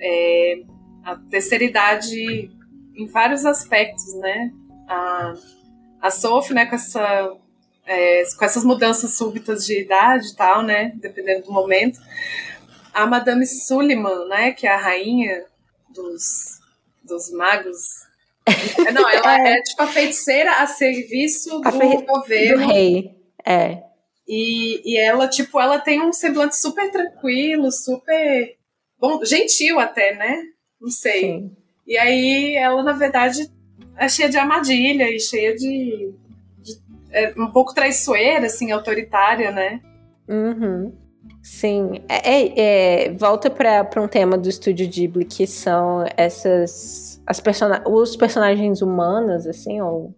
É... 0.01 0.63
A 1.05 1.17
terceira 1.31 1.65
idade 1.65 2.51
em 2.97 3.07
vários 3.07 3.45
aspectos, 3.45 4.15
né? 4.15 4.51
A, 4.89 5.35
a 6.03 6.11
Sophie, 6.11 6.53
né, 6.53 6.67
com 6.67 6.75
essa 6.75 7.33
é, 7.87 8.23
com 8.37 8.45
essas 8.45 8.65
mudanças 8.65 9.17
súbitas 9.17 9.65
de 9.65 9.81
idade 9.81 10.29
e 10.29 10.37
tal, 10.37 10.63
né, 10.63 10.93
dependendo 10.97 11.47
do 11.47 11.53
momento. 11.53 12.01
A 12.93 13.07
Madame 13.07 13.47
Suliman, 13.47 14.27
né, 14.27 14.53
que 14.53 14.67
é 14.67 14.71
a 14.71 14.77
rainha 14.77 15.45
dos, 15.89 16.59
dos 17.03 17.31
magos. 17.31 18.03
Não, 18.93 19.09
ela 19.09 19.39
é. 19.49 19.53
é 19.53 19.63
tipo 19.63 19.83
a 19.83 19.87
feiticeira 19.87 20.57
a 20.57 20.67
serviço 20.67 21.61
do 21.61 21.73
fe... 21.73 22.03
governo. 22.05 22.67
Do 22.67 22.73
rei, 22.73 23.17
é. 23.47 23.83
E, 24.27 24.83
e 24.85 24.99
ela, 24.99 25.29
tipo, 25.29 25.61
ela 25.61 25.79
tem 25.79 26.01
um 26.01 26.13
semblante 26.13 26.57
super 26.57 26.91
tranquilo, 26.91 27.71
super 27.71 28.57
bom, 28.99 29.25
gentil 29.25 29.79
até, 29.79 30.15
né? 30.15 30.43
Não 30.81 30.91
sei. 30.91 31.21
Sim. 31.21 31.57
E 31.87 31.99
aí 31.99 32.55
ela, 32.55 32.83
na 32.83 32.93
verdade, 32.93 33.51
é 33.97 34.09
cheia 34.09 34.29
de 34.29 34.37
armadilha 34.37 35.09
e 35.11 35.21
cheia 35.21 35.55
de. 35.55 36.13
de 36.59 36.79
é 37.11 37.33
um 37.37 37.51
pouco 37.51 37.75
traiçoeira, 37.75 38.47
assim, 38.47 38.71
autoritária, 38.71 39.51
né? 39.51 39.81
Uhum. 40.29 40.93
Sim, 41.43 42.01
é, 42.09 42.31
é, 42.31 43.07
é 43.07 43.13
volta 43.13 43.51
para 43.51 44.01
um 44.01 44.07
tema 44.07 44.39
do 44.39 44.49
estúdio 44.49 44.89
Ghibli 44.89 45.25
que 45.25 45.47
são 45.47 46.05
essas 46.17 47.21
as 47.27 47.41
person 47.41 47.69
os 47.87 48.17
personagens 48.17 48.81
humanos 48.81 49.47
assim 49.47 49.81
ou 49.81 50.15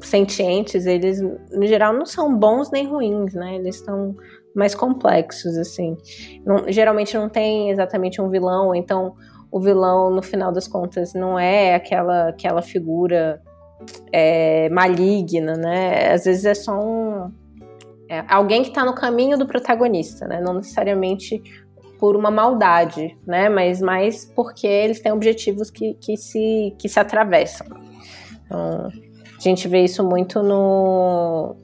sentientes, 0.00 0.86
eles 0.86 1.20
no 1.20 1.66
geral 1.66 1.92
não 1.92 2.06
são 2.06 2.36
bons 2.36 2.70
nem 2.70 2.86
ruins, 2.86 3.34
né? 3.34 3.56
Eles 3.56 3.76
estão 3.76 4.14
mais 4.54 4.74
complexos 4.74 5.56
assim. 5.56 5.96
Não, 6.44 6.70
geralmente 6.70 7.16
não 7.16 7.28
tem 7.28 7.70
exatamente 7.70 8.20
um 8.20 8.28
vilão, 8.28 8.74
então 8.74 9.14
o 9.50 9.60
vilão 9.60 10.10
no 10.10 10.22
final 10.22 10.52
das 10.52 10.68
contas 10.68 11.14
não 11.14 11.38
é 11.38 11.74
aquela 11.74 12.28
aquela 12.28 12.62
figura 12.62 13.40
é, 14.12 14.68
maligna, 14.70 15.54
né? 15.54 16.12
Às 16.12 16.24
vezes 16.24 16.44
é 16.44 16.54
só 16.54 16.78
um 16.78 17.32
é 18.08 18.24
alguém 18.28 18.62
que 18.62 18.68
está 18.70 18.84
no 18.84 18.94
caminho 18.94 19.36
do 19.36 19.46
protagonista, 19.46 20.26
né? 20.26 20.40
Não 20.40 20.54
necessariamente 20.54 21.42
por 21.98 22.16
uma 22.16 22.30
maldade, 22.30 23.16
né? 23.26 23.48
Mas 23.48 23.80
mais 23.80 24.24
porque 24.24 24.66
eles 24.66 25.00
têm 25.00 25.12
objetivos 25.12 25.70
que, 25.70 25.94
que, 25.94 26.16
se, 26.16 26.74
que 26.78 26.88
se 26.88 26.98
atravessam. 26.98 27.66
Então, 28.46 28.88
a 29.36 29.40
gente 29.40 29.68
vê 29.68 29.84
isso 29.84 30.02
muito 30.02 30.42
no, 30.42 31.56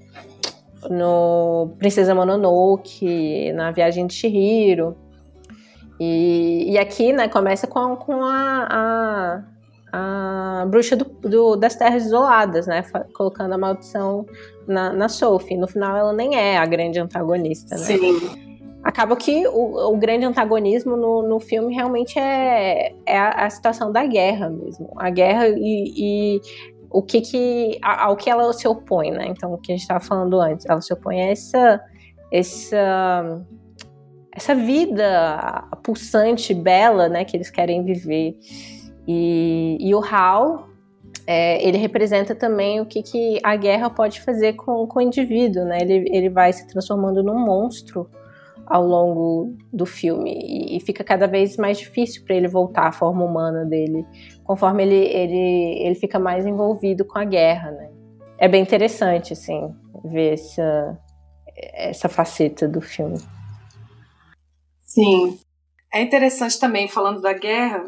no 0.90 1.74
Princesa 1.78 2.14
Mononoke, 2.14 3.52
na 3.52 3.70
Viagem 3.70 4.06
de 4.06 4.14
Chihiro. 4.14 4.96
E, 6.00 6.72
e 6.72 6.78
aqui, 6.78 7.12
né, 7.12 7.28
começa 7.28 7.66
com, 7.66 7.96
com 7.96 8.24
a, 8.24 8.68
a 8.70 9.42
a 9.96 10.66
bruxa 10.66 10.96
do, 10.96 11.04
do, 11.04 11.54
das 11.54 11.76
terras 11.76 12.04
isoladas, 12.04 12.66
né? 12.66 12.84
Colocando 13.14 13.52
a 13.52 13.58
maldição 13.58 14.26
na, 14.66 14.92
na 14.92 15.08
Sophie. 15.08 15.56
No 15.56 15.68
final, 15.68 15.96
ela 15.96 16.12
nem 16.12 16.34
é 16.34 16.58
a 16.58 16.66
grande 16.66 16.98
antagonista, 16.98 17.76
né? 17.76 17.82
Sim. 17.82 18.44
Acaba 18.82 19.16
que 19.16 19.46
o, 19.46 19.92
o 19.92 19.96
grande 19.96 20.24
antagonismo 20.24 20.96
no, 20.96 21.22
no 21.22 21.38
filme 21.38 21.72
realmente 21.72 22.18
é, 22.18 22.92
é 23.06 23.16
a, 23.16 23.46
a, 23.46 23.50
situação 23.50 23.92
da 23.92 24.04
guerra 24.04 24.50
mesmo. 24.50 24.90
A 24.96 25.10
guerra 25.10 25.48
e, 25.48 25.94
e 25.96 26.40
o 26.90 27.00
que 27.00 27.20
que 27.20 27.78
ao 27.80 28.16
que 28.16 28.28
ela 28.28 28.52
se 28.52 28.66
opõe, 28.66 29.12
né? 29.12 29.26
Então, 29.28 29.54
o 29.54 29.58
que 29.58 29.70
a 29.70 29.74
gente 29.76 29.82
estava 29.82 30.04
falando 30.04 30.40
antes, 30.40 30.66
ela 30.66 30.80
se 30.80 30.92
opõe 30.92 31.22
a 31.22 31.30
essa 31.30 31.80
essa 32.32 33.46
essa 34.34 34.54
vida 34.54 35.64
pulsante, 35.82 36.52
bela, 36.52 37.08
né, 37.08 37.24
que 37.24 37.36
eles 37.36 37.50
querem 37.50 37.84
viver. 37.84 38.36
E, 39.06 39.78
e 39.80 39.94
o 39.94 40.02
Hal, 40.04 40.68
é, 41.26 41.66
ele 41.66 41.78
representa 41.78 42.34
também 42.34 42.80
o 42.80 42.86
que, 42.86 43.02
que 43.02 43.38
a 43.42 43.54
guerra 43.54 43.88
pode 43.88 44.20
fazer 44.20 44.54
com, 44.54 44.86
com 44.86 44.98
o 44.98 45.02
indivíduo, 45.02 45.64
né? 45.64 45.78
Ele, 45.80 46.08
ele 46.10 46.28
vai 46.28 46.52
se 46.52 46.66
transformando 46.66 47.22
num 47.22 47.38
monstro 47.38 48.10
ao 48.66 48.84
longo 48.84 49.56
do 49.72 49.86
filme 49.86 50.32
e, 50.34 50.76
e 50.76 50.80
fica 50.80 51.04
cada 51.04 51.26
vez 51.26 51.56
mais 51.56 51.78
difícil 51.78 52.24
para 52.24 52.34
ele 52.34 52.48
voltar 52.48 52.88
à 52.88 52.92
forma 52.92 53.24
humana 53.24 53.64
dele, 53.64 54.04
conforme 54.42 54.82
ele, 54.82 54.94
ele, 54.94 55.86
ele 55.86 55.94
fica 55.94 56.18
mais 56.18 56.46
envolvido 56.46 57.04
com 57.04 57.18
a 57.18 57.24
guerra, 57.24 57.70
né? 57.70 57.90
É 58.36 58.48
bem 58.48 58.62
interessante, 58.62 59.32
assim, 59.32 59.72
ver 60.04 60.34
essa, 60.34 60.98
essa 61.56 62.08
faceta 62.08 62.66
do 62.66 62.80
filme. 62.80 63.18
Sim. 64.94 65.38
É 65.92 66.00
interessante 66.00 66.58
também, 66.58 66.88
falando 66.88 67.20
da 67.20 67.32
guerra, 67.32 67.84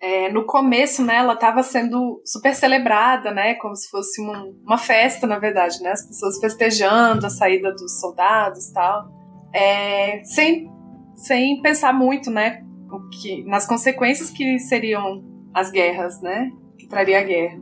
é, 0.00 0.30
no 0.30 0.44
começo, 0.44 1.04
né, 1.04 1.16
ela 1.16 1.34
estava 1.34 1.62
sendo 1.62 2.20
super 2.24 2.54
celebrada, 2.54 3.30
né, 3.30 3.54
como 3.54 3.74
se 3.74 3.88
fosse 3.90 4.20
um, 4.20 4.60
uma 4.64 4.78
festa, 4.78 5.26
na 5.26 5.38
verdade, 5.38 5.80
né, 5.82 5.90
as 5.90 6.06
pessoas 6.06 6.38
festejando 6.38 7.26
a 7.26 7.30
saída 7.30 7.72
dos 7.72 8.00
soldados, 8.00 8.70
tal, 8.72 9.08
é, 9.54 10.22
sem 10.24 10.74
sem 11.14 11.62
pensar 11.62 11.94
muito, 11.94 12.30
né, 12.30 12.62
o 12.90 13.08
que 13.08 13.42
nas 13.44 13.66
consequências 13.66 14.30
que 14.30 14.58
seriam 14.58 15.24
as 15.54 15.70
guerras, 15.70 16.20
né, 16.20 16.50
que 16.78 16.86
traria 16.86 17.20
a 17.20 17.22
guerra. 17.22 17.58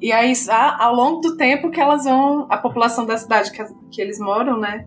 E 0.00 0.12
aí, 0.12 0.32
ao 0.78 0.94
longo 0.94 1.20
do 1.20 1.36
tempo 1.36 1.70
que 1.70 1.80
elas 1.80 2.04
vão, 2.04 2.46
a 2.50 2.58
população 2.58 3.06
da 3.06 3.16
cidade 3.16 3.50
que, 3.50 3.64
que 3.90 4.00
eles 4.00 4.18
moram, 4.20 4.58
né, 4.58 4.86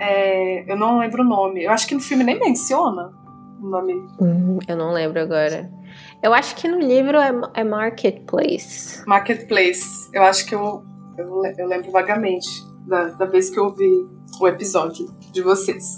é, 0.00 0.70
eu 0.70 0.76
não 0.76 0.98
lembro 0.98 1.22
o 1.22 1.26
nome. 1.26 1.64
Eu 1.64 1.70
acho 1.70 1.86
que 1.86 1.94
no 1.94 2.00
filme 2.00 2.24
nem 2.24 2.38
menciona 2.38 3.12
o 3.60 3.68
nome. 3.68 3.94
Hum, 4.20 4.58
eu 4.66 4.76
não 4.76 4.92
lembro 4.92 5.20
agora. 5.20 5.70
Eu 6.22 6.34
acho 6.34 6.56
que 6.56 6.68
no 6.68 6.78
livro 6.78 7.18
é, 7.18 7.32
é 7.54 7.64
Marketplace. 7.64 9.02
Marketplace. 9.06 10.08
Eu 10.12 10.22
acho 10.22 10.46
que 10.46 10.54
eu, 10.54 10.82
eu, 11.16 11.42
eu 11.58 11.66
lembro 11.66 11.90
vagamente 11.90 12.48
da, 12.86 13.06
da 13.10 13.26
vez 13.26 13.50
que 13.50 13.58
eu 13.58 13.64
ouvi 13.64 13.90
o 14.40 14.46
episódio 14.46 15.06
de 15.32 15.42
vocês. 15.42 15.96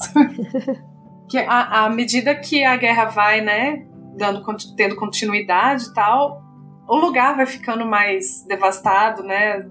que 1.29 1.39
à, 1.39 1.85
à 1.85 1.91
medida 1.91 2.35
que 2.35 2.65
a 2.65 2.77
guerra 2.77 3.07
vai, 3.07 3.41
né, 3.41 3.87
dando, 4.17 4.45
tendo 4.77 4.97
continuidade 4.97 5.85
e 5.85 5.95
tal, 5.95 6.43
o 6.89 6.97
lugar 6.97 7.37
vai 7.37 7.47
ficando 7.47 7.85
mais 7.85 8.45
devastado, 8.47 9.23
né? 9.23 9.69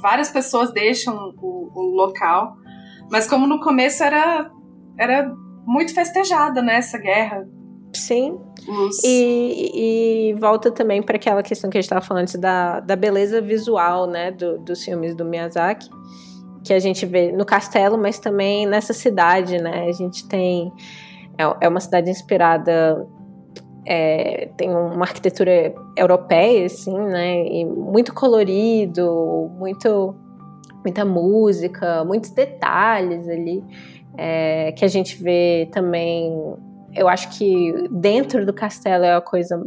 Várias 0.00 0.30
pessoas 0.30 0.72
deixam 0.72 1.34
o, 1.40 1.70
o 1.74 1.82
local. 1.96 2.56
Mas 3.10 3.26
como 3.26 3.46
no 3.46 3.60
começo 3.60 4.02
era, 4.02 4.50
era 4.98 5.32
muito 5.66 5.94
festejada, 5.94 6.62
né, 6.62 6.76
essa 6.76 6.98
guerra. 6.98 7.46
Sim. 7.94 8.38
E, 9.02 10.30
e, 10.30 10.34
volta 10.34 10.70
também 10.70 11.02
para 11.02 11.16
aquela 11.16 11.42
questão 11.42 11.70
que 11.70 11.78
a 11.78 11.80
gente 11.80 11.86
estava 11.86 12.04
falando 12.04 12.22
antes 12.22 12.34
da, 12.34 12.80
da 12.80 12.94
beleza 12.94 13.40
visual, 13.40 14.06
né, 14.06 14.30
do, 14.30 14.58
dos 14.58 14.84
filmes 14.84 15.14
do 15.14 15.24
Miyazaki, 15.24 15.88
que 16.62 16.74
a 16.74 16.78
gente 16.78 17.06
vê 17.06 17.32
no 17.32 17.46
castelo, 17.46 17.96
mas 17.96 18.18
também 18.18 18.66
nessa 18.66 18.92
cidade, 18.92 19.58
né? 19.58 19.86
A 19.88 19.92
gente 19.92 20.28
tem 20.28 20.70
é, 21.38 21.64
é 21.66 21.68
uma 21.68 21.80
cidade 21.80 22.10
inspirada 22.10 23.06
é, 23.86 24.50
tem 24.58 24.68
uma 24.68 25.02
arquitetura 25.02 25.74
europeia, 25.96 26.66
assim, 26.66 26.94
né? 26.94 27.46
E 27.46 27.64
muito 27.64 28.12
colorido, 28.12 29.50
muito 29.56 30.14
muita 30.84 31.04
música, 31.04 32.04
muitos 32.04 32.30
detalhes 32.30 33.28
ali 33.28 33.62
é, 34.16 34.72
que 34.72 34.84
a 34.84 34.88
gente 34.88 35.22
vê 35.22 35.68
também 35.72 36.32
eu 36.94 37.08
acho 37.08 37.36
que 37.36 37.72
dentro 37.90 38.44
do 38.44 38.52
castelo 38.52 39.04
é 39.04 39.14
uma 39.14 39.20
coisa 39.20 39.62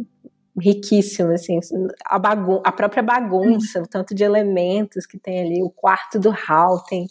riquíssima, 0.59 1.34
assim, 1.34 1.59
a, 2.05 2.20
bagun 2.20 2.62
a 2.64 2.72
própria 2.72 3.01
bagunça, 3.01 3.82
o 3.82 3.88
tanto 3.88 4.14
de 4.14 4.24
elementos 4.24 5.05
que 5.05 5.18
tem 5.18 5.39
ali, 5.39 5.64
o 5.64 5.70
quarto 5.70 6.20
do 6.20 6.30
Hal 6.30 6.84
tem 6.84 7.07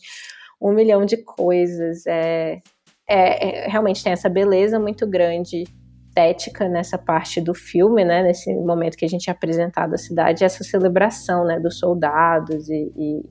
um 0.61 0.73
milhão 0.73 1.07
de 1.07 1.17
coisas, 1.17 2.07
é, 2.07 2.61
é, 3.09 3.65
é, 3.65 3.69
realmente 3.69 4.05
tem 4.05 4.13
essa 4.13 4.29
beleza 4.29 4.79
muito 4.79 5.07
grande 5.07 5.65
estética 6.09 6.69
nessa 6.69 6.99
parte 6.99 7.41
do 7.41 7.55
filme, 7.55 8.05
né, 8.05 8.23
nesse 8.23 8.53
momento 8.53 8.97
que 8.97 9.05
a 9.05 9.09
gente 9.09 9.31
é 9.31 9.33
apresentado 9.33 9.95
a 9.95 9.99
cidade, 9.99 10.45
essa 10.45 10.63
celebração, 10.63 11.45
né, 11.45 11.59
dos 11.59 11.79
soldados 11.79 12.69
e, 12.69 12.93
e, 12.97 13.23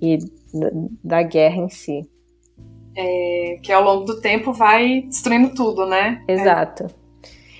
e 0.00 0.18
da 1.04 1.22
guerra 1.22 1.56
em 1.56 1.68
si. 1.68 2.08
é, 2.96 3.58
que 3.62 3.72
ao 3.72 3.82
longo 3.82 4.04
do 4.04 4.20
tempo 4.20 4.52
vai 4.52 5.02
destruindo 5.02 5.54
tudo, 5.54 5.86
né? 5.86 6.22
Exato. 6.28 6.84
É. 6.84 7.00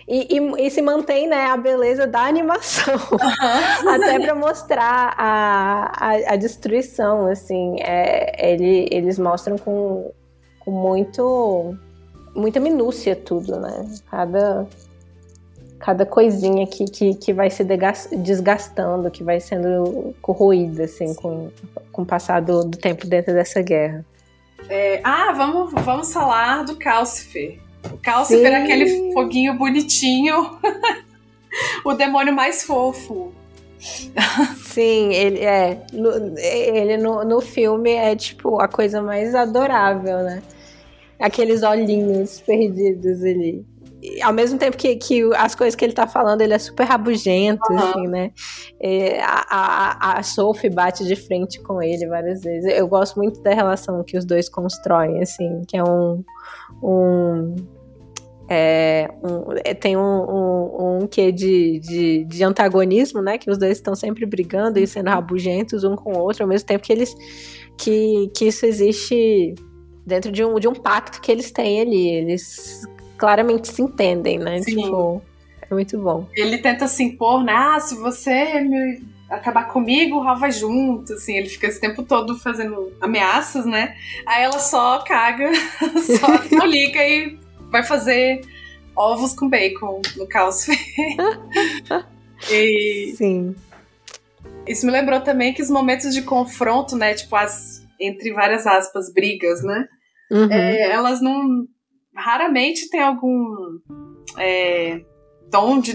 E, 0.09 0.27
e, 0.29 0.67
e, 0.67 0.71
se 0.71 0.83
mantém 0.83 1.29
né, 1.29 1.47
a 1.47 1.57
beleza 1.57 2.05
da 2.05 2.23
animação, 2.23 2.97
uhum. 3.13 3.91
até 3.91 4.19
para 4.19 4.35
mostrar 4.35 5.15
a, 5.17 5.93
a, 5.97 6.33
a, 6.33 6.37
destruição, 6.37 7.29
assim, 7.29 7.77
é, 7.81 8.53
ele, 8.53 8.89
eles 8.91 9.21
mostram 9.21 9.57
com, 9.57 10.11
com 10.59 10.71
muito 10.73 11.77
muita 12.35 12.59
minúcia 12.59 13.15
tudo, 13.15 13.61
né? 13.61 13.89
Cada, 14.11 14.67
cada 15.81 16.05
coisinha 16.05 16.67
que, 16.67 16.85
que, 16.85 17.15
que 17.15 17.33
vai 17.33 17.51
se 17.51 17.65
desgastando, 17.65 19.11
que 19.11 19.25
vai 19.25 19.41
sendo 19.41 20.15
corroída, 20.21 20.85
assim, 20.85 21.15
com, 21.15 21.51
com 21.91 22.03
o 22.03 22.07
passar 22.07 22.41
do, 22.41 22.65
do 22.65 22.77
tempo 22.77 23.07
dentro 23.07 23.33
dessa 23.33 23.63
guerra. 23.63 24.05
É, 24.69 25.01
ah, 25.03 25.33
vamos, 25.33 25.73
vamos 25.83 26.13
falar 26.13 26.65
do 26.65 26.77
Calcifer. 26.77 27.59
O 27.91 27.97
Calcifer 27.97 28.53
é 28.53 28.63
aquele 28.63 29.13
foguinho 29.15 29.55
bonitinho. 29.55 30.59
o 31.83 31.95
demônio 31.95 32.35
mais 32.35 32.63
fofo. 32.63 33.33
Sim, 34.59 35.15
ele 35.15 35.41
é. 35.41 35.83
No, 35.95 36.39
ele 36.39 36.99
no, 36.99 37.25
no 37.25 37.41
filme 37.41 37.91
é 37.91 38.15
tipo 38.15 38.61
a 38.61 38.69
coisa 38.69 39.01
mais 39.01 39.35
adorável, 39.35 40.19
né? 40.19 40.43
Aqueles 41.19 41.63
olhinhos 41.63 42.41
perdidos 42.41 43.23
ali. 43.23 43.65
Ao 44.23 44.33
mesmo 44.33 44.59
tempo 44.59 44.77
que, 44.77 44.97
que 44.97 45.23
as 45.35 45.55
coisas 45.55 45.75
que 45.75 45.85
ele 45.85 45.93
tá 45.93 46.07
falando, 46.07 46.41
ele 46.41 46.55
é 46.55 46.59
super 46.59 46.85
rabugento, 46.85 47.71
uhum. 47.71 47.79
assim, 47.79 48.07
né? 48.07 48.31
É, 48.81 49.23
a, 49.23 49.45
a, 49.51 50.19
a 50.19 50.23
Sophie 50.23 50.71
bate 50.71 51.05
de 51.05 51.17
frente 51.17 51.61
com 51.61 51.83
ele 51.83 52.07
várias 52.07 52.43
vezes. 52.43 52.73
Eu 52.73 52.89
gosto 52.89 53.17
muito 53.19 53.43
da 53.43 53.53
relação 53.53 54.03
que 54.03 54.17
os 54.17 54.25
dois 54.25 54.49
constroem, 54.49 55.21
assim, 55.21 55.63
que 55.69 55.77
é 55.77 55.85
um 55.85 56.25
um, 56.83 57.55
é, 58.49 59.09
um, 59.23 59.53
é, 59.65 59.75
tem 59.75 59.97
um, 59.97 60.01
um, 60.01 60.99
um 61.03 61.07
quê 61.07 61.31
de, 61.31 61.79
de, 61.81 62.25
de, 62.25 62.45
antagonismo, 62.45 63.23
né? 63.23 63.39
Que 63.39 63.51
os 63.51 63.59
dois 63.59 63.73
estão 63.73 63.95
sempre 63.95 64.27
brigando 64.27 64.79
e 64.79 64.87
sendo 64.87 65.09
rabugentos 65.09 65.85
um 65.85 65.95
com 65.95 66.13
o 66.13 66.19
outro, 66.19 66.43
ao 66.43 66.49
mesmo 66.49 66.67
tempo 66.67 66.85
que 66.85 66.93
eles 66.93 67.15
que, 67.79 68.31
que 68.35 68.47
isso 68.47 68.67
existe 68.67 69.55
dentro 70.05 70.33
de 70.33 70.45
um, 70.45 70.59
de 70.59 70.69
um 70.69 70.75
pacto 70.75 71.21
que 71.21 71.31
eles 71.31 71.51
têm 71.51 71.81
ali. 71.81 72.09
Eles 72.09 72.83
claramente 73.21 73.69
se 73.69 73.83
entendem, 73.83 74.39
né? 74.39 74.63
Sim. 74.63 74.83
Tipo, 74.83 75.23
é 75.61 75.75
muito 75.75 75.99
bom. 75.99 76.27
Ele 76.35 76.57
tenta 76.57 76.89
se 76.89 77.05
impor, 77.05 77.45
né? 77.45 77.53
Ah, 77.55 77.79
se 77.79 77.95
você 77.95 78.61
me 78.63 79.03
acabar 79.29 79.69
comigo, 79.69 80.17
o 80.17 80.23
Hal 80.27 80.39
vai 80.39 80.51
junto, 80.51 81.13
assim, 81.13 81.37
ele 81.37 81.49
fica 81.49 81.67
esse 81.67 81.79
tempo 81.79 82.03
todo 82.03 82.37
fazendo 82.39 82.93
ameaças, 82.99 83.67
né? 83.67 83.95
Aí 84.27 84.43
ela 84.43 84.59
só 84.59 85.05
caga, 85.05 85.53
só 86.19 86.29
não 86.57 86.67
liga 86.67 86.99
e 87.07 87.39
vai 87.71 87.85
fazer 87.85 88.41
ovos 88.97 89.35
com 89.35 89.49
bacon 89.49 90.01
no 90.17 90.27
caos. 90.27 90.67
e 92.51 93.15
Sim. 93.17 93.55
Isso 94.67 94.87
me 94.87 94.93
lembrou 94.93 95.21
também 95.21 95.53
que 95.53 95.63
os 95.63 95.71
momentos 95.71 96.15
de 96.15 96.23
confronto, 96.23 96.97
né, 96.97 97.15
tipo 97.15 97.37
as 97.37 97.87
entre 98.01 98.33
várias 98.33 98.67
aspas 98.67 99.13
brigas, 99.13 99.63
né? 99.63 99.87
Uhum. 100.31 100.51
É, 100.51 100.91
elas 100.91 101.21
não 101.21 101.67
raramente 102.15 102.89
tem 102.91 103.01
algum 103.01 103.79
é, 104.39 105.05
tom 105.51 105.81
de 105.81 105.95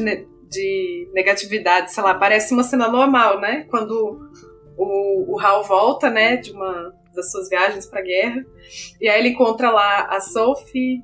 de 0.50 1.10
negatividade, 1.14 1.92
sei 1.92 2.04
lá, 2.04 2.14
parece 2.14 2.54
uma 2.54 2.64
cena 2.64 2.88
normal, 2.88 3.40
né? 3.40 3.66
Quando 3.70 4.20
o, 4.78 5.36
o 5.36 5.40
Hal 5.40 5.64
volta, 5.64 6.10
né, 6.10 6.38
de 6.38 6.52
uma 6.52 6.94
das 7.14 7.32
suas 7.32 7.50
viagens 7.50 7.86
pra 7.86 8.02
guerra, 8.02 8.44
e 9.02 9.08
aí 9.08 9.20
ele 9.20 9.30
encontra 9.30 9.70
lá 9.70 10.08
a 10.10 10.20
Sophie, 10.20 11.02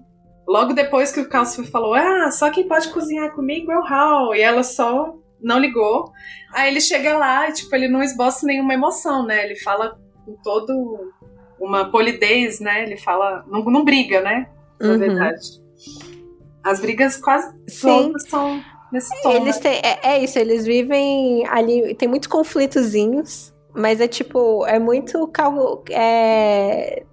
logo 0.47 0.73
depois 0.73 1.11
que 1.11 1.19
o 1.19 1.29
Calcifer 1.29 1.69
falou, 1.69 1.93
ah, 1.93 2.29
só 2.31 2.49
quem 2.49 2.67
pode 2.67 2.89
cozinhar 2.89 3.33
comigo 3.33 3.71
é 3.71 3.77
o 3.77 3.85
Hal, 3.85 4.35
e 4.35 4.41
ela 4.41 4.63
só 4.63 5.15
não 5.41 5.59
ligou. 5.59 6.11
Aí 6.53 6.69
ele 6.69 6.81
chega 6.81 7.17
lá 7.17 7.49
e, 7.49 7.53
tipo, 7.53 7.73
ele 7.75 7.87
não 7.87 8.03
esboça 8.03 8.45
nenhuma 8.45 8.73
emoção, 8.73 9.25
né? 9.25 9.43
Ele 9.43 9.55
fala 9.55 9.97
com 10.25 10.35
todo 10.43 11.11
uma 11.59 11.89
polidez, 11.89 12.59
né? 12.59 12.83
Ele 12.83 12.97
fala, 12.97 13.43
não, 13.47 13.63
não 13.63 13.83
briga, 13.83 14.21
né? 14.21 14.49
Na 14.81 14.89
uhum. 14.89 14.97
verdade. 14.99 15.61
As 16.63 16.79
brigas 16.79 17.17
quase 17.17 17.53
Sim. 17.67 17.87
todas 17.87 18.29
são 18.29 18.61
nesse 18.91 19.21
tom. 19.21 19.31
Eles 19.31 19.57
têm, 19.59 19.81
é, 19.83 19.99
é, 20.03 20.23
isso, 20.23 20.37
eles 20.37 20.65
vivem 20.65 21.45
ali, 21.47 21.95
tem 21.95 22.07
muitos 22.07 22.27
conflitozinhos, 22.27 23.53
mas 23.73 24.01
é 24.01 24.07
tipo, 24.07 24.65
é 24.65 24.77
muito 24.77 25.31
é, 25.89 27.03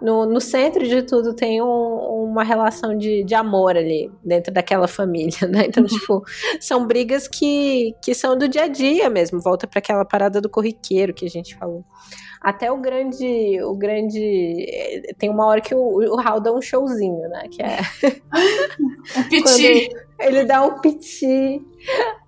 no, 0.00 0.26
no 0.26 0.40
centro 0.40 0.86
de 0.86 1.02
tudo 1.02 1.34
tem 1.34 1.60
um, 1.60 1.66
uma 1.66 2.44
relação 2.44 2.96
de, 2.96 3.24
de 3.24 3.34
amor 3.34 3.76
ali, 3.76 4.10
dentro 4.24 4.52
daquela 4.52 4.86
família, 4.88 5.46
né? 5.48 5.66
Então, 5.66 5.82
uhum. 5.82 5.88
tipo, 5.88 6.24
são 6.60 6.86
brigas 6.86 7.26
que, 7.26 7.94
que 8.02 8.14
são 8.14 8.36
do 8.36 8.48
dia 8.48 8.64
a 8.64 8.68
dia 8.68 9.10
mesmo, 9.10 9.40
volta 9.40 9.66
para 9.66 9.80
aquela 9.80 10.04
parada 10.04 10.40
do 10.40 10.48
corriqueiro 10.48 11.12
que 11.12 11.26
a 11.26 11.30
gente 11.30 11.56
falou. 11.56 11.84
Até 12.40 12.70
o 12.70 12.78
grande. 12.78 13.60
O 13.62 13.74
grande. 13.74 14.66
Tem 15.18 15.28
uma 15.28 15.46
hora 15.46 15.60
que 15.60 15.74
o, 15.74 16.14
o 16.14 16.20
Hal 16.20 16.40
dá 16.40 16.52
um 16.52 16.62
showzinho, 16.62 17.28
né? 17.28 17.48
Que 17.50 17.62
é. 17.62 17.78
um 19.18 19.22
piti. 19.28 19.90
Ele 20.18 20.44
dá 20.44 20.62
um 20.62 20.80
piti 20.80 21.64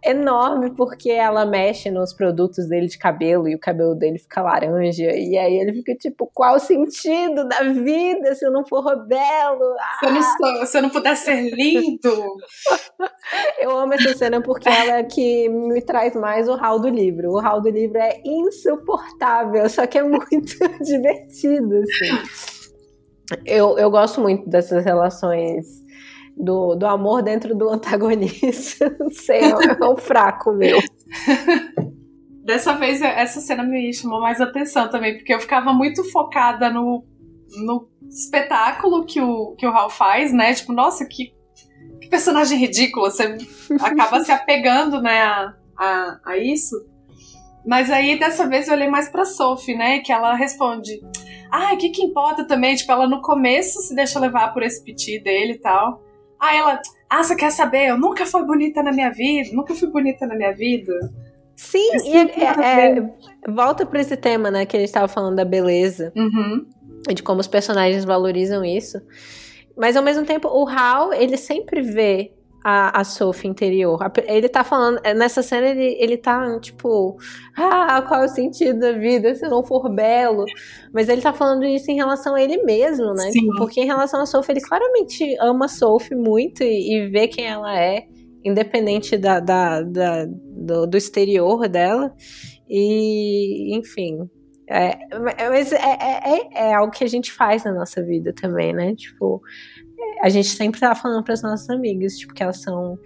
enorme 0.05 0.71
porque 0.77 1.11
ela 1.11 1.45
mexe 1.45 1.91
nos 1.91 2.13
produtos 2.13 2.69
dele 2.69 2.87
de 2.87 2.97
cabelo 2.97 3.49
e 3.49 3.55
o 3.55 3.59
cabelo 3.59 3.95
dele 3.95 4.19
fica 4.19 4.41
laranja. 4.43 5.11
E 5.13 5.37
aí 5.37 5.59
ele 5.59 5.73
fica 5.73 5.95
tipo, 5.97 6.31
qual 6.33 6.55
o 6.55 6.61
sentido 6.61 7.47
da 7.49 7.63
vida 7.65 8.35
se 8.35 8.47
eu 8.47 8.53
não 8.53 8.65
for 8.65 9.07
belo? 9.07 9.75
Ah! 9.79 9.99
Se, 9.99 10.07
eu 10.07 10.13
não 10.13 10.23
sou, 10.23 10.67
se 10.67 10.79
eu 10.79 10.83
não 10.83 10.91
puder 10.91 11.17
ser 11.17 11.51
lindo. 11.51 12.37
eu 13.59 13.77
amo 13.77 13.95
essa 13.95 14.17
cena 14.17 14.41
porque 14.41 14.69
ela 14.69 14.99
é 14.99 15.05
que 15.05 15.49
me 15.49 15.83
traz 15.83 16.15
mais 16.15 16.49
o 16.49 16.55
Hal 16.55 16.79
do 16.79 16.89
livro. 16.89 17.33
O 17.33 17.39
Hal 17.39 17.61
do 17.61 17.71
livro 17.71 17.99
é 17.99 18.21
insuportável, 18.25 19.69
só 19.69 19.85
que 19.87 19.99
é 19.99 20.03
muito 20.03 20.57
divertido, 20.81 21.77
assim. 21.79 23.41
Eu, 23.45 23.79
eu 23.79 23.91
gosto 23.91 24.21
muito 24.21 24.49
dessas 24.49 24.85
relações 24.85 25.81
do, 26.41 26.75
do 26.75 26.87
amor 26.87 27.23
dentro 27.23 27.55
do 27.55 27.69
antagonista. 27.69 28.95
Não 28.99 29.11
sei, 29.11 29.41
é 29.43 29.85
um 29.85 29.97
fraco 29.97 30.53
meu. 30.53 30.79
Dessa 32.45 32.73
vez, 32.73 33.03
essa 33.03 33.41
cena 33.41 33.63
me 33.63 33.93
chamou 33.93 34.21
mais 34.21 34.41
atenção 34.41 34.89
também, 34.89 35.17
porque 35.17 35.33
eu 35.33 35.39
ficava 35.39 35.73
muito 35.73 36.03
focada 36.11 36.71
no, 36.71 37.05
no 37.65 37.89
espetáculo 38.09 39.05
que 39.05 39.21
o, 39.21 39.55
que 39.57 39.67
o 39.67 39.71
Hal 39.71 39.91
faz, 39.91 40.33
né? 40.33 40.55
Tipo, 40.55 40.73
nossa, 40.73 41.05
que, 41.05 41.33
que 42.01 42.09
personagem 42.09 42.59
ridículo. 42.59 43.11
Você 43.11 43.37
acaba 43.81 44.25
se 44.25 44.33
apegando, 44.33 45.01
né, 45.01 45.23
a, 45.23 45.55
a, 45.77 46.21
a 46.25 46.39
isso. 46.39 46.75
Mas 47.65 47.91
aí, 47.91 48.19
dessa 48.19 48.49
vez, 48.49 48.67
eu 48.67 48.75
olhei 48.75 48.89
mais 48.89 49.09
pra 49.11 49.27
Sophie, 49.27 49.77
né? 49.77 50.01
Que 50.01 50.11
ela 50.11 50.35
responde: 50.35 50.99
Ah, 51.53 51.75
o 51.75 51.77
que 51.77 51.91
que 51.91 52.03
importa 52.03 52.45
também? 52.45 52.75
Tipo, 52.75 52.93
ela 52.93 53.07
no 53.07 53.21
começo 53.21 53.81
se 53.83 53.95
deixa 53.95 54.19
levar 54.19 54.53
por 54.55 54.63
esse 54.63 54.83
piti 54.83 55.23
dele 55.23 55.53
e 55.53 55.59
tal. 55.59 56.03
Aí 56.41 56.59
ela: 56.59 56.81
Ah, 57.09 57.23
você 57.23 57.37
quer 57.37 57.51
saber? 57.51 57.89
Eu 57.89 57.99
nunca 57.99 58.25
fui 58.27 58.45
bonita 58.45 58.83
na 58.83 58.93
minha 58.93 59.11
vida, 59.11 59.51
nunca 59.53 59.75
fui 59.75 59.89
bonita 59.89 60.27
na 60.27 60.35
minha 60.35 60.53
vida. 60.53 60.93
Sim, 61.55 61.91
e 62.07 62.17
é, 62.17 62.23
é, 62.23 62.99
é, 62.99 63.51
volta 63.51 63.85
para 63.85 64.01
esse 64.01 64.17
tema, 64.17 64.51
né? 64.51 64.65
Que 64.65 64.77
a 64.77 64.81
gente 64.81 64.89
estava 64.89 65.09
falando 65.09 65.37
da 65.37 65.45
beleza. 65.45 66.11
Uhum. 66.17 66.67
De 67.15 67.23
como 67.23 67.41
os 67.41 67.47
personagens 67.47 68.05
valorizam 68.05 68.65
isso. 68.65 68.99
Mas 69.77 69.95
ao 69.95 70.03
mesmo 70.03 70.25
tempo, 70.25 70.49
o 70.49 70.67
Hal, 70.67 71.13
ele 71.13 71.37
sempre 71.37 71.83
vê 71.83 72.33
a, 72.63 73.01
a 73.01 73.05
Sophie 73.05 73.49
interior. 73.49 73.99
Ele 74.27 74.49
tá 74.49 74.63
falando, 74.63 75.01
é, 75.03 75.15
nessa 75.15 75.43
cena 75.43 75.69
ele, 75.69 75.97
ele 75.99 76.17
tá 76.17 76.59
tipo, 76.61 77.17
ah, 77.57 78.03
qual 78.07 78.23
é 78.23 78.27
o 78.27 78.29
sentido 78.29 78.79
da 78.81 78.93
vida 78.93 79.35
se 79.35 79.49
não 79.49 79.63
for 79.63 79.89
belo? 79.89 80.45
Mas 80.93 81.09
ele 81.09 81.23
tá 81.23 81.33
falando 81.33 81.65
isso 81.65 81.91
em 81.91 81.97
relação 81.97 82.35
a 82.35 82.43
ele 82.43 82.63
mesmo, 82.63 83.13
né? 83.15 83.31
Sim. 83.31 83.49
Porque 83.57 83.81
em 83.81 83.87
relação 83.87 84.21
a 84.21 84.27
Sophie, 84.27 84.53
ele 84.53 84.61
claramente 84.61 85.37
ama 85.41 85.65
a 85.65 85.69
Sophie 85.69 86.17
muito 86.17 86.63
e, 86.63 86.95
e 86.95 87.09
vê 87.09 87.29
quem 87.29 87.47
ela 87.47 87.79
é, 87.79 88.07
independente 88.45 89.17
da, 89.17 89.41
da, 89.41 89.83
da 89.83 90.27
do, 90.27 90.87
do 90.87 90.97
exterior 90.97 91.69
dela. 91.69 92.15
E, 92.69 93.77
enfim, 93.77 94.29
é, 94.73 94.99
mas 95.51 95.73
é, 95.73 95.79
é, 95.79 96.21
é, 96.25 96.69
é, 96.69 96.75
algo 96.75 96.93
que 96.93 97.03
a 97.03 97.09
gente 97.09 97.33
faz 97.33 97.65
na 97.65 97.73
nossa 97.73 98.01
vida 98.05 98.33
também, 98.33 98.73
né? 98.73 98.95
Tipo, 98.95 99.43
a 100.21 100.29
gente 100.29 100.49
sempre 100.49 100.81
tá 100.81 100.95
falando 100.95 101.25
para 101.25 101.35
as 101.35 101.43
nossas 101.43 101.69
amigas, 101.71 102.17
tipo, 102.17 102.35
que 102.35 102.43
elas 102.43 102.61
são 102.61 102.99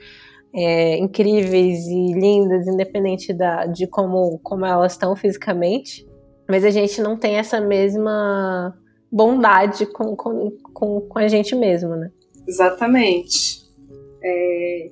é, 0.55 0.99
incríveis 0.99 1.87
e 1.87 2.13
lindas, 2.13 2.67
independente 2.67 3.33
da, 3.33 3.67
de 3.67 3.87
como, 3.87 4.39
como 4.39 4.65
elas 4.65 4.93
estão 4.93 5.15
fisicamente. 5.17 6.07
Mas 6.49 6.65
a 6.65 6.71
gente 6.71 7.01
não 7.01 7.17
tem 7.17 7.37
essa 7.37 7.61
mesma 7.61 8.77
bondade 9.11 9.87
com, 9.87 10.15
com, 10.17 10.51
com, 10.73 11.01
com 11.03 11.19
a 11.19 11.29
gente 11.29 11.55
mesmo, 11.55 11.97
né? 11.97 12.11
Exatamente. 12.47 13.65
É... 14.23 14.91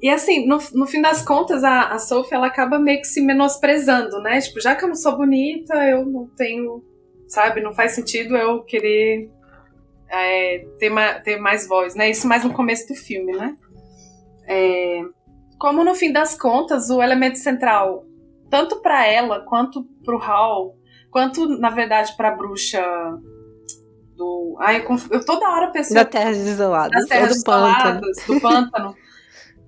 E 0.00 0.08
assim, 0.08 0.46
no, 0.46 0.58
no 0.74 0.86
fim 0.86 1.00
das 1.00 1.24
contas, 1.24 1.62
a, 1.62 1.88
a 1.92 1.98
Sophie 1.98 2.34
ela 2.34 2.46
acaba 2.46 2.78
meio 2.78 3.00
que 3.00 3.06
se 3.06 3.20
menosprezando, 3.20 4.20
né? 4.20 4.40
Tipo, 4.40 4.60
já 4.60 4.74
que 4.74 4.84
eu 4.84 4.88
não 4.88 4.96
sou 4.96 5.16
bonita, 5.16 5.74
eu 5.88 6.04
não 6.04 6.26
tenho, 6.36 6.82
sabe, 7.28 7.60
não 7.60 7.72
faz 7.72 7.92
sentido 7.92 8.36
eu 8.36 8.62
querer 8.64 9.30
é, 10.12 10.58
ter, 10.78 10.90
ma 10.90 11.14
ter 11.14 11.38
mais 11.38 11.66
voz, 11.66 11.94
né? 11.94 12.10
Isso 12.10 12.28
mais 12.28 12.44
no 12.44 12.52
começo 12.52 12.86
do 12.86 12.94
filme, 12.94 13.32
né? 13.32 13.56
É, 14.46 15.00
como 15.58 15.82
no 15.82 15.94
fim 15.94 16.12
das 16.12 16.38
contas, 16.38 16.90
o 16.90 17.02
elemento 17.02 17.38
central, 17.38 18.04
tanto 18.50 18.82
para 18.82 19.06
ela 19.06 19.40
quanto 19.40 19.84
para 20.04 20.16
o 20.16 20.22
Hal, 20.22 20.76
quanto 21.10 21.46
na 21.58 21.70
verdade 21.70 22.14
para 22.16 22.28
a 22.28 22.36
bruxa 22.36 22.82
do. 24.14 24.56
Ai, 24.60 24.84
eu, 24.84 24.96
eu 25.10 25.24
toda 25.24 25.48
hora 25.48 25.70
penso. 25.70 25.94
Da 25.94 26.04
Terras 26.04 26.36
Isoladas. 26.36 26.90
Das 26.90 27.06
Terras 27.06 27.38
do 27.38 27.44
Pântano. 27.44 28.00
do 28.26 28.40
pântano. 28.40 28.94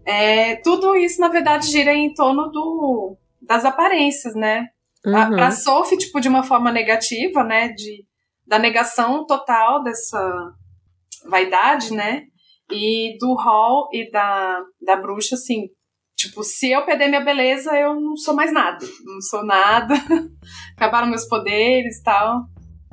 é, 0.05 0.57
tudo 0.57 0.95
isso, 0.95 1.21
na 1.21 1.29
verdade, 1.29 1.71
gira 1.71 1.95
em 1.95 2.13
torno 2.13 2.51
do, 2.51 3.17
das 3.41 3.65
aparências, 3.65 4.35
né? 4.35 4.69
Uhum. 5.07 5.31
Pra 5.31 5.51
Sophie, 5.51 5.99
tipo, 5.99 6.21
de 6.21 6.29
uma 6.29 6.43
forma 6.43 6.71
negativa, 6.71 7.43
né? 7.43 7.69
De, 7.69 8.05
da 8.47 8.59
negação 8.59 9.27
total 9.27 9.83
dessa 9.83 10.53
vaidade, 11.29 11.93
né? 11.93 12.25
E 12.71 13.17
do 13.19 13.35
Hall 13.35 13.89
e 13.93 14.11
da, 14.11 14.63
da 14.83 14.97
bruxa, 14.97 15.35
assim, 15.35 15.69
tipo, 16.17 16.43
se 16.43 16.71
eu 16.71 16.85
perder 16.85 17.09
minha 17.09 17.25
beleza, 17.25 17.73
eu 17.75 18.01
não 18.01 18.17
sou 18.17 18.35
mais 18.35 18.53
nada. 18.53 18.85
Não 19.05 19.21
sou 19.21 19.45
nada. 19.45 19.95
Acabaram 20.77 21.09
meus 21.09 21.27
poderes 21.27 21.99
e 21.99 22.03
tal. 22.03 22.45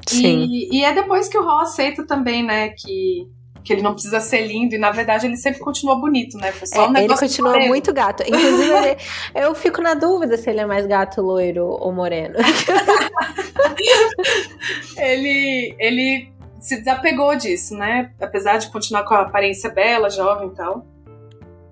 Sim. 0.07 0.45
E, 0.49 0.79
e 0.79 0.83
é 0.83 0.93
depois 0.93 1.27
que 1.27 1.37
o 1.37 1.43
Hall 1.43 1.61
aceita 1.61 2.05
também, 2.05 2.43
né, 2.43 2.69
que 2.69 3.27
que 3.63 3.73
ele 3.73 3.81
não 3.81 3.93
precisa 3.93 4.19
ser 4.19 4.47
lindo, 4.47 4.75
e 4.75 4.77
na 4.77 4.91
verdade 4.91 5.27
ele 5.27 5.37
sempre 5.37 5.59
continua 5.59 5.95
bonito, 5.95 6.37
né? 6.37 6.51
Foi 6.51 6.67
só 6.67 6.89
um 6.89 6.95
é, 6.95 7.03
ele 7.03 7.15
continua 7.15 7.59
muito 7.59 7.93
gato. 7.93 8.23
Inclusive, 8.23 8.71
ele, 8.71 8.97
eu 9.35 9.53
fico 9.55 9.81
na 9.81 9.93
dúvida 9.93 10.37
se 10.37 10.49
ele 10.49 10.61
é 10.61 10.65
mais 10.65 10.85
gato, 10.87 11.21
loiro 11.21 11.65
ou 11.65 11.91
moreno. 11.91 12.35
ele, 14.97 15.75
ele 15.79 16.31
se 16.59 16.77
desapegou 16.77 17.35
disso, 17.35 17.75
né? 17.75 18.11
Apesar 18.19 18.57
de 18.57 18.71
continuar 18.71 19.03
com 19.03 19.13
a 19.13 19.21
aparência 19.21 19.69
bela, 19.69 20.09
jovem 20.09 20.49
e 20.49 20.55
tal. 20.55 20.85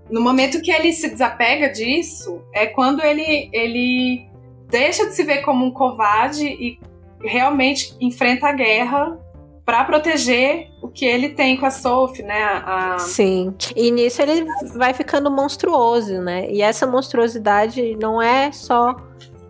No 0.10 0.22
momento 0.22 0.62
que 0.62 0.72
ele 0.72 0.92
se 0.92 1.10
desapega 1.10 1.70
disso, 1.70 2.44
é 2.54 2.66
quando 2.66 3.04
ele, 3.04 3.50
ele 3.54 4.28
deixa 4.68 5.06
de 5.06 5.14
se 5.14 5.24
ver 5.24 5.44
como 5.44 5.66
um 5.66 5.72
covarde 5.72 6.46
e 6.46 6.80
realmente 7.22 7.96
enfrenta 8.00 8.48
a 8.48 8.52
guerra 8.52 9.20
para 9.66 9.84
proteger 9.84 10.69
o 10.90 10.92
que 10.92 11.06
ele 11.06 11.30
tem 11.30 11.56
com 11.56 11.66
a 11.66 11.72
Sophie, 11.72 12.24
né? 12.24 12.44
A... 12.66 12.98
Sim. 13.00 13.54
E 13.76 13.92
nisso 13.92 14.22
ele 14.22 14.46
vai 14.76 14.94
ficando 14.94 15.30
monstruoso, 15.32 16.20
né? 16.20 16.50
E 16.50 16.62
essa 16.62 16.88
monstruosidade 16.88 17.96
não 17.96 18.22
é 18.22 18.52
só 18.52 18.96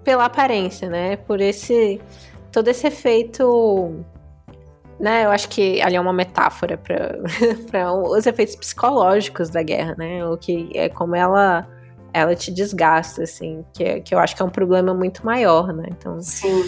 pela 0.03 0.25
aparência, 0.25 0.89
né? 0.89 1.15
Por 1.15 1.39
esse 1.39 1.99
todo 2.51 2.67
esse 2.67 2.87
efeito, 2.87 4.03
né? 4.99 5.25
Eu 5.25 5.31
acho 5.31 5.47
que 5.49 5.81
ali 5.81 5.95
é 5.95 6.01
uma 6.01 6.13
metáfora 6.13 6.77
para 6.77 7.93
os 7.93 8.25
efeitos 8.25 8.55
psicológicos 8.55 9.49
da 9.49 9.63
guerra, 9.63 9.95
né? 9.97 10.25
O 10.25 10.37
que 10.37 10.69
é 10.75 10.89
como 10.89 11.15
ela 11.15 11.67
ela 12.11 12.35
te 12.35 12.51
desgasta, 12.51 13.21
assim, 13.21 13.63
que, 13.71 14.01
que 14.01 14.15
eu 14.15 14.19
acho 14.19 14.35
que 14.35 14.41
é 14.41 14.45
um 14.45 14.49
problema 14.49 14.95
muito 14.95 15.23
maior, 15.23 15.71
né? 15.71 15.85
Então, 15.91 16.19
Sim 16.19 16.63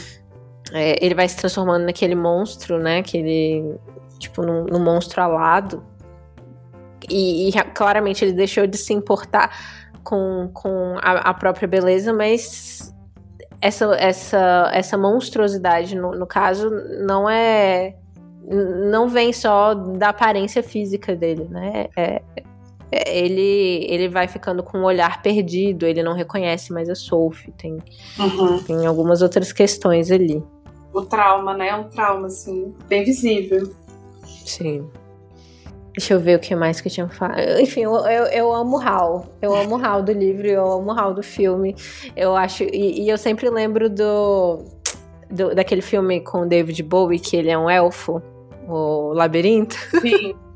é, 0.74 1.04
ele 1.04 1.14
vai 1.14 1.28
se 1.28 1.38
transformando 1.38 1.86
naquele 1.86 2.16
monstro, 2.16 2.80
né? 2.80 3.00
Aquele. 3.00 3.76
Tipo, 4.22 4.44
num, 4.44 4.66
num 4.66 4.80
monstro 4.80 5.22
alado. 5.22 5.84
E, 7.10 7.50
e, 7.50 7.52
claramente 7.74 8.24
ele 8.24 8.34
deixou 8.34 8.68
de 8.68 8.78
se 8.78 8.94
importar 8.94 9.50
com, 10.04 10.50
com 10.54 10.96
a, 11.02 11.30
a 11.30 11.34
própria 11.34 11.68
beleza, 11.68 12.14
mas 12.14 12.94
essa, 13.60 13.86
essa, 13.96 14.70
essa 14.72 14.98
monstruosidade, 14.98 15.96
no, 15.96 16.12
no 16.12 16.28
caso, 16.28 16.70
não 17.04 17.28
é. 17.28 17.96
Não 18.90 19.08
vem 19.08 19.32
só 19.32 19.74
da 19.74 20.10
aparência 20.10 20.62
física 20.62 21.16
dele, 21.16 21.48
né? 21.50 21.88
É, 21.96 22.22
é, 22.92 23.18
ele, 23.18 23.86
ele 23.88 24.10
vai 24.10 24.28
ficando 24.28 24.62
com 24.62 24.80
um 24.80 24.84
olhar 24.84 25.22
perdido, 25.22 25.86
ele 25.86 26.04
não 26.04 26.14
reconhece 26.14 26.74
mais 26.74 26.90
a 26.90 26.96
Sophie, 26.96 27.52
tem, 27.54 27.78
uhum. 28.20 28.62
tem 28.64 28.86
algumas 28.86 29.22
outras 29.22 29.54
questões 29.54 30.12
ali 30.12 30.44
o 30.94 31.02
trauma, 31.04 31.54
né? 31.54 31.70
É 31.70 31.76
um 31.76 31.86
trauma, 31.86 32.28
assim, 32.28 32.74
bem 32.88 33.04
visível. 33.04 33.72
Sim. 34.52 34.90
Deixa 35.98 36.14
eu 36.14 36.20
ver 36.20 36.38
o 36.38 36.40
que 36.40 36.56
mais 36.56 36.80
que 36.80 36.88
eu 36.88 36.92
tinha 36.92 37.10
falado. 37.10 37.42
Enfim, 37.60 37.82
eu, 37.82 37.96
eu, 38.06 38.26
eu 38.26 38.54
amo 38.54 38.80
Hal. 38.80 39.26
Eu 39.42 39.54
amo 39.54 39.76
Hal 39.76 40.02
do 40.02 40.12
livro, 40.12 40.48
eu 40.48 40.66
amo 40.66 40.92
Hal 40.92 41.14
do 41.14 41.24
filme. 41.24 41.76
Eu 42.16 42.36
acho. 42.36 42.64
E, 42.64 43.02
e, 43.02 43.10
eu 43.10 43.18
sempre 43.18 43.50
lembro 43.50 43.90
do, 43.90 44.64
do. 45.30 45.54
daquele 45.54 45.82
filme 45.82 46.22
com 46.22 46.42
o 46.42 46.46
David 46.46 46.82
Bowie, 46.84 47.20
que 47.20 47.36
ele 47.36 47.50
é 47.50 47.58
um 47.58 47.70
elfo, 47.70 48.22
o 48.68 49.14
Labirinto. 49.14 49.76
Sim. 50.02 50.36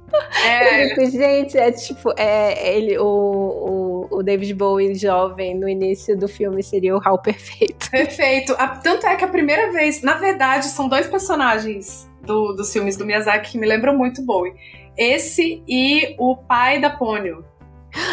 É. 0.46 0.90
Fico, 0.90 1.12
gente, 1.12 1.58
é 1.58 1.72
tipo, 1.72 2.14
é, 2.18 2.78
ele, 2.78 2.98
o, 2.98 3.06
o, 3.06 4.08
o, 4.18 4.24
David 4.24 4.54
Bowie 4.54 4.96
jovem 4.96 5.58
no 5.60 5.68
início 5.68 6.18
do 6.18 6.28
filme 6.28 6.64
seria 6.64 6.96
o 6.96 7.02
Hal 7.04 7.20
perfeito. 7.20 7.90
Perfeito. 7.92 8.56
A, 8.58 8.68
tanto 8.68 9.06
é 9.08 9.16
que 9.18 9.26
a 9.26 9.28
primeira 9.28 9.74
vez, 9.74 10.02
na 10.02 10.14
verdade, 10.14 10.68
são 10.68 10.88
dois 10.88 11.08
personagens 11.08 12.08
do, 12.26 12.54
dos 12.54 12.72
filmes 12.72 12.98
do 12.98 13.06
Miyazaki 13.06 13.52
que 13.52 13.58
me 13.58 13.68
lembram 13.68 13.98
muito 13.98 14.22
Bowie. 14.22 14.54
Esse 14.98 15.64
e 15.68 16.16
o 16.18 16.36
pai 16.36 16.80
da 16.80 16.90
Ponyo. 16.90 17.46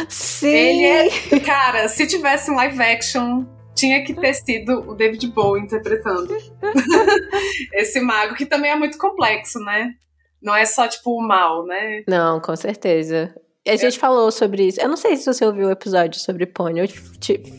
Sim! 0.08 0.48
Ele 0.48 0.86
é, 0.86 1.40
cara, 1.40 1.88
se 1.88 2.06
tivesse 2.06 2.50
um 2.50 2.54
live 2.54 2.80
action, 2.80 3.44
tinha 3.74 4.04
que 4.04 4.14
ter 4.14 4.34
sido 4.34 4.90
o 4.90 4.94
David 4.94 5.26
Bowie 5.28 5.62
interpretando. 5.62 6.36
Esse 7.72 8.00
mago, 8.00 8.34
que 8.34 8.46
também 8.46 8.70
é 8.70 8.76
muito 8.76 8.98
complexo, 8.98 9.58
né? 9.60 9.92
Não 10.40 10.54
é 10.54 10.64
só, 10.64 10.88
tipo, 10.88 11.16
o 11.16 11.22
mal, 11.22 11.64
né? 11.64 12.02
Não, 12.08 12.40
com 12.40 12.54
certeza. 12.56 13.34
A 13.66 13.76
gente 13.76 13.96
é. 13.96 14.00
falou 14.00 14.30
sobre 14.32 14.66
isso. 14.66 14.80
Eu 14.80 14.88
não 14.88 14.96
sei 14.96 15.16
se 15.16 15.24
você 15.24 15.44
ouviu 15.44 15.68
o 15.68 15.70
episódio 15.70 16.20
sobre 16.20 16.46
pônei. 16.46 16.82
Eu 16.82 16.88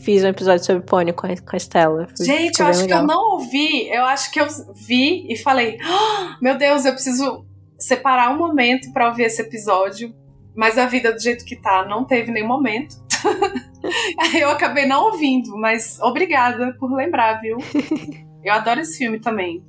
fiz 0.02 0.22
um 0.22 0.28
episódio 0.28 0.64
sobre 0.64 0.82
pônei 0.82 1.14
com 1.14 1.26
a, 1.26 1.30
com 1.30 1.56
a 1.56 1.58
Stella. 1.58 2.06
Gente, 2.20 2.60
eu 2.60 2.66
acho 2.66 2.82
legal. 2.82 2.98
que 2.98 3.04
eu 3.04 3.06
não 3.06 3.32
ouvi. 3.32 3.88
Eu 3.88 4.04
acho 4.04 4.30
que 4.30 4.38
eu 4.38 4.46
vi 4.74 5.26
e 5.32 5.36
falei: 5.38 5.78
oh, 5.82 6.44
Meu 6.44 6.58
Deus, 6.58 6.84
eu 6.84 6.92
preciso 6.92 7.46
separar 7.78 8.30
um 8.30 8.36
momento 8.36 8.92
para 8.92 9.08
ouvir 9.08 9.24
esse 9.24 9.40
episódio. 9.40 10.14
Mas 10.54 10.76
a 10.76 10.86
vida 10.86 11.10
do 11.10 11.20
jeito 11.20 11.44
que 11.44 11.56
tá, 11.56 11.86
não 11.88 12.04
teve 12.04 12.30
nenhum 12.30 12.48
momento. 12.48 12.96
Aí 14.20 14.40
eu 14.40 14.50
acabei 14.50 14.86
não 14.86 15.06
ouvindo, 15.06 15.56
mas 15.56 15.98
obrigada 16.00 16.74
por 16.78 16.94
lembrar, 16.94 17.40
viu? 17.40 17.58
Eu 18.44 18.52
adoro 18.52 18.80
esse 18.80 18.98
filme 18.98 19.18
também. 19.18 19.64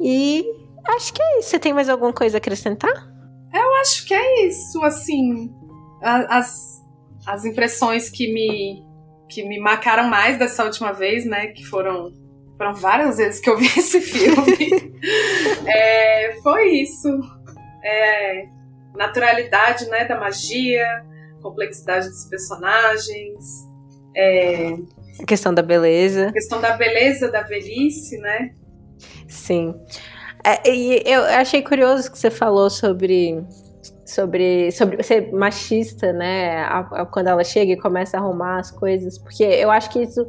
E 0.00 0.44
Acho 0.88 1.12
que 1.12 1.22
é 1.22 1.38
isso. 1.38 1.50
Você 1.50 1.58
tem 1.58 1.72
mais 1.72 1.88
alguma 1.88 2.12
coisa 2.12 2.36
a 2.36 2.38
acrescentar? 2.38 3.05
Acho 3.86 4.04
que 4.04 4.14
é 4.14 4.46
isso, 4.46 4.82
assim. 4.82 5.54
As, 6.02 6.82
as 7.24 7.44
impressões 7.44 8.10
que 8.10 8.32
me, 8.32 8.84
que 9.28 9.44
me 9.44 9.60
marcaram 9.60 10.08
mais 10.08 10.36
dessa 10.36 10.64
última 10.64 10.92
vez, 10.92 11.24
né? 11.24 11.46
Que 11.48 11.64
foram, 11.64 12.12
foram 12.58 12.74
várias 12.74 13.18
vezes 13.18 13.38
que 13.38 13.48
eu 13.48 13.56
vi 13.56 13.66
esse 13.78 14.00
filme. 14.00 14.92
é, 15.68 16.32
foi 16.42 16.68
isso. 16.78 17.08
É, 17.84 18.46
naturalidade, 18.96 19.88
né? 19.88 20.04
Da 20.04 20.18
magia, 20.18 20.84
complexidade 21.40 22.08
dos 22.08 22.24
personagens. 22.24 23.44
É, 24.16 24.74
a 25.22 25.24
questão 25.24 25.54
da 25.54 25.62
beleza. 25.62 26.26
A 26.26 26.32
questão 26.32 26.60
da 26.60 26.76
beleza, 26.76 27.30
da 27.30 27.42
velhice, 27.42 28.18
né? 28.18 28.52
Sim. 29.28 29.76
É, 30.44 30.68
e 30.68 31.04
eu 31.06 31.22
achei 31.22 31.62
curioso 31.62 32.10
que 32.10 32.18
você 32.18 32.32
falou 32.32 32.68
sobre 32.68 33.44
sobre, 34.06 34.70
sobre 34.72 35.02
ser 35.02 35.32
machista, 35.32 36.12
né? 36.12 36.58
A, 36.62 36.78
a, 36.78 37.06
quando 37.06 37.28
ela 37.28 37.44
chega 37.44 37.72
e 37.72 37.76
começa 37.76 38.16
a 38.16 38.20
arrumar 38.20 38.58
as 38.58 38.70
coisas, 38.70 39.18
porque 39.18 39.44
eu 39.44 39.70
acho 39.70 39.90
que 39.90 40.02
isso 40.02 40.26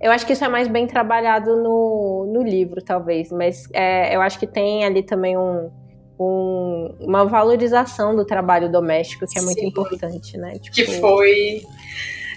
eu 0.00 0.12
acho 0.12 0.26
que 0.26 0.34
isso 0.34 0.44
é 0.44 0.48
mais 0.48 0.68
bem 0.68 0.86
trabalhado 0.86 1.56
no, 1.56 2.30
no 2.30 2.42
livro, 2.42 2.82
talvez, 2.82 3.30
mas 3.32 3.68
é, 3.72 4.14
eu 4.14 4.20
acho 4.20 4.38
que 4.38 4.46
tem 4.46 4.84
ali 4.84 5.02
também 5.02 5.36
um, 5.36 5.70
um, 6.18 6.94
uma 7.00 7.24
valorização 7.24 8.14
do 8.14 8.24
trabalho 8.24 8.70
doméstico 8.70 9.24
que 9.26 9.38
é 9.38 9.42
muito 9.42 9.60
Sim, 9.60 9.68
importante, 9.68 10.36
né? 10.36 10.52
Tipo... 10.58 10.74
Que 10.74 10.86
foi 11.00 11.62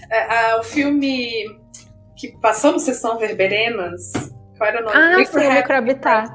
é, 0.09 0.51
é, 0.51 0.55
o 0.55 0.63
filme 0.63 1.45
que 2.15 2.29
passou 2.39 2.71
no 2.71 2.79
Sessão 2.79 3.17
Verberenas. 3.17 4.13
Qual 4.57 4.69
era 4.69 4.81
o 4.81 4.85
nome? 4.85 4.95
Ah, 4.95 5.25
sim, 5.25 5.47
o 5.47 5.53
Microhabitat 5.53 6.29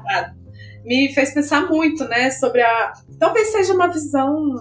me 0.83 1.13
fez 1.13 1.33
pensar 1.33 1.69
muito, 1.69 2.03
né, 2.05 2.29
sobre 2.31 2.61
a. 2.61 2.93
Talvez 3.19 3.49
seja 3.49 3.73
uma 3.73 3.87
visão 3.87 4.53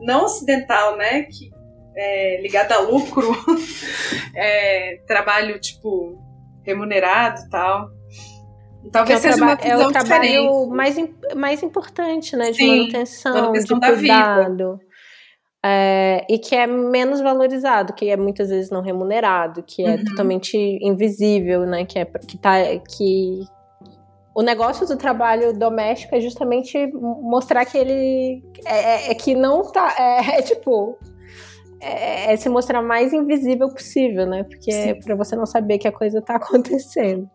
não 0.00 0.24
ocidental, 0.24 0.96
né, 0.96 1.22
que 1.22 1.50
é, 1.96 2.40
ligada 2.42 2.74
a 2.74 2.80
lucro, 2.80 3.32
é, 4.34 5.00
trabalho 5.06 5.58
tipo 5.60 6.18
remunerado 6.64 7.42
e 7.42 7.50
tal. 7.50 7.90
Talvez 8.92 9.24
é 9.24 9.30
seja 9.30 9.42
uma 9.42 9.54
visão 9.54 9.80
é 9.80 9.86
o 9.86 9.92
trabalho 9.92 10.66
mais, 10.66 10.96
mais 11.34 11.62
importante, 11.62 12.36
né, 12.36 12.50
de 12.50 12.58
Sim, 12.58 12.78
manutenção, 12.78 13.34
manutenção 13.34 13.78
de 13.78 13.86
cuidado. 13.86 14.80
É, 15.66 16.26
e 16.28 16.38
que 16.38 16.54
é 16.54 16.66
menos 16.66 17.22
valorizado, 17.22 17.94
que 17.94 18.10
é 18.10 18.18
muitas 18.18 18.50
vezes 18.50 18.70
não 18.70 18.82
remunerado, 18.82 19.62
que 19.62 19.82
é 19.82 19.94
uhum. 19.94 20.04
totalmente 20.04 20.54
invisível, 20.58 21.64
né? 21.64 21.86
Que 21.86 22.00
é 22.00 22.04
que 22.04 22.36
tá 22.36 22.56
que 22.86 23.46
o 24.34 24.42
negócio 24.42 24.86
do 24.86 24.96
trabalho 24.96 25.52
doméstico 25.52 26.14
é 26.14 26.20
justamente 26.20 26.86
mostrar 26.92 27.64
que 27.64 27.78
ele 27.78 28.42
é, 28.64 28.78
é, 28.78 29.10
é 29.12 29.14
que 29.14 29.34
não 29.34 29.70
tá 29.70 29.94
é, 29.98 30.38
é 30.38 30.42
tipo 30.42 30.98
é, 31.80 32.32
é, 32.32 32.36
se 32.36 32.48
mostrar 32.48 32.82
mais 32.82 33.12
invisível 33.12 33.68
possível, 33.68 34.26
né? 34.26 34.44
Porque 34.44 34.72
Sim. 34.72 34.90
é 34.90 34.94
para 34.94 35.14
você 35.14 35.36
não 35.36 35.46
saber 35.46 35.78
que 35.78 35.86
a 35.86 35.92
coisa 35.92 36.20
tá 36.20 36.36
acontecendo. 36.36 37.28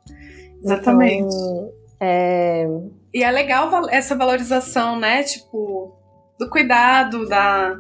Exatamente. 0.62 1.28
Então, 1.28 1.72
é... 2.02 2.68
E 3.14 3.24
é 3.24 3.32
legal 3.32 3.88
essa 3.90 4.16
valorização, 4.16 5.00
né? 5.00 5.24
Tipo, 5.24 5.96
do 6.40 6.50
cuidado, 6.50 7.28
da, 7.28 7.76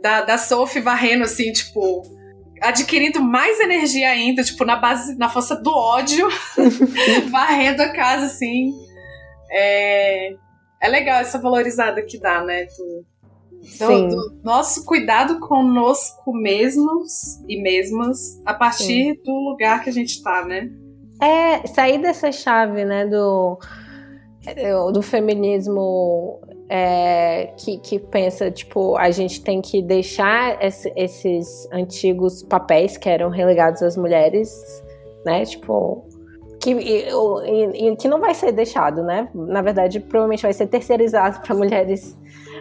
da, 0.00 0.22
da 0.22 0.38
Sophie 0.38 0.80
varrendo, 0.80 1.24
assim, 1.24 1.52
tipo, 1.52 2.02
adquirindo 2.60 3.20
mais 3.22 3.60
energia 3.60 4.10
ainda, 4.10 4.42
tipo, 4.42 4.64
na 4.64 4.76
base, 4.76 5.16
na 5.16 5.28
força 5.28 5.56
do 5.56 5.70
ódio, 5.70 6.28
varrendo 7.30 7.82
a 7.82 7.92
casa, 7.92 8.26
assim. 8.26 8.72
É, 9.50 10.34
é 10.80 10.88
legal 10.88 11.20
essa 11.20 11.38
valorizada 11.38 12.02
que 12.02 12.18
dá, 12.18 12.42
né? 12.42 12.66
Do, 12.76 13.04
do, 13.78 14.08
do 14.08 14.40
nosso 14.42 14.84
cuidado 14.84 15.40
conosco 15.40 16.32
mesmos 16.32 17.40
e 17.48 17.60
mesmas 17.60 18.40
a 18.44 18.54
partir 18.54 19.14
Sim. 19.14 19.22
do 19.24 19.32
lugar 19.32 19.82
que 19.82 19.90
a 19.90 19.92
gente 19.92 20.22
tá, 20.22 20.44
né? 20.44 20.70
É, 21.20 21.66
sair 21.66 21.98
dessa 21.98 22.30
chave, 22.30 22.84
né, 22.84 23.06
do, 23.06 23.58
do 24.92 25.02
feminismo 25.02 26.40
é, 26.68 27.52
que, 27.56 27.78
que 27.78 27.98
pensa, 27.98 28.50
tipo, 28.50 28.96
a 28.96 29.10
gente 29.10 29.42
tem 29.42 29.60
que 29.60 29.82
deixar 29.82 30.62
esse, 30.62 30.92
esses 30.96 31.68
antigos 31.72 32.42
papéis 32.42 32.96
que 32.96 33.08
eram 33.08 33.28
relegados 33.28 33.82
às 33.82 33.96
mulheres, 33.96 34.50
né? 35.24 35.44
Tipo, 35.44 36.04
que, 36.60 36.72
e, 36.72 37.88
e, 37.88 37.96
que 37.96 38.08
não 38.08 38.20
vai 38.20 38.34
ser 38.34 38.52
deixado, 38.52 39.02
né? 39.02 39.28
Na 39.34 39.62
verdade, 39.62 40.00
provavelmente 40.00 40.42
vai 40.42 40.52
ser 40.52 40.66
terceirizado 40.66 41.40
para 41.40 41.54
mulheres, 41.54 42.16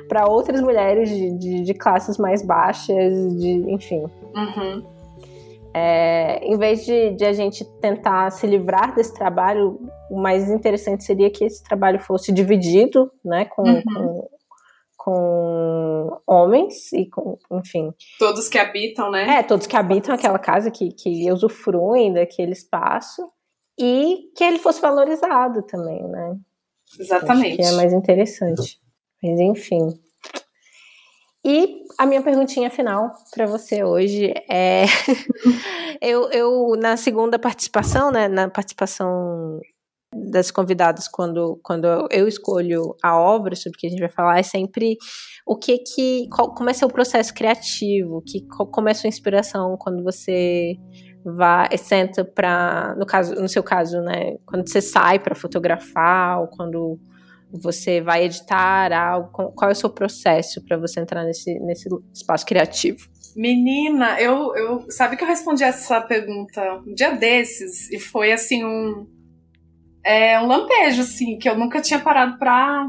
para 0.08 0.28
outras 0.28 0.62
mulheres 0.62 1.10
de, 1.10 1.32
de, 1.38 1.64
de, 1.64 1.74
classes 1.74 2.18
mais 2.18 2.45
baixas, 2.45 3.14
de, 3.39 3.66
enfim. 3.72 4.06
Uhum. 4.36 4.84
É, 5.78 6.40
em 6.42 6.58
vez 6.58 6.86
de, 6.86 7.12
de, 7.18 7.26
a 7.26 7.34
gente 7.34 7.66
tentar 7.82 8.32
se 8.32 8.48
livrar 8.48 8.96
desse 8.96 9.14
trabalho, 9.14 9.78
o 10.10 10.18
mais 10.18 10.50
interessante 10.50 11.04
seria 11.04 11.30
que 11.30 11.44
esse 11.44 11.62
trabalho 11.62 12.00
fosse 12.00 12.32
dividido, 12.32 13.12
né, 13.24 13.44
com, 13.44 13.64
uhum. 13.64 13.82
com, 13.84 14.30
com, 14.96 16.22
homens 16.26 16.94
e 16.94 17.10
com, 17.10 17.38
enfim. 17.52 17.94
Todos 18.18 18.48
que 18.48 18.58
habitam, 18.58 19.12
né? 19.12 19.40
É, 19.40 19.44
todos 19.44 19.68
que 19.68 19.76
habitam 19.76 20.16
aquela 20.16 20.40
casa, 20.40 20.72
que, 20.72 20.94
que 20.94 21.30
usufruem 21.30 22.14
daquele 22.14 22.54
espaço 22.54 23.30
e 23.78 24.32
que 24.34 24.46
ele 24.46 24.60
fosse 24.60 24.80
valorizado 24.80 25.62
também, 25.64 26.08
né? 26.08 26.38
Exatamente. 26.98 27.60
Acho 27.60 27.70
que 27.70 27.76
é 27.76 27.78
mais 27.78 27.92
interessante. 27.92 28.80
Mas 29.22 29.40
enfim. 29.42 29.90
E 31.46 31.84
a 32.00 32.08
minha 32.08 32.24
perguntinha 32.24 32.72
final 32.72 33.12
para 33.32 33.46
você 33.46 33.84
hoje 33.84 34.34
é: 34.50 34.86
eu, 36.02 36.32
eu, 36.32 36.76
na 36.76 36.98
segunda 36.98 37.38
participação, 37.38 38.10
né, 38.12 38.28
na 38.28 38.50
participação 38.50 39.60
das 40.12 40.50
convidadas, 40.50 41.08
quando, 41.08 41.60
quando 41.62 41.86
eu 42.10 42.28
escolho 42.28 42.96
a 43.04 43.16
obra 43.16 43.56
sobre 43.56 43.78
o 43.78 43.80
que 43.80 43.86
a 43.86 43.89
gente 43.91 44.00
vai 44.00 44.10
falar, 44.10 44.39
é 44.39 44.43
sempre 44.43 44.98
o 45.46 45.56
que 45.56 45.78
que. 45.78 46.28
Qual, 46.30 46.52
como 46.52 46.72
é 46.72 46.74
seu 46.74 46.88
processo 46.88 47.32
criativo, 47.32 48.24
que, 48.26 48.41
qual, 48.48 48.68
como 48.68 48.89
é 48.89 48.96
sua 48.96 49.08
inspiração 49.08 49.78
quando 49.78 50.04
você 50.04 50.76
vai 51.24 51.76
senta 51.78 52.24
para 52.24 52.96
no 53.00 53.06
caso 53.06 53.34
no 53.34 53.50
seu 53.50 53.64
caso 53.64 54.00
né 54.02 54.38
quando 54.46 54.70
você 54.70 54.80
sai 54.80 55.18
para 55.18 55.34
fotografar 55.34 56.39
ou 56.39 56.48
quando 56.48 57.00
você 57.62 58.01
vai 58.01 58.26
editar 58.26 58.91
algo? 58.91 59.30
Qual 59.32 59.70
é 59.70 59.74
o 59.74 59.76
seu 59.76 59.89
processo 59.89 60.64
para 60.64 60.78
você 60.78 60.99
entrar 60.99 61.24
nesse, 61.24 61.60
nesse 61.60 61.89
espaço 62.14 62.45
criativo? 62.45 62.99
Menina, 63.36 64.20
eu, 64.20 64.56
eu 64.56 64.86
sabe 64.89 65.18
que 65.18 65.24
eu 65.24 65.28
respondi 65.28 65.64
essa 65.64 65.99
pergunta 65.99 66.82
um 66.88 66.93
dia 66.93 67.12
desses 67.12 67.91
e 67.91 67.99
foi 67.99 68.32
assim 68.32 68.64
um 68.64 69.08
é 70.06 70.39
um 70.39 70.45
lampejo 70.45 71.01
assim 71.01 71.38
que 71.38 71.49
eu 71.49 71.58
nunca 71.58 71.82
tinha 71.82 71.99
parado 71.99 72.38
para 72.38 72.88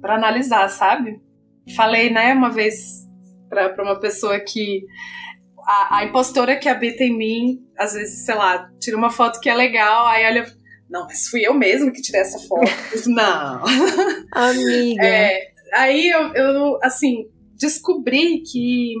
para 0.00 0.16
analisar, 0.16 0.68
sabe? 0.68 1.20
Falei, 1.76 2.10
né, 2.10 2.34
uma 2.34 2.50
vez 2.50 3.06
para 3.48 3.82
uma 3.82 3.98
pessoa 3.98 4.38
que 4.40 4.84
a, 5.66 5.98
a 5.98 6.04
impostora 6.04 6.56
que 6.56 6.68
habita 6.68 7.04
em 7.04 7.16
mim, 7.16 7.58
às 7.78 7.94
vezes, 7.94 8.24
sei 8.24 8.34
lá, 8.34 8.68
tira 8.78 8.96
uma 8.96 9.10
foto 9.10 9.40
que 9.40 9.48
é 9.48 9.54
legal, 9.54 10.06
aí 10.06 10.26
olha 10.26 10.46
não, 10.94 11.06
mas 11.06 11.26
fui 11.26 11.44
eu 11.44 11.52
mesmo 11.52 11.92
que 11.92 12.00
tirei 12.00 12.20
essa 12.20 12.38
foto. 12.38 12.70
não. 13.08 13.64
Amiga. 14.30 15.04
É, 15.04 15.52
aí 15.74 16.08
eu, 16.08 16.32
eu, 16.34 16.78
assim, 16.80 17.28
descobri 17.58 18.42
que 18.42 18.94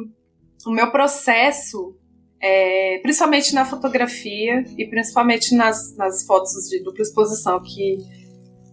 o 0.66 0.72
meu 0.72 0.90
processo, 0.90 1.96
é, 2.42 2.98
principalmente 2.98 3.54
na 3.54 3.64
fotografia 3.64 4.64
e 4.76 4.88
principalmente 4.88 5.54
nas, 5.54 5.96
nas 5.96 6.26
fotos 6.26 6.68
de 6.68 6.82
dupla 6.82 7.02
exposição, 7.02 7.62
que 7.62 7.98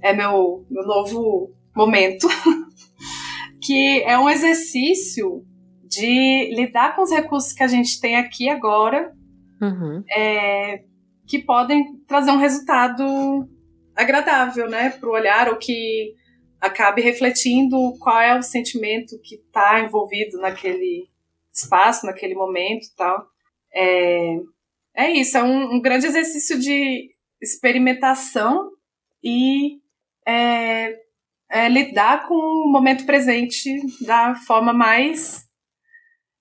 é 0.02 0.14
meu, 0.14 0.66
meu 0.68 0.84
novo 0.84 1.54
momento, 1.76 2.28
que 3.62 4.02
é 4.02 4.18
um 4.18 4.28
exercício 4.28 5.46
de 5.84 6.56
lidar 6.56 6.96
com 6.96 7.04
os 7.04 7.12
recursos 7.12 7.54
que 7.54 7.62
a 7.62 7.68
gente 7.68 8.00
tem 8.00 8.16
aqui 8.16 8.50
agora, 8.50 9.14
uhum. 9.62 10.04
é, 10.10 10.86
que 11.28 11.40
podem 11.40 11.98
trazer 12.08 12.32
um 12.32 12.38
resultado 12.38 13.48
agradável, 13.96 14.70
né, 14.70 14.90
para 14.90 15.10
o 15.10 15.14
olhar 15.14 15.50
ou 15.50 15.58
que 15.58 16.16
acabe 16.60 17.02
refletindo 17.02 17.98
qual 18.00 18.22
é 18.22 18.38
o 18.38 18.44
sentimento 18.44 19.20
que 19.22 19.36
está 19.36 19.80
envolvido 19.80 20.38
naquele 20.40 21.10
espaço, 21.52 22.06
naquele 22.06 22.36
momento, 22.36 22.88
tal. 22.96 23.28
É, 23.74 24.38
é 24.96 25.12
isso, 25.12 25.38
é 25.38 25.44
um, 25.44 25.76
um 25.76 25.82
grande 25.82 26.06
exercício 26.06 26.60
de 26.60 27.10
experimentação 27.42 28.70
e 29.24 29.80
é, 30.26 30.96
é 31.50 31.68
lidar 31.68 32.28
com 32.28 32.36
o 32.36 32.72
momento 32.72 33.06
presente 33.06 33.70
da 34.06 34.36
forma 34.36 34.72
mais 34.72 35.46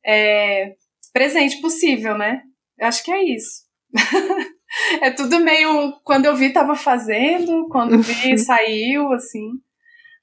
é, 0.05 0.74
presente 1.12 1.61
possível, 1.61 2.16
né? 2.16 2.43
Eu 2.78 2.87
acho 2.87 3.03
que 3.03 3.11
é 3.11 3.22
isso. 3.24 3.62
É 5.01 5.11
tudo 5.11 5.41
meio. 5.41 5.93
Quando 6.05 6.27
eu 6.27 6.37
vi, 6.37 6.53
tava 6.53 6.75
fazendo, 6.75 7.68
quando 7.68 7.99
vi, 8.03 8.39
saiu, 8.39 9.12
assim. 9.12 9.53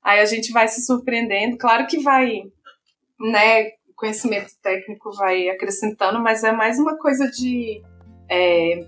Aí 0.03 0.19
a 0.19 0.25
gente 0.25 0.51
vai 0.51 0.67
se 0.67 0.85
surpreendendo. 0.85 1.57
Claro 1.57 1.85
que 1.87 1.99
vai, 1.99 2.43
né? 3.19 3.71
Conhecimento 3.95 4.51
técnico 4.61 5.11
vai 5.15 5.49
acrescentando, 5.49 6.21
mas 6.21 6.43
é 6.43 6.51
mais 6.51 6.79
uma 6.79 6.97
coisa 6.97 7.29
de 7.29 7.81
é, 8.29 8.85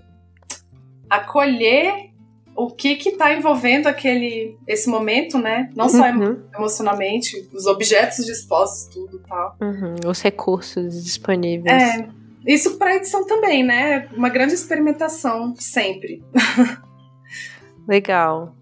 acolher 1.10 2.10
o 2.56 2.70
que 2.70 2.96
que 2.96 3.12
tá 3.12 3.32
envolvendo 3.32 3.86
aquele 3.86 4.56
esse 4.66 4.88
momento, 4.88 5.38
né? 5.38 5.70
Não 5.74 5.88
só 5.88 6.04
uhum. 6.10 6.42
emocionalmente, 6.54 7.48
os 7.52 7.66
objetos 7.66 8.24
dispostos, 8.24 8.94
tudo 8.94 9.18
tal. 9.28 9.56
Uhum. 9.60 9.96
Os 10.06 10.20
recursos 10.20 11.02
disponíveis. 11.02 11.82
É, 11.82 12.08
isso 12.46 12.78
para 12.78 12.96
edição 12.96 13.26
também, 13.26 13.62
né? 13.62 14.08
Uma 14.16 14.28
grande 14.28 14.54
experimentação 14.54 15.54
sempre. 15.56 16.22
Legal. 17.86 18.54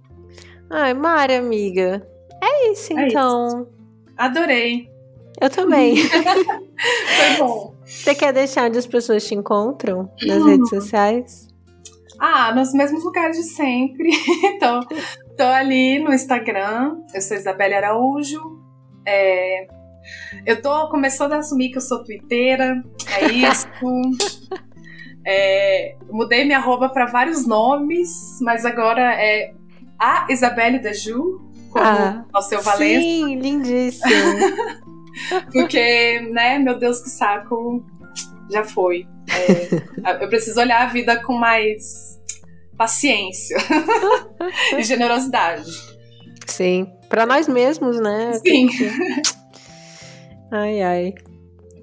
Ai, 0.71 0.95
Mari, 0.95 1.35
amiga. 1.35 2.07
É 2.43 2.73
isso, 2.73 2.97
é 2.99 3.09
então. 3.09 3.47
Isso. 3.47 3.69
Adorei. 4.17 4.89
Eu 5.41 5.49
também. 5.51 5.97
Foi 6.09 7.37
bom. 7.39 7.75
Você 7.85 8.15
quer 8.15 8.33
deixar 8.33 8.69
onde 8.69 8.79
as 8.79 8.87
pessoas 8.87 9.27
te 9.27 9.35
encontram 9.35 10.11
nas 10.27 10.43
hum. 10.43 10.47
redes 10.47 10.69
sociais? 10.69 11.49
Ah, 12.19 12.53
nos 12.55 12.73
mesmos 12.73 13.05
lugares 13.05 13.37
de 13.37 13.45
sempre. 13.45 14.11
então, 14.45 14.81
tô 15.37 15.45
ali 15.45 16.01
no 16.01 16.13
Instagram. 16.13 16.99
Eu 17.15 17.23
sou 17.23 17.37
Isabelle 17.37 17.75
Araújo. 17.75 18.41
É, 19.07 19.69
eu 20.47 20.61
tô 20.61 20.89
começando 20.89 21.33
a 21.33 21.39
assumir 21.39 21.71
que 21.71 21.79
eu 21.79 21.83
sou 21.83 22.05
twitteira, 22.05 22.83
é 23.21 23.27
isso. 23.27 23.67
é, 25.27 25.97
mudei 26.11 26.45
minha 26.45 26.59
arroba 26.59 26.89
para 26.89 27.07
vários 27.07 27.47
nomes, 27.47 28.39
mas 28.41 28.65
agora 28.65 29.15
é 29.15 29.53
a 29.99 30.27
Isabelle 30.31 30.79
da 30.79 30.93
Ju, 30.93 31.41
como 31.71 31.85
ah, 31.85 32.25
ao 32.33 32.43
seu 32.43 32.63
Valença. 32.63 33.01
Sim, 33.01 33.37
lindíssimo. 33.37 34.09
Porque, 35.53 36.21
né, 36.33 36.59
meu 36.59 36.79
Deus, 36.79 37.01
que 37.01 37.11
saco, 37.11 37.85
já 38.51 38.65
foi. 38.65 39.07
É, 39.31 40.23
eu 40.25 40.29
preciso 40.29 40.61
olhar 40.61 40.83
a 40.83 40.87
vida 40.87 41.21
com 41.23 41.35
mais 41.35 42.19
paciência 42.77 43.57
e 44.77 44.83
generosidade. 44.83 45.71
Sim, 46.47 46.91
para 47.09 47.27
nós 47.27 47.49
mesmos, 47.49 48.01
né? 48.01 48.33
Sim. 48.47 48.69
Ai, 50.51 50.83
ai. 50.83 51.15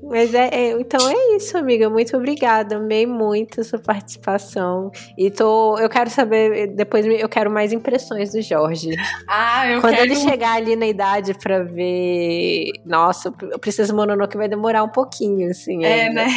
Mas 0.07 0.36
é, 0.36 0.49
é, 0.51 0.72
então 0.80 1.09
é 1.09 1.36
isso, 1.36 1.57
amiga. 1.57 1.89
Muito 1.89 2.16
obrigada. 2.16 2.78
Amei 2.78 3.07
muito 3.07 3.61
a 3.61 3.63
sua 3.63 3.80
participação. 3.80 4.91
E 5.18 5.32
tô, 5.32 5.78
eu 5.80 5.89
quero 5.89 6.09
saber, 6.11 6.68
depois 6.68 7.05
eu 7.05 7.28
quero 7.28 7.49
mais 7.49 7.74
impressões 7.74 8.32
do 8.32 8.41
Jorge. 8.41 8.91
Ah, 9.28 9.68
eu 9.68 9.82
Quando 9.82 9.95
quero... 9.95 10.05
ele 10.05 10.16
chegar 10.16 10.53
ali 10.53 10.76
na 10.76 10.86
idade 10.86 11.34
pra 11.34 11.63
ver. 11.63 12.72
Nossa, 12.86 13.30
o 13.30 13.59
Princesa 13.59 13.93
Mononoke 13.93 14.38
vai 14.38 14.47
demorar 14.47 14.84
um 14.84 14.89
pouquinho, 14.89 15.49
assim. 15.49 15.84
É, 15.84 16.03
ainda. 16.03 16.26
né? 16.26 16.30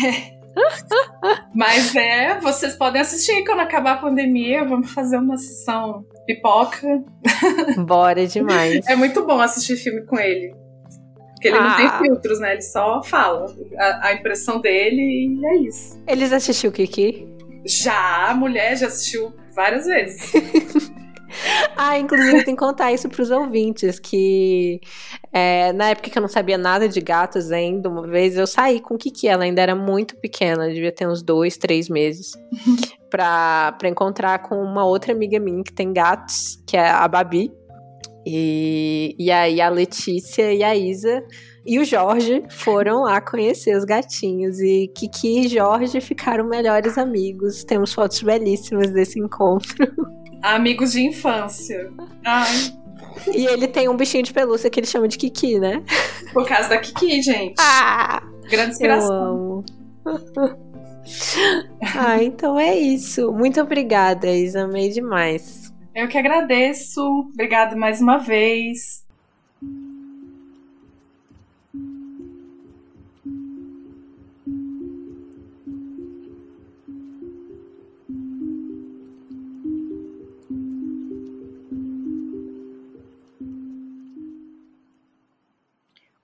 Mas 1.55 1.95
é, 1.95 2.41
vocês 2.41 2.75
podem 2.75 3.01
assistir 3.01 3.45
quando 3.45 3.61
acabar 3.61 3.93
a 3.93 3.97
pandemia. 3.99 4.65
Vamos 4.65 4.93
fazer 4.93 5.19
uma 5.19 5.37
sessão 5.37 6.05
pipoca. 6.27 7.05
Bora 7.79 8.27
demais. 8.27 8.81
É 8.89 8.97
muito 8.97 9.27
bom 9.27 9.41
assistir 9.41 9.77
filme 9.77 10.05
com 10.07 10.19
ele. 10.19 10.55
Porque 11.39 11.49
ele 11.49 11.59
não 11.61 11.69
Ah. 11.69 11.77
tem 11.77 12.09
filtros, 12.09 12.41
né? 12.41 12.53
Ele 12.53 12.63
só 12.63 13.03
fala 13.03 13.47
a, 13.79 14.09
a 14.09 14.13
impressão 14.15 14.61
dele 14.61 15.39
e 15.41 15.47
é 15.47 15.57
isso. 15.69 15.99
Eles 16.07 16.33
assistiram 16.33 16.71
o 16.71 16.75
Kiki? 16.75 17.29
Já 17.65 18.31
a 18.31 18.35
mulher 18.35 18.77
já 18.77 18.89
assistiu 18.89 19.33
várias 19.55 19.87
vezes. 19.87 20.33
Ah, 21.77 21.99
inclusive 21.99 22.43
tem 22.43 22.57
que 22.57 22.59
contar 22.65 22.91
isso 22.91 23.07
pros 23.09 23.31
ouvintes, 23.31 24.01
que 24.01 24.81
é, 25.31 25.73
na 25.75 25.91
época 25.91 26.09
que 26.09 26.17
eu 26.19 26.23
não 26.23 26.29
sabia 26.29 26.57
nada 26.57 26.89
de 26.89 27.01
gatos 27.03 27.53
ainda, 27.53 27.89
uma 27.89 28.03
vez 28.07 28.35
eu 28.37 28.47
saí 28.47 28.81
com 28.81 28.97
Kiki, 28.97 29.29
ela 29.29 29.45
ainda 29.45 29.61
era 29.61 29.75
muito 29.75 30.17
pequena, 30.17 30.67
devia 30.69 30.91
ter 30.91 31.07
uns 31.07 31.23
dois, 31.23 31.57
três 31.59 31.89
meses, 31.89 32.33
pra 33.11 33.77
encontrar 33.85 34.39
com 34.41 34.57
uma 34.57 34.85
outra 34.87 35.13
amiga 35.13 35.39
minha 35.39 35.63
que 35.63 35.73
tem 35.73 35.93
gatos, 35.93 36.59
que 36.67 36.77
é 36.79 36.89
a 36.89 37.07
Babi, 37.07 37.53
e, 38.31 39.17
e 39.19 39.31
aí 39.31 39.61
a 39.61 39.71
Letícia 39.71 40.53
e 40.53 40.63
a 40.63 40.77
Isa 40.77 41.25
e 41.67 41.79
o 41.79 41.85
Jorge 41.85 42.45
foram 42.51 43.03
lá 43.03 43.21
conhecer 43.21 43.77
os 43.77 43.85
gatinhos, 43.85 44.59
e 44.61 44.89
Kiki 44.89 45.41
e 45.41 45.49
Jorge 45.49 46.01
ficaram 46.01 46.47
melhores 46.47 46.97
amigos, 46.97 47.65
temos 47.65 47.93
fotos 47.93 48.23
belíssimas 48.23 48.91
desse 48.91 49.19
encontro. 49.19 49.77
Amigos 50.41 50.93
de 50.93 51.03
infância. 51.03 51.91
Ai, 52.25 52.73
E 53.35 53.45
ele 53.45 53.67
tem 53.67 53.89
um 53.89 53.97
bichinho 53.97 54.23
de 54.23 54.33
pelúcia 54.33 54.71
que 54.71 54.79
ele 54.79 54.87
chama 54.87 55.09
de 55.09 55.19
Kiki, 55.19 55.59
né? 55.59 55.83
por 56.33 56.47
causa 56.47 56.69
da 56.69 56.79
Kiki, 56.79 57.21
gente. 57.21 57.55
Ah, 57.59 58.23
Grande 58.49 58.69
eu 58.69 58.73
inspiração. 58.73 59.15
amo. 59.15 59.65
ah, 61.97 62.23
então 62.23 62.59
é 62.59 62.79
isso. 62.79 63.33
Muito 63.33 63.61
obrigada, 63.61 64.31
Isa. 64.31 64.63
Amei 64.63 64.91
demais. 64.91 65.68
Eu 65.99 66.07
que 66.07 66.17
agradeço. 66.17 67.03
Obrigado 67.33 67.77
mais 67.77 68.01
uma 68.01 68.19
vez. 68.19 69.05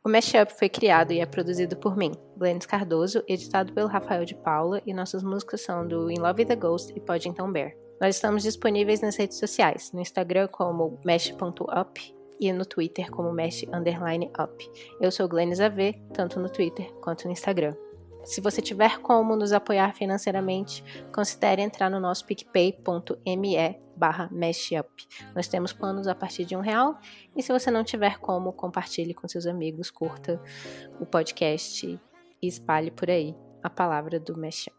O 0.04 0.08
Mashup 0.08 0.56
foi 0.56 0.68
criado 0.68 1.12
e 1.12 1.18
é 1.18 1.26
produzido 1.26 1.76
por 1.76 1.96
mim, 1.96 2.12
Glennis 2.36 2.64
Cardoso, 2.64 3.24
editado 3.26 3.72
pelo 3.72 3.88
Rafael 3.88 4.24
de 4.24 4.36
Paula, 4.36 4.80
e 4.86 4.94
nossas 4.94 5.24
músicas 5.24 5.62
são 5.62 5.84
do 5.84 6.08
In 6.12 6.20
Love 6.20 6.42
with 6.42 6.46
the 6.46 6.54
Ghost 6.54 6.92
e 6.94 7.00
Pode 7.00 7.28
Então 7.28 7.50
Bear. 7.50 7.83
Nós 8.00 8.16
estamos 8.16 8.42
disponíveis 8.42 9.00
nas 9.00 9.16
redes 9.16 9.38
sociais, 9.38 9.92
no 9.92 10.00
Instagram 10.00 10.48
como 10.48 10.98
mesh.up 11.04 12.14
e 12.40 12.52
no 12.52 12.64
Twitter 12.64 13.10
como 13.10 13.32
mesh 13.32 13.64
underline 13.72 14.30
up. 14.38 14.70
Eu 15.00 15.10
sou 15.10 15.28
Glennis 15.28 15.60
AV, 15.60 15.94
tanto 16.12 16.40
no 16.40 16.48
Twitter 16.48 16.92
quanto 16.94 17.24
no 17.26 17.32
Instagram. 17.32 17.74
Se 18.24 18.40
você 18.40 18.60
tiver 18.62 18.98
como 19.00 19.36
nos 19.36 19.52
apoiar 19.52 19.94
financeiramente, 19.94 20.82
considere 21.12 21.62
entrar 21.62 21.90
no 21.90 22.00
nosso 22.00 22.24
picpay.me 22.24 23.80
barra. 23.96 24.28
Nós 25.34 25.46
temos 25.46 25.72
planos 25.72 26.08
a 26.08 26.14
partir 26.14 26.44
de 26.44 26.56
um 26.56 26.60
real 26.60 26.98
e 27.36 27.42
se 27.42 27.52
você 27.52 27.70
não 27.70 27.84
tiver 27.84 28.18
como, 28.18 28.52
compartilhe 28.52 29.14
com 29.14 29.28
seus 29.28 29.46
amigos, 29.46 29.90
curta 29.90 30.40
o 30.98 31.06
podcast 31.06 32.00
e 32.42 32.46
espalhe 32.46 32.90
por 32.90 33.10
aí 33.10 33.36
a 33.62 33.70
palavra 33.70 34.18
do 34.18 34.36
mashup. 34.36 34.74